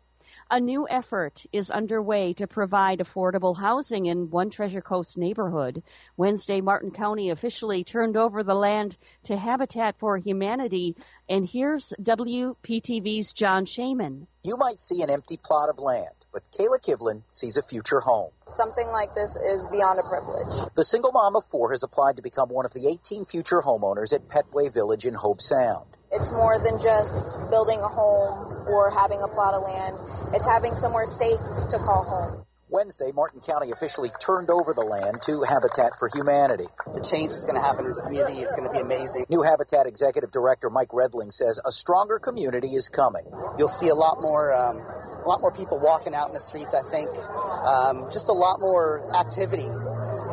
[0.51, 5.82] A new effort is underway to provide affordable housing in one Treasure Coast neighborhood.
[6.17, 10.95] Wednesday, Martin County officially turned over the land to Habitat for Humanity,
[11.30, 14.27] and here's WPTV's John Shainman.
[14.43, 18.32] You might see an empty plot of land, but Kayla Kivlin sees a future home.
[18.45, 20.74] Something like this is beyond a privilege.
[20.75, 24.14] The single mom of four has applied to become one of the 18 future homeowners
[24.14, 25.85] at Petway Village in Hobe Sound.
[26.11, 29.95] It's more than just building a home or having a plot of land.
[30.33, 32.45] It's having somewhere safe to call home.
[32.69, 36.69] Wednesday, Martin County officially turned over the land to Habitat for Humanity.
[36.85, 39.25] The change that's going to happen in this community is going to be amazing.
[39.27, 43.25] New Habitat Executive Director Mike Redling says a stronger community is coming.
[43.57, 46.77] You'll see a lot more, um, a lot more people walking out in the streets.
[46.77, 49.65] I think, um, just a lot more activity,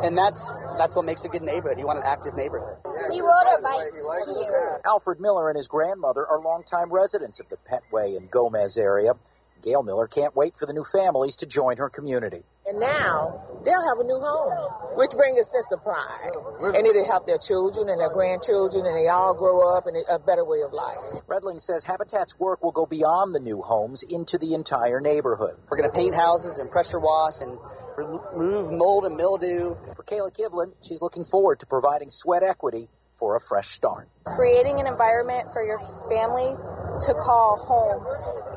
[0.05, 1.81] and that's that's what makes a good neighborhood.
[1.81, 2.77] You want an active neighborhood.
[2.85, 3.97] We rode our bikes
[4.29, 4.77] here.
[4.85, 9.17] Alfred Miller and his grandmother are longtime residents of the Petway and Gomez area.
[9.63, 12.43] Gail Miller can't wait for the new families to join her community.
[12.65, 16.31] And now they'll have a new home, which brings a sense of pride.
[16.75, 20.19] And it'll help their children and their grandchildren, and they all grow up in a
[20.19, 21.23] better way of life.
[21.27, 25.55] Redling says Habitat's work will go beyond the new homes into the entire neighborhood.
[25.69, 27.57] We're going to paint houses and pressure wash and
[27.97, 29.75] remove mold and mildew.
[29.95, 34.09] For Kayla Kivlin, she's looking forward to providing sweat equity for a fresh start.
[34.25, 35.79] Creating an environment for your
[36.09, 36.55] family
[37.01, 38.05] to call home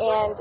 [0.01, 0.37] and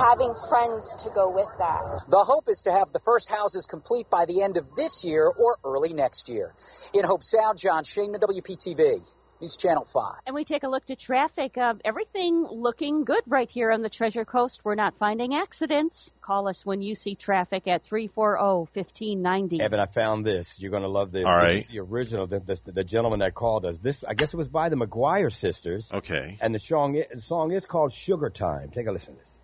[0.00, 2.04] having friends to go with that.
[2.08, 5.26] The hope is to have the first houses complete by the end of this year
[5.26, 6.54] or early next year.
[6.94, 9.15] In Hobe Sound, John Shainman, WPTV.
[9.40, 10.02] News Channel 5.
[10.26, 11.58] And we take a look to traffic.
[11.58, 14.62] Uh, everything looking good right here on the Treasure Coast.
[14.64, 16.10] We're not finding accidents.
[16.22, 19.60] Call us when you see traffic at 340-1590.
[19.60, 20.60] Evan, I found this.
[20.60, 21.24] You're going to love this.
[21.26, 21.68] All This right.
[21.70, 23.78] the original, the, the, the gentleman that called us.
[23.78, 25.90] This, I guess it was by the McGuire sisters.
[25.92, 26.38] Okay.
[26.40, 28.70] And the song, the song is called Sugar Time.
[28.70, 29.38] Take a listen to this.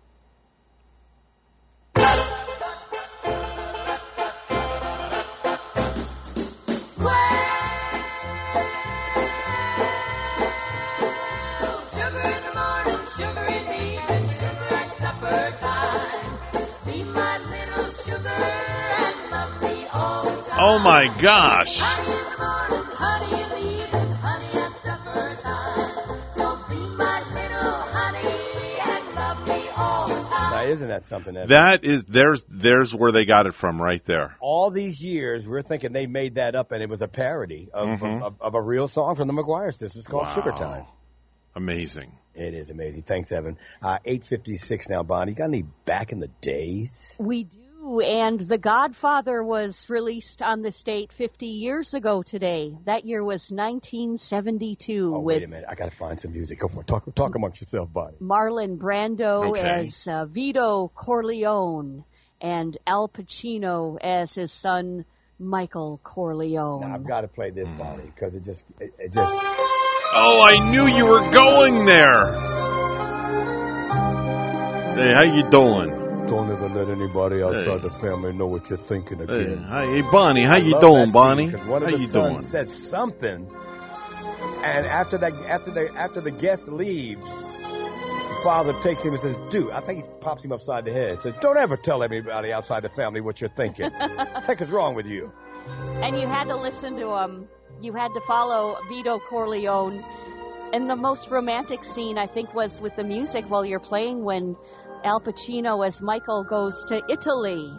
[20.71, 21.79] The my gosh.
[30.65, 31.49] isn't that something, Evan?
[31.49, 34.35] That is there's there's where they got it from right there.
[34.39, 37.99] All these years, we're thinking they made that up and it was a parody of,
[37.99, 38.21] Mhm.
[38.23, 40.33] of, of a real song from the McGuire sisters called Wow.
[40.35, 40.85] Sugar Time.
[41.55, 42.11] Amazing.
[42.33, 43.03] It is amazing.
[43.03, 43.57] Thanks, Evan.
[43.81, 45.33] Uh, 856 now, Bonnie.
[45.33, 47.13] Got any back in the days?
[47.19, 52.75] We do, and The Godfather was released on this date 50 years ago today.
[52.85, 55.65] That year was 1972 Oh, with wait a minute.
[55.67, 56.59] I got to find some music.
[56.59, 56.87] Go for it.
[56.87, 58.15] Talk, talk amongst yourself, Bonnie.
[58.21, 59.59] Marlon Brando Okay.
[59.81, 62.05] as uh, Vito Corleone
[62.39, 65.03] and Al Pacino as his son
[65.37, 66.81] Michael Corleone.
[66.81, 69.33] Now, I've got to play this, Bonnie, because it just, it, it just.
[70.15, 72.31] Oh, I knew you were going there.
[74.95, 76.02] Hey, how you doing?
[76.33, 77.87] Don't ever let anybody outside Hey.
[77.87, 79.57] the family know what you're thinking Hey, again.
[79.63, 81.51] hi, hey Bonnie, how I you love doing, that scene Bonnie?
[81.51, 82.39] 'cause One of how the you sons doing?
[82.41, 83.47] says something,
[84.63, 89.37] and after that, after the after the guest leaves, the father takes him and says,
[89.49, 91.19] "Dude," I think he pops him upside the head.
[91.19, 93.91] Says, "Don't ever tell anybody outside the family what you're thinking.
[93.91, 95.31] what heck is wrong with you?"
[96.01, 97.47] And you had to listen to him.
[97.79, 100.03] You had to follow Vito Corleone.
[100.73, 104.55] And the most romantic scene, I think, was with the music while you're playing when
[105.03, 107.73] Al Pacino as Michael goes to Italy.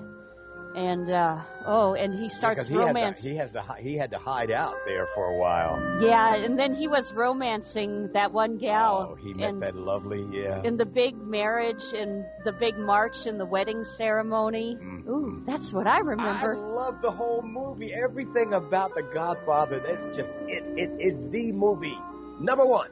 [0.77, 3.19] And, uh, oh, and he starts Because he romance.
[3.19, 5.79] Had to, he has to he had to hide out there for a while.
[6.03, 9.11] Yeah, and then he was romancing that one gal.
[9.13, 10.63] Oh, he met and that lovely, yeah.
[10.65, 14.77] in the big marriage and the big march and the wedding ceremony.
[15.09, 16.57] Ooh, that's what I remember.
[16.57, 16.65] Mm-hmm.
[16.65, 17.95] I love the whole movie.
[17.95, 19.79] Everything about The Godfather.
[19.79, 20.65] That's just it.
[20.77, 21.97] It is the movie.
[22.41, 22.91] Number one.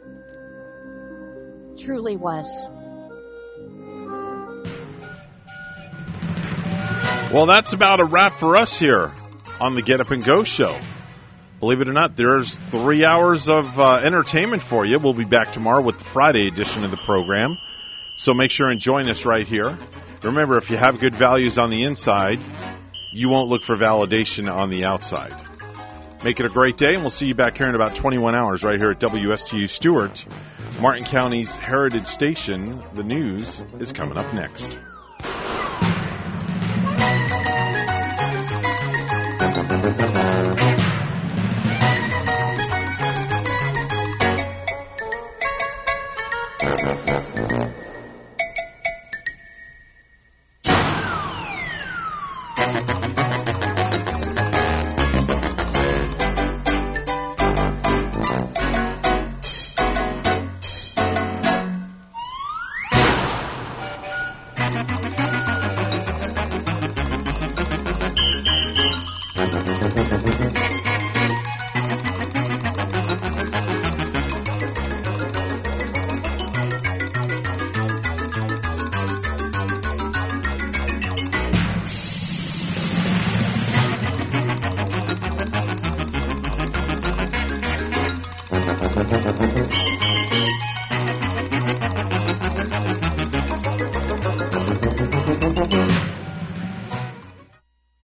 [1.77, 2.69] Truly was.
[7.33, 9.11] Well, that's about a wrap for us here
[9.59, 10.78] on the Get Up and Go show.
[11.61, 14.99] Believe it or not, there's three hours of uh, entertainment for you.
[14.99, 17.57] We'll be back tomorrow with the Friday edition of the program.
[18.19, 19.78] So make sure and join us right here.
[20.23, 22.39] Remember, if you have good values on the inside,
[23.15, 25.35] you won't look for validation on the outside.
[26.23, 28.62] Make it a great day, and we'll see you back here in about 21 hours
[28.62, 30.27] right here at WSTU Stuart,
[30.83, 32.78] Martin County's Heritage Station.
[32.93, 34.77] The news is coming up next.